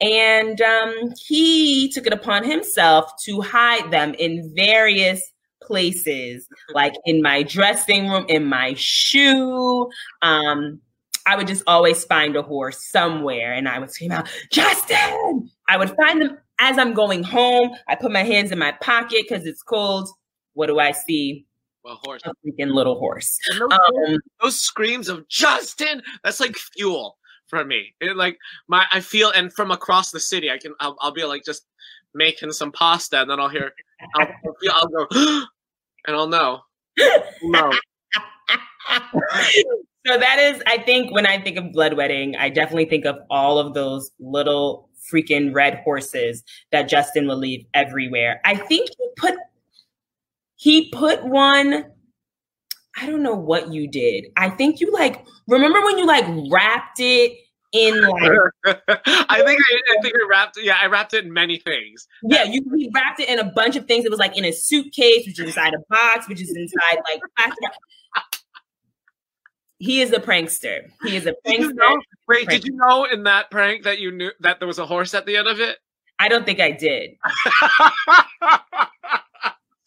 And 0.00 0.60
um, 0.60 1.12
he 1.26 1.90
took 1.90 2.06
it 2.06 2.12
upon 2.12 2.44
himself 2.44 3.10
to 3.24 3.40
hide 3.40 3.90
them 3.90 4.14
in 4.14 4.52
various 4.54 5.32
places, 5.68 6.48
like 6.74 6.94
in 7.04 7.22
my 7.22 7.44
dressing 7.44 8.08
room, 8.08 8.24
in 8.28 8.44
my 8.46 8.74
shoe. 8.76 9.88
Um, 10.22 10.80
I 11.26 11.36
would 11.36 11.46
just 11.46 11.62
always 11.66 12.04
find 12.04 12.34
a 12.36 12.42
horse 12.42 12.82
somewhere, 12.90 13.52
and 13.52 13.68
I 13.68 13.78
would 13.78 13.90
scream 13.92 14.12
out, 14.12 14.28
"Justin!" 14.50 15.48
I 15.68 15.76
would 15.76 15.94
find 15.94 16.22
them 16.22 16.38
as 16.58 16.78
I'm 16.78 16.94
going 16.94 17.22
home. 17.22 17.70
I 17.86 17.94
put 17.94 18.10
my 18.10 18.24
hands 18.24 18.50
in 18.50 18.58
my 18.58 18.72
pocket 18.72 19.26
because 19.28 19.46
it's 19.46 19.62
cold. 19.62 20.08
What 20.54 20.66
do 20.66 20.78
I 20.78 20.92
see? 20.92 21.46
A 21.86 21.94
horse. 21.94 22.22
A 22.24 22.32
freaking 22.44 22.72
little 22.74 22.98
horse. 22.98 23.38
Those, 23.58 23.72
Um, 23.72 24.18
those 24.40 24.60
screams 24.60 25.08
of 25.08 25.28
Justin, 25.28 26.02
that's 26.24 26.40
like 26.40 26.56
fuel 26.56 27.18
for 27.46 27.64
me. 27.64 27.94
It 28.00 28.16
like 28.16 28.38
my 28.68 28.84
I 28.90 29.00
feel 29.00 29.30
and 29.30 29.52
from 29.52 29.70
across 29.70 30.10
the 30.10 30.20
city, 30.20 30.50
I 30.50 30.58
can 30.58 30.74
I'll, 30.80 30.96
I'll 31.00 31.12
be 31.12 31.24
like 31.24 31.44
just 31.44 31.66
making 32.14 32.52
some 32.52 32.72
pasta, 32.72 33.20
and 33.20 33.30
then 33.30 33.38
I'll 33.40 33.48
hear 33.48 33.72
I'll, 34.16 34.26
I'll, 34.26 34.54
feel, 34.60 34.72
I'll 34.74 34.88
go 34.88 35.06
and 36.08 36.16
I'll 36.16 36.26
know. 36.26 36.62
No. 37.42 37.70
so 40.06 40.18
that 40.18 40.38
is, 40.40 40.60
I 40.66 40.78
think, 40.78 41.12
when 41.12 41.26
I 41.26 41.40
think 41.40 41.58
of 41.58 41.70
blood 41.72 41.92
wedding, 41.92 42.34
I 42.34 42.48
definitely 42.48 42.86
think 42.86 43.04
of 43.04 43.18
all 43.30 43.58
of 43.58 43.74
those 43.74 44.10
little 44.18 44.88
freaking 45.12 45.54
red 45.54 45.80
horses 45.84 46.42
that 46.72 46.88
Justin 46.88 47.28
will 47.28 47.36
leave 47.36 47.64
everywhere. 47.74 48.40
I 48.44 48.56
think 48.56 48.88
he 48.98 49.08
put 49.16 49.34
he 50.56 50.90
put 50.90 51.24
one. 51.24 51.84
I 53.00 53.06
don't 53.06 53.22
know 53.22 53.36
what 53.36 53.72
you 53.72 53.86
did. 53.86 54.26
I 54.36 54.50
think 54.50 54.80
you 54.80 54.90
like 54.92 55.24
remember 55.46 55.84
when 55.84 55.98
you 55.98 56.06
like 56.06 56.24
wrapped 56.50 56.98
it 56.98 57.38
in 57.72 58.00
like 58.08 58.32
I 58.96 59.42
think 59.44 59.60
I, 59.60 59.80
I 59.98 60.02
think 60.02 60.14
I 60.14 60.26
wrapped 60.28 60.58
yeah 60.60 60.78
I 60.80 60.86
wrapped 60.86 61.14
it 61.14 61.24
in 61.24 61.32
many 61.32 61.58
things. 61.58 62.06
yeah 62.22 62.44
you 62.44 62.62
he 62.76 62.90
wrapped 62.94 63.20
it 63.20 63.28
in 63.28 63.38
a 63.38 63.44
bunch 63.44 63.76
of 63.76 63.86
things. 63.86 64.04
It 64.04 64.10
was 64.10 64.18
like 64.20 64.36
in 64.36 64.44
a 64.44 64.52
suitcase, 64.52 65.26
which 65.26 65.38
is 65.38 65.46
inside 65.46 65.74
a 65.74 65.78
box, 65.90 66.28
which 66.28 66.40
is 66.40 66.50
inside 66.56 66.98
like 67.08 67.20
plastic. 67.36 67.70
He 69.80 70.00
is 70.00 70.12
a 70.12 70.18
prankster. 70.18 70.90
He 71.04 71.14
is 71.16 71.26
a 71.26 71.34
Did 71.44 71.60
you 71.60 71.70
prankster. 71.70 71.74
know? 71.76 72.00
Wait, 72.26 72.48
did 72.48 72.64
you 72.64 72.74
know 72.74 73.04
in 73.04 73.22
that 73.24 73.48
prank 73.50 73.84
that 73.84 74.00
you 74.00 74.10
knew 74.10 74.32
that 74.40 74.58
there 74.58 74.66
was 74.66 74.78
a 74.80 74.86
horse 74.86 75.14
at 75.14 75.24
the 75.24 75.36
end 75.36 75.46
of 75.46 75.60
it? 75.60 75.78
I 76.18 76.28
don't 76.28 76.44
think 76.44 76.58
I 76.60 76.70
did. 76.72 77.10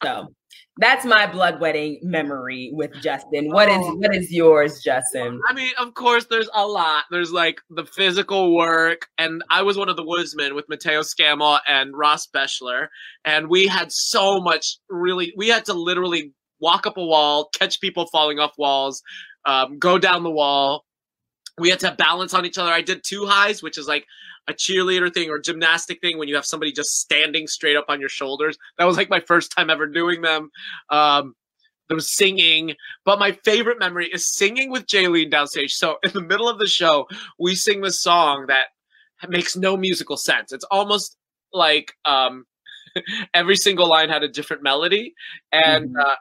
So 0.04 0.34
that's 0.82 1.06
my 1.06 1.26
blood 1.26 1.62
wedding 1.62 2.00
memory 2.02 2.72
with 2.74 2.92
Justin. 3.02 3.50
What 3.52 3.70
is 3.70 3.78
Oh. 3.80 3.96
what 3.96 4.14
is 4.16 4.32
yours, 4.32 4.82
Justin? 4.84 5.40
I 5.48 5.54
mean, 5.54 5.72
of 5.80 5.94
course, 5.94 6.26
there's 6.26 6.50
a 6.54 6.68
lot. 6.68 7.06
There's 7.12 7.32
like 7.32 7.62
the 7.70 7.86
physical 7.86 8.56
work, 8.56 9.08
and 9.18 9.44
I 9.50 9.62
was 9.62 9.78
one 9.78 9.88
of 9.90 9.96
the 9.96 10.04
woodsmen 10.06 10.56
with 10.56 10.68
Matteo 10.68 11.02
Scammell 11.02 11.60
and 11.68 11.96
Ross 11.96 12.28
Beschler, 12.28 12.88
and 13.24 13.48
we 13.50 13.68
had 13.68 13.92
so 13.92 14.42
much. 14.42 14.78
Really, 14.90 15.34
we 15.38 15.48
had 15.48 15.64
to 15.66 15.74
literally 15.74 16.34
walk 16.60 16.86
up 16.86 16.98
a 16.98 17.06
wall, 17.06 17.50
catch 17.54 17.80
people 17.80 18.08
falling 18.08 18.40
off 18.40 18.54
walls, 18.58 19.02
um, 19.46 19.80
go 19.80 19.98
down 19.98 20.24
the 20.24 20.30
wall. 20.32 20.86
We 21.58 21.70
had 21.70 21.80
to 21.82 21.92
balance 21.98 22.34
on 22.34 22.46
each 22.46 22.58
other. 22.58 22.72
I 22.72 22.82
did 22.82 23.04
two 23.04 23.26
highs, 23.26 23.62
which 23.62 23.78
is 23.78 23.88
like 23.88 24.06
a 24.50 24.54
cheerleader 24.54 25.14
thing 25.14 25.30
or 25.30 25.40
gymnastic 25.40 26.02
thing 26.02 26.18
when 26.18 26.28
you 26.28 26.36
have 26.36 26.46
somebody 26.46 26.72
just 26.72 27.00
standing 27.00 27.48
straight 27.48 27.78
up 27.78 27.86
on 27.90 28.00
your 28.00 28.10
shoulders. 28.10 28.58
That 28.78 28.86
was 28.86 28.98
like 28.98 29.10
my 29.10 29.20
first 29.20 29.52
time 29.56 29.70
ever 29.70 29.88
doing 29.88 30.22
them. 30.22 30.50
Um, 30.90 31.36
there 31.88 31.96
was 31.96 32.16
singing, 32.16 32.76
but 33.04 33.20
my 33.20 33.34
favorite 33.44 33.78
memory 33.78 34.10
is 34.12 34.34
singing 34.34 34.72
with 34.72 34.88
Jaylene 34.88 35.32
downstage. 35.32 35.72
So 35.72 35.98
in 36.04 36.12
the 36.14 36.22
middle 36.22 36.48
of 36.48 36.58
the 36.58 36.68
show, 36.68 37.08
we 37.38 37.54
sing 37.54 37.82
this 37.82 38.02
song 38.02 38.46
that 38.48 38.68
makes 39.30 39.56
no 39.58 39.76
musical 39.76 40.18
sense. 40.18 40.52
It's 40.52 40.64
almost 40.72 41.18
like 41.54 41.94
um, 42.06 42.46
every 43.34 43.58
single 43.58 43.90
line 43.90 44.10
had 44.10 44.24
a 44.24 44.30
different 44.30 44.64
melody, 44.64 45.14
and 45.52 45.94
uh, 46.00 46.16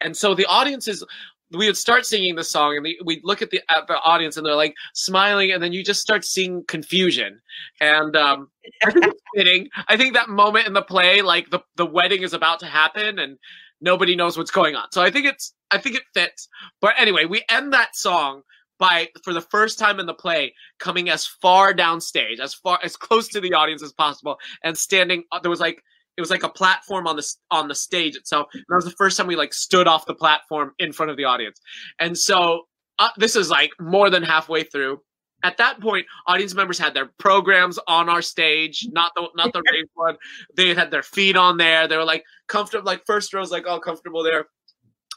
and 0.00 0.16
so 0.16 0.34
the 0.34 0.46
audience 0.46 0.88
is. 0.88 1.04
We 1.52 1.66
would 1.66 1.76
start 1.76 2.06
singing 2.06 2.34
the 2.34 2.44
song, 2.44 2.76
and 2.76 2.86
we'd 3.04 3.20
look 3.24 3.42
at 3.42 3.50
the 3.50 3.60
at 3.68 3.86
the 3.86 3.98
audience, 4.00 4.36
and 4.36 4.46
they're 4.46 4.54
like 4.54 4.74
smiling, 4.94 5.50
and 5.52 5.62
then 5.62 5.72
you 5.72 5.84
just 5.84 6.00
start 6.00 6.24
seeing 6.24 6.64
confusion. 6.66 7.40
And 7.80 8.16
um, 8.16 8.48
I 8.84 8.90
think 8.90 9.14
fitting. 9.36 9.68
I 9.88 9.96
think 9.96 10.14
that 10.14 10.28
moment 10.28 10.66
in 10.66 10.72
the 10.72 10.82
play, 10.82 11.22
like 11.22 11.50
the 11.50 11.60
the 11.76 11.86
wedding 11.86 12.22
is 12.22 12.32
about 12.32 12.60
to 12.60 12.66
happen, 12.66 13.18
and 13.18 13.38
nobody 13.80 14.16
knows 14.16 14.36
what's 14.38 14.50
going 14.50 14.76
on. 14.76 14.90
So 14.92 15.02
I 15.02 15.10
think 15.10 15.26
it's 15.26 15.54
I 15.70 15.78
think 15.78 15.96
it 15.96 16.04
fits. 16.14 16.48
But 16.80 16.94
anyway, 16.98 17.24
we 17.26 17.42
end 17.48 17.72
that 17.72 17.96
song 17.96 18.42
by 18.78 19.08
for 19.22 19.32
the 19.32 19.40
first 19.40 19.78
time 19.78 20.00
in 20.00 20.06
the 20.06 20.14
play 20.14 20.54
coming 20.78 21.08
as 21.10 21.26
far 21.26 21.72
downstage, 21.74 22.40
as 22.40 22.54
far 22.54 22.78
as 22.82 22.96
close 22.96 23.28
to 23.28 23.40
the 23.40 23.54
audience 23.54 23.82
as 23.82 23.92
possible, 23.92 24.38
and 24.64 24.76
standing. 24.76 25.24
uh, 25.32 25.40
There 25.40 25.50
was 25.50 25.60
like 25.60 25.82
it 26.16 26.20
was 26.20 26.30
like 26.30 26.42
a 26.42 26.48
platform 26.48 27.06
on 27.06 27.16
the 27.16 27.26
on 27.50 27.68
the 27.68 27.74
stage 27.74 28.16
itself. 28.16 28.48
And 28.52 28.64
that 28.68 28.74
was 28.76 28.84
the 28.84 28.90
first 28.92 29.16
time 29.16 29.26
we 29.26 29.36
like 29.36 29.54
stood 29.54 29.86
off 29.86 30.06
the 30.06 30.14
platform 30.14 30.72
in 30.78 30.92
front 30.92 31.10
of 31.10 31.16
the 31.16 31.24
audience. 31.24 31.60
And 31.98 32.16
so 32.16 32.62
uh, 32.98 33.08
this 33.16 33.36
is 33.36 33.50
like 33.50 33.70
more 33.80 34.10
than 34.10 34.22
halfway 34.22 34.64
through. 34.64 35.00
At 35.44 35.56
that 35.56 35.80
point, 35.80 36.06
audience 36.28 36.54
members 36.54 36.78
had 36.78 36.94
their 36.94 37.10
programs 37.18 37.78
on 37.88 38.08
our 38.08 38.22
stage, 38.22 38.86
not 38.92 39.12
the 39.16 39.28
not 39.34 39.52
the 39.52 39.62
raised 39.72 39.90
one. 39.94 40.16
They 40.56 40.74
had 40.74 40.90
their 40.90 41.02
feet 41.02 41.36
on 41.36 41.56
there. 41.56 41.88
They 41.88 41.96
were 41.96 42.04
like 42.04 42.24
comfortable, 42.46 42.84
like 42.84 43.02
first 43.06 43.32
row's 43.34 43.50
like 43.50 43.66
all 43.66 43.80
comfortable 43.80 44.22
there. 44.22 44.46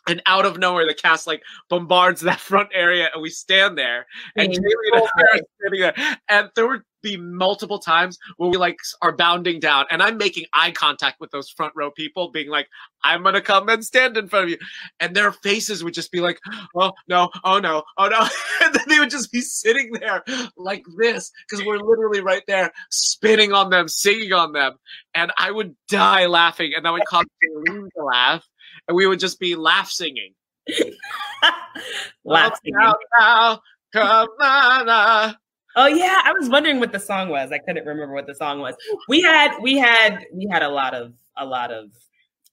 And 0.07 0.21
out 0.27 0.45
of 0.45 0.59
nowhere, 0.59 0.85
the 0.85 0.93
cast 0.93 1.27
like 1.27 1.41
bombards 1.69 2.21
that 2.21 2.39
front 2.39 2.69
area, 2.73 3.09
and 3.13 3.21
we 3.21 3.29
stand 3.29 3.77
there. 3.77 4.05
And 4.35 4.51
Mm. 4.51 4.55
Jaylene 4.55 5.01
and 5.01 5.09
I 5.17 5.37
are 5.37 5.39
sitting 5.61 5.79
there, 5.81 6.17
and 6.29 6.49
there 6.55 6.67
were 6.67 6.85
be 7.05 7.17
multiple 7.17 7.77
times 7.77 8.17
where 8.37 8.49
we 8.49 8.57
like 8.57 8.79
are 9.01 9.15
bounding 9.15 9.59
down, 9.59 9.85
and 9.91 10.01
I'm 10.01 10.17
making 10.17 10.45
eye 10.53 10.71
contact 10.71 11.19
with 11.21 11.29
those 11.29 11.49
front 11.49 11.71
row 11.75 11.91
people, 11.91 12.31
being 12.31 12.49
like, 12.49 12.67
"I'm 13.03 13.23
gonna 13.23 13.41
come 13.41 13.69
and 13.69 13.85
stand 13.85 14.17
in 14.17 14.27
front 14.27 14.45
of 14.45 14.49
you," 14.49 14.57
and 14.99 15.15
their 15.15 15.31
faces 15.31 15.83
would 15.83 15.93
just 15.93 16.11
be 16.11 16.19
like, 16.19 16.39
"Oh 16.75 16.91
no, 17.07 17.29
oh 17.43 17.59
no, 17.59 17.83
oh 17.97 18.07
no," 18.07 18.27
and 18.65 18.73
then 18.73 18.83
they 18.87 18.99
would 18.99 19.11
just 19.11 19.31
be 19.31 19.41
sitting 19.41 19.91
there 19.93 20.23
like 20.57 20.83
this 20.97 21.31
because 21.47 21.63
we're 21.63 21.77
literally 21.77 22.21
right 22.21 22.43
there, 22.47 22.73
spinning 22.89 23.53
on 23.53 23.69
them, 23.69 23.87
singing 23.87 24.33
on 24.33 24.51
them, 24.51 24.73
and 25.13 25.31
I 25.37 25.51
would 25.51 25.75
die 25.87 26.25
laughing, 26.25 26.73
and 26.75 26.83
that 26.85 26.91
would 26.91 27.05
cause 27.05 27.25
Jaylene 27.45 27.87
to 27.95 28.03
laugh, 28.03 28.43
and 28.87 28.97
we 28.97 29.05
would 29.05 29.19
just 29.19 29.39
be 29.39 29.55
laugh 29.55 29.89
singing. 29.89 30.33
Laugh 32.25 32.59
singing. 32.63 32.79
Now, 32.79 32.95
now, 33.19 33.61
come 33.93 34.29
on, 34.41 34.89
uh. 34.89 35.33
Oh 35.75 35.87
yeah, 35.87 36.21
I 36.23 36.31
was 36.33 36.49
wondering 36.49 36.79
what 36.79 36.91
the 36.91 36.99
song 36.99 37.29
was. 37.29 37.51
I 37.51 37.57
couldn't 37.57 37.85
remember 37.85 38.13
what 38.13 38.27
the 38.27 38.35
song 38.35 38.59
was. 38.59 38.75
We 39.09 39.21
had 39.21 39.57
we 39.61 39.77
had 39.77 40.25
we 40.33 40.47
had 40.51 40.63
a 40.63 40.69
lot 40.69 40.93
of 40.93 41.13
a 41.37 41.45
lot 41.45 41.71
of 41.71 41.89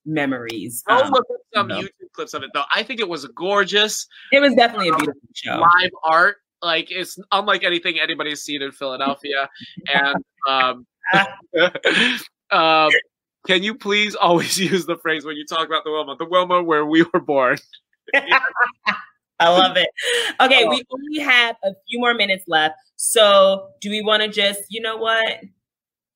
memories. 0.05 0.83
I'll 0.89 1.05
Um, 1.05 1.13
look 1.13 1.25
at 1.31 1.37
some 1.55 1.69
no. 1.69 1.81
YouTube 1.81 1.89
clips 2.15 2.35
of 2.35 2.43
it 2.43 2.51
though. 2.53 2.65
I 2.75 2.83
think 2.83 2.99
it 3.01 3.09
was 3.09 3.25
gorgeous 3.27 4.07
it 4.33 4.41
was 4.41 4.55
definitely 4.55 4.89
a 4.89 4.97
beautiful 4.97 5.21
show. 5.35 5.57
live 5.57 5.91
art. 6.05 6.37
Like 6.63 6.91
it's 6.91 7.19
unlike 7.33 7.63
anything 7.65 7.99
anybody's 8.01 8.43
seen 8.43 8.63
in 8.63 8.73
Philadelphia. 8.73 9.49
And 9.95 10.25
um, 10.49 10.87
um, 12.51 12.91
can 13.47 13.63
you 13.63 13.75
please 13.75 14.15
always 14.15 14.59
use 14.71 14.87
the 14.87 14.97
phrase 14.97 15.25
when 15.25 15.37
you 15.37 15.45
talk 15.47 15.67
about 15.67 15.85
the 15.85 15.91
Wilma, 15.91 16.17
the 16.17 16.25
Wilma 16.25 16.63
where 16.63 16.85
we 16.87 17.05
were 17.13 17.21
born? 17.21 17.59
I 19.41 19.49
love 19.49 19.77
it. 19.77 19.89
Okay, 20.41 20.67
we 20.69 20.83
only 20.93 21.19
have 21.21 21.57
a 21.65 21.73
few 21.89 21.99
more 21.99 22.15
minutes 22.15 22.45
left. 22.47 22.77
So, 23.05 23.71
do 23.81 23.91
we 23.91 24.01
want 24.01 24.23
to 24.23 24.29
just, 24.29 24.61
you 24.69 24.81
know 24.81 24.97
what? 24.97 25.41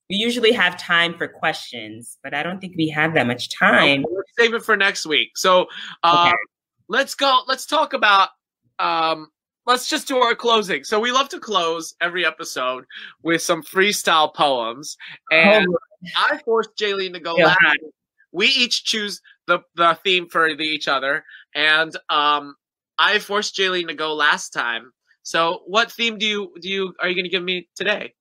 We 0.08 0.14
usually 0.14 0.52
have 0.52 0.78
time 0.78 1.18
for 1.18 1.26
questions, 1.26 2.16
but 2.22 2.32
I 2.32 2.44
don't 2.44 2.60
think 2.60 2.76
we 2.76 2.88
have 2.90 3.12
that 3.14 3.26
much 3.26 3.48
time. 3.50 4.04
Let's 4.08 4.30
save 4.38 4.54
it 4.54 4.62
for 4.64 4.76
next 4.76 5.04
week. 5.04 5.36
So 5.36 5.66
uh, 6.04 6.26
Okay. 6.28 6.36
let's 6.88 7.16
go. 7.16 7.40
Let's 7.48 7.66
talk 7.66 7.92
about. 7.92 8.28
Um, 8.78 9.30
let's 9.66 9.88
just 9.88 10.06
do 10.06 10.18
our 10.18 10.36
closing. 10.36 10.84
So 10.84 11.00
we 11.00 11.10
love 11.10 11.28
to 11.30 11.40
close 11.40 11.96
every 12.00 12.24
episode 12.24 12.84
with 13.24 13.42
some 13.42 13.64
freestyle 13.64 14.32
poems, 14.32 14.96
and 15.32 15.66
I 16.16 16.38
forced 16.44 16.70
Jaylene 16.78 17.14
to 17.14 17.20
go 17.20 17.36
Yeah. 17.36 17.46
last. 17.46 17.78
We 18.30 18.46
each 18.46 18.84
choose 18.84 19.20
the 19.48 19.58
the 19.74 19.98
theme 20.04 20.28
for 20.28 20.54
the, 20.54 20.62
each 20.62 20.86
other, 20.86 21.24
and 21.52 21.96
um, 22.10 22.54
I 22.96 23.18
forced 23.18 23.56
Jaylene 23.56 23.88
to 23.88 23.94
go 23.94 24.14
last 24.14 24.50
time. 24.50 24.92
So, 25.26 25.62
what 25.66 25.90
theme 25.90 26.18
do 26.18 26.24
you 26.24 26.54
do 26.60 26.68
you 26.68 26.94
are 27.00 27.08
you 27.08 27.16
going 27.16 27.24
to 27.24 27.30
give 27.30 27.42
me 27.42 27.68
today? 27.74 28.14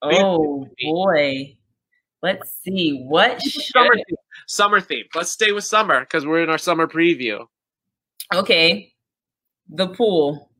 Oh 0.00 0.68
boy. 0.80 1.56
Let's 2.22 2.54
see. 2.62 3.02
What 3.08 3.42
Summer 3.42 3.96
theme. 3.96 4.16
Summer 4.46 4.80
theme. 4.80 5.06
Let's 5.16 5.32
stay 5.32 5.50
with 5.50 5.64
summer 5.64 5.98
because 5.98 6.24
we're 6.24 6.44
in 6.44 6.48
our 6.48 6.56
summer 6.56 6.86
preview. 6.86 7.44
Okay. 8.32 8.92
The 9.68 9.88
pool. 9.88 10.52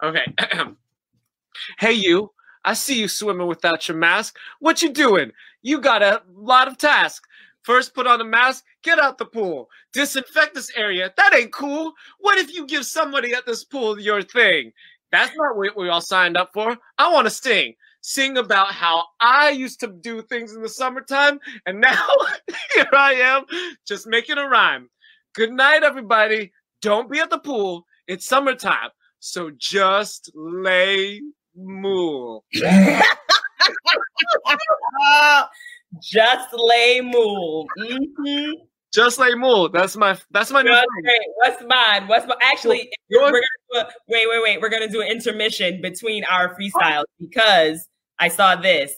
Okay. 0.00 0.32
hey, 1.80 1.92
you. 1.92 2.30
I 2.64 2.74
see 2.74 3.00
you 3.00 3.08
swimming 3.08 3.48
without 3.48 3.88
your 3.88 3.96
mask. 3.96 4.36
What 4.60 4.80
you 4.80 4.92
doing? 4.92 5.32
You 5.60 5.80
got 5.80 6.02
a 6.04 6.22
lot 6.36 6.68
of 6.68 6.78
tasks. 6.78 7.28
First, 7.62 7.94
put 7.94 8.06
on 8.06 8.20
a 8.20 8.24
mask. 8.24 8.64
Get 8.84 9.00
out 9.00 9.18
the 9.18 9.24
pool. 9.24 9.68
Disinfect 9.92 10.54
this 10.54 10.70
area. 10.76 11.12
That 11.16 11.34
ain't 11.34 11.52
cool. 11.52 11.94
What 12.20 12.38
if 12.38 12.54
you 12.54 12.64
give 12.64 12.86
somebody 12.86 13.34
at 13.34 13.44
this 13.44 13.64
pool 13.64 13.98
your 13.98 14.22
thing? 14.22 14.70
That's 15.12 15.34
not 15.36 15.56
what 15.56 15.76
we 15.76 15.88
all 15.88 16.00
signed 16.00 16.36
up 16.36 16.50
for. 16.52 16.76
I 16.98 17.12
want 17.12 17.26
to 17.26 17.30
sing. 17.30 17.74
Sing 18.02 18.38
about 18.38 18.72
how 18.72 19.04
I 19.20 19.50
used 19.50 19.80
to 19.80 19.88
do 19.88 20.22
things 20.22 20.54
in 20.54 20.62
the 20.62 20.68
summertime, 20.68 21.40
and 21.66 21.80
now 21.80 22.06
here 22.74 22.86
I 22.92 23.14
am, 23.14 23.44
just 23.86 24.06
making 24.06 24.38
a 24.38 24.48
rhyme. 24.48 24.88
Good 25.34 25.50
night, 25.50 25.82
everybody. 25.82 26.52
Don't 26.82 27.10
be 27.10 27.18
at 27.18 27.30
the 27.30 27.38
pool. 27.38 27.84
It's 28.06 28.26
summertime. 28.26 28.90
So 29.18 29.50
just 29.58 30.30
lay 30.34 31.20
mool. 31.56 32.44
Just 36.02 36.48
lay 36.52 37.00
move. 37.00 37.66
hmm 37.76 38.50
Just 38.92 39.18
like 39.18 39.36
mool. 39.36 39.68
That's 39.68 39.96
my 39.96 40.18
that's 40.30 40.50
my 40.50 40.62
new 40.62 40.70
Just, 40.70 40.80
thing. 40.96 41.04
wait, 41.04 41.20
what's 41.36 41.62
mine? 41.66 42.08
What's 42.08 42.26
my, 42.26 42.36
actually? 42.42 42.88
Yours- 43.08 43.32
We're 43.32 43.40
gonna 43.40 43.42
do 43.72 43.78
a, 43.80 43.92
wait, 44.08 44.26
wait, 44.30 44.42
wait. 44.42 44.60
We're 44.60 44.68
gonna 44.70 44.88
do 44.88 45.00
an 45.02 45.08
intermission 45.08 45.80
between 45.82 46.24
our 46.24 46.56
freestyles 46.56 47.04
because 47.20 47.86
I 48.18 48.28
saw 48.28 48.56
this. 48.56 48.92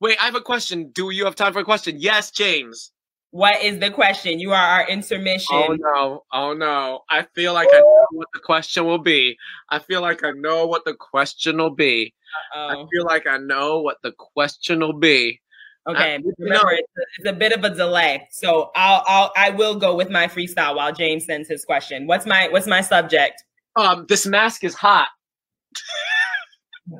Wait, 0.00 0.16
I 0.20 0.24
have 0.26 0.34
a 0.34 0.40
question. 0.40 0.90
Do 0.94 1.10
you 1.10 1.24
have 1.24 1.34
time 1.34 1.52
for 1.52 1.58
a 1.60 1.64
question? 1.64 1.96
Yes, 1.98 2.30
James. 2.30 2.92
What 3.30 3.62
is 3.62 3.78
the 3.78 3.90
question? 3.90 4.38
You 4.40 4.52
are 4.52 4.56
our 4.80 4.88
intermission. 4.88 5.54
Oh 5.54 5.76
no. 5.78 6.24
Oh 6.32 6.54
no. 6.54 7.00
I 7.10 7.26
feel 7.34 7.52
like 7.52 7.68
I 7.70 7.78
know 7.80 8.06
what 8.12 8.28
the 8.32 8.40
question 8.40 8.86
will 8.86 8.98
be. 8.98 9.36
I 9.68 9.78
feel 9.78 10.00
like 10.00 10.24
I 10.24 10.30
know 10.30 10.66
what 10.66 10.84
the 10.86 10.94
question 10.94 11.58
will 11.58 11.74
be. 11.74 12.14
I 12.54 12.74
Oh, 12.74 12.88
feel 12.90 13.04
like 13.04 13.26
I 13.26 13.36
know 13.36 13.80
what 13.80 13.98
the 14.02 14.12
question 14.12 14.80
will 14.80 14.98
be. 14.98 15.40
Okay. 15.86 16.14
I- 16.14 16.22
Remember, 16.38 16.64
know- 16.64 16.70
it's, 16.72 16.92
a, 16.96 17.02
it's 17.18 17.28
a 17.30 17.32
bit 17.32 17.52
of 17.52 17.64
a 17.64 17.70
delay, 17.74 18.26
so 18.30 18.70
I'll, 18.74 19.02
I'll, 19.06 19.32
I 19.36 19.50
will 19.50 19.74
go 19.74 19.94
with 19.94 20.10
my 20.10 20.26
freestyle 20.26 20.76
while 20.76 20.92
James 20.92 21.24
sends 21.26 21.48
his 21.48 21.64
question. 21.64 22.06
What's 22.06 22.26
my, 22.26 22.48
what's 22.48 22.66
my 22.66 22.80
subject? 22.80 23.42
Um, 23.76 24.06
this 24.08 24.26
mask 24.26 24.64
is 24.64 24.74
hot. 24.74 25.08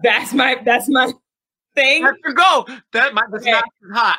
That's 0.03 0.33
my, 0.35 0.61
that's 0.64 0.89
my 0.89 1.12
thing. 1.74 2.03
Go. 2.35 2.66
That 2.93 3.14
my 3.14 3.22
this 3.33 3.43
Okay. 3.43 3.53
mask 3.53 3.64
is 3.83 3.97
hot. 3.97 4.18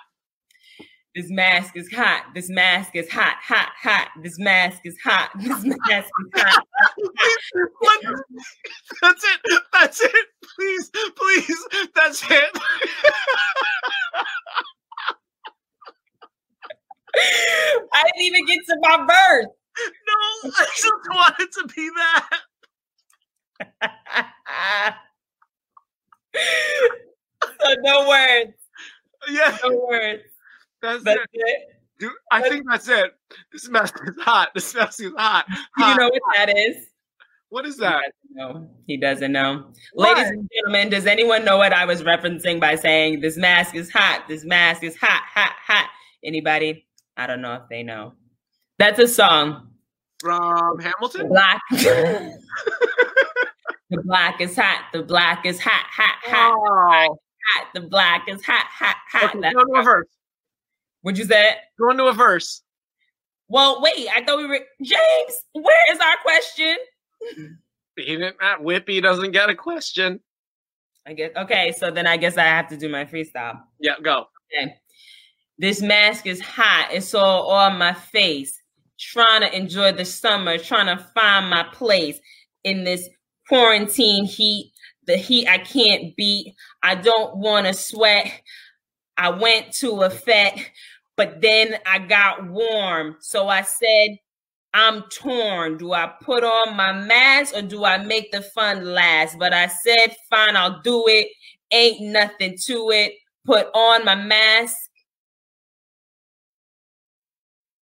This 1.20 1.30
mask 1.30 1.76
is 1.76 1.92
hot. 1.92 2.28
This 2.34 2.50
mask 2.50 2.96
is 2.96 3.12
hot, 3.12 3.36
hot, 3.42 3.72
hot. 3.78 4.08
This 4.24 4.40
mask 4.40 4.80
is 4.86 4.98
hot. 5.04 5.30
This 5.38 5.66
mask 5.66 6.10
is 6.18 6.28
hot. 6.34 6.64
That's 9.02 9.24
it. 9.26 9.62
That's 9.74 10.00
it. 10.00 10.28
Please, 10.56 10.90
please. 11.18 11.68
That's 11.94 12.24
it. 12.32 12.58
I 17.94 18.04
didn't 18.06 18.22
even 18.22 18.46
get 18.46 18.60
to 18.70 18.78
my 18.80 19.00
birth. 19.00 19.48
No, 20.08 20.52
I 20.58 20.66
just 20.74 21.10
wanted 21.10 21.52
to 21.52 21.68
be 21.76 21.90
that. 21.98 22.30
so 27.60 27.76
no 27.82 28.08
words. 28.08 28.54
Yeah, 29.30 29.58
No 29.66 29.86
words. 29.86 30.29
That's 30.82 31.04
That's 31.04 31.20
it. 31.22 31.30
it. 31.34 31.60
Dude, 32.00 32.12
I 32.32 32.42
think 32.48 32.66
that's 32.70 32.88
it. 32.88 33.12
This 33.52 33.68
mask 33.70 34.00
is 34.08 34.16
hot. 34.22 34.52
This 34.56 34.74
mask 34.74 35.02
is 35.02 35.12
hot. 35.18 35.46
Do 35.78 35.86
you 35.86 35.96
know 35.98 36.08
what 36.10 36.22
that 36.38 36.50
is? 36.58 36.88
What 37.50 37.66
is 37.66 37.76
He 37.76 37.82
that? 37.82 38.02
doesn't 38.04 38.36
know. 38.36 38.70
He 38.88 38.96
doesn't 38.98 39.32
know. 39.32 39.66
What? 39.94 40.18
Ladies 40.18 40.30
and 40.32 40.50
gentlemen, 40.56 40.90
does 40.90 41.06
anyone 41.08 41.44
know 41.44 41.58
what 41.58 41.74
I 41.74 41.84
was 41.86 42.04
referencing 42.04 42.60
by 42.60 42.76
saying 42.76 43.20
this 43.22 43.36
mask 43.38 43.76
is 43.76 43.92
hot? 43.92 44.26
This 44.30 44.46
mask 44.46 44.84
is 44.84 44.96
hot, 44.96 45.24
hot, 45.34 45.54
hot. 45.66 45.90
Anybody? 46.24 46.86
I 47.18 47.28
don't 47.28 47.42
know 47.42 47.56
if 47.56 47.64
they 47.70 47.84
know. 47.84 48.14
That's 48.78 49.00
a 49.00 49.08
song. 49.08 49.72
From 50.22 50.80
Hamilton? 50.80 51.28
black. 51.28 51.60
the 51.72 52.38
black 54.04 54.40
is 54.42 54.56
hot. 54.56 54.86
The 54.94 55.02
black 55.04 55.46
is 55.46 55.60
hot, 55.60 55.86
hot, 55.90 56.16
hot, 56.24 56.54
Oh. 56.56 57.18
hot. 57.56 57.68
The 57.74 57.82
black 57.82 58.24
is 58.30 58.46
hot, 58.46 58.66
hot, 58.70 58.96
hot. 59.12 59.36
Okay, 59.36 59.50
to 59.52 59.82
verse. 59.84 60.08
What'd 61.02 61.18
you 61.18 61.26
say? 61.26 61.56
Going 61.80 61.98
to 61.98 62.06
a 62.06 62.14
verse. 62.14 62.62
Well, 63.48 63.82
wait. 63.82 64.08
I 64.16 64.24
thought 64.24 64.38
we 64.38 64.46
were 64.46 64.60
James. 64.82 65.38
Where 65.54 65.94
is 65.94 66.00
our 66.00 66.16
question? 66.22 66.76
He 67.96 68.06
didn't. 68.06 68.36
That 68.40 68.60
Whippy 68.60 69.02
doesn't 69.02 69.32
get 69.32 69.50
a 69.50 69.56
question. 69.56 70.20
I 71.08 71.14
guess. 71.14 71.32
Okay, 71.36 71.74
so 71.78 71.90
then 71.90 72.06
I 72.06 72.18
guess 72.18 72.38
I 72.38 72.44
have 72.44 72.68
to 72.70 72.78
do 72.78 72.90
my 72.90 73.06
freestyle. 73.06 73.62
Yeah, 73.80 73.96
go. 74.02 74.26
Okay. 74.54 74.76
This 75.58 75.82
mask 75.82 76.26
is 76.28 76.40
hot. 76.40 76.90
It's 76.92 77.14
all 77.14 77.50
on 77.50 77.78
my 77.78 77.94
face. 77.94 78.62
Trying 79.00 79.42
to 79.42 79.56
enjoy 79.56 79.94
the 79.94 80.06
summer, 80.06 80.58
trying 80.58 80.96
to 80.96 81.04
find 81.16 81.50
my 81.50 81.64
place 81.74 82.20
in 82.64 82.84
this 82.84 83.08
quarantine 83.48 84.26
heat. 84.26 84.74
The 85.08 85.18
heat 85.18 85.48
I 85.48 85.58
can't 85.58 86.16
beat. 86.16 86.54
I 86.84 86.96
don't 86.96 87.38
want 87.38 87.66
to 87.66 87.74
sweat. 87.74 88.32
I 89.18 89.32
went 89.32 89.74
to 89.78 90.02
a 90.02 90.10
fet, 90.10 90.58
but 91.20 91.42
then 91.42 91.76
I 91.86 92.00
got 92.00 92.48
warm. 92.48 93.18
So 93.20 93.50
I 93.50 93.64
said, 93.64 94.20
I'm 94.74 95.04
torn. 95.12 95.76
Do 95.76 95.92
I 95.92 96.10
put 96.22 96.46
on 96.46 96.78
my 96.78 96.94
mask 96.94 97.54
or 97.54 97.62
do 97.62 97.84
I 97.84 97.98
make 97.98 98.32
the 98.32 98.42
fun 98.42 98.86
last? 98.86 99.38
But 99.38 99.52
I 99.52 99.68
said, 99.68 100.16
fine, 100.30 100.56
I'll 100.56 100.80
do 100.82 101.04
it. 101.08 101.28
Ain't 101.74 102.00
nothing 102.00 102.58
to 102.68 102.92
it. 102.92 103.16
Put 103.46 103.68
on 103.76 104.06
my 104.06 104.16
mask 104.16 104.78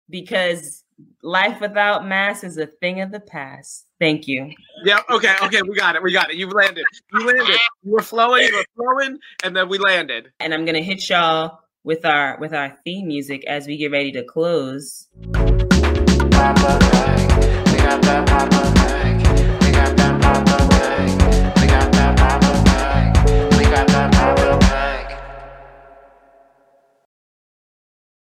because 0.08 0.84
life 1.22 1.60
without 1.60 2.06
mask 2.06 2.44
is 2.44 2.56
a 2.56 2.64
thing 2.64 3.02
of 3.02 3.12
the 3.12 3.20
past. 3.20 3.84
Thank 4.00 4.26
you. 4.26 4.50
Yeah. 4.86 5.00
Okay. 5.10 5.34
Okay. 5.42 5.60
We 5.60 5.74
got 5.74 5.96
it. 5.96 6.02
We 6.02 6.14
got 6.14 6.30
it. 6.30 6.38
You've 6.38 6.54
landed. 6.54 6.86
You 7.12 7.26
landed. 7.26 7.58
You 7.82 7.92
were 7.92 8.00
flowing. 8.00 8.44
You 8.44 8.56
were 8.56 8.64
flowing, 8.74 9.18
and 9.44 9.54
then 9.54 9.68
we 9.68 9.76
landed. 9.76 10.32
And 10.40 10.54
I'm 10.54 10.64
gonna 10.64 10.80
hit 10.80 11.10
y'all 11.10 11.58
with 11.84 12.04
our 12.04 12.38
with 12.38 12.52
our 12.52 12.76
theme 12.84 13.06
music 13.06 13.44
as 13.46 13.66
we 13.66 13.76
get 13.76 13.90
ready 13.90 14.12
to 14.12 14.24
close. 14.24 15.08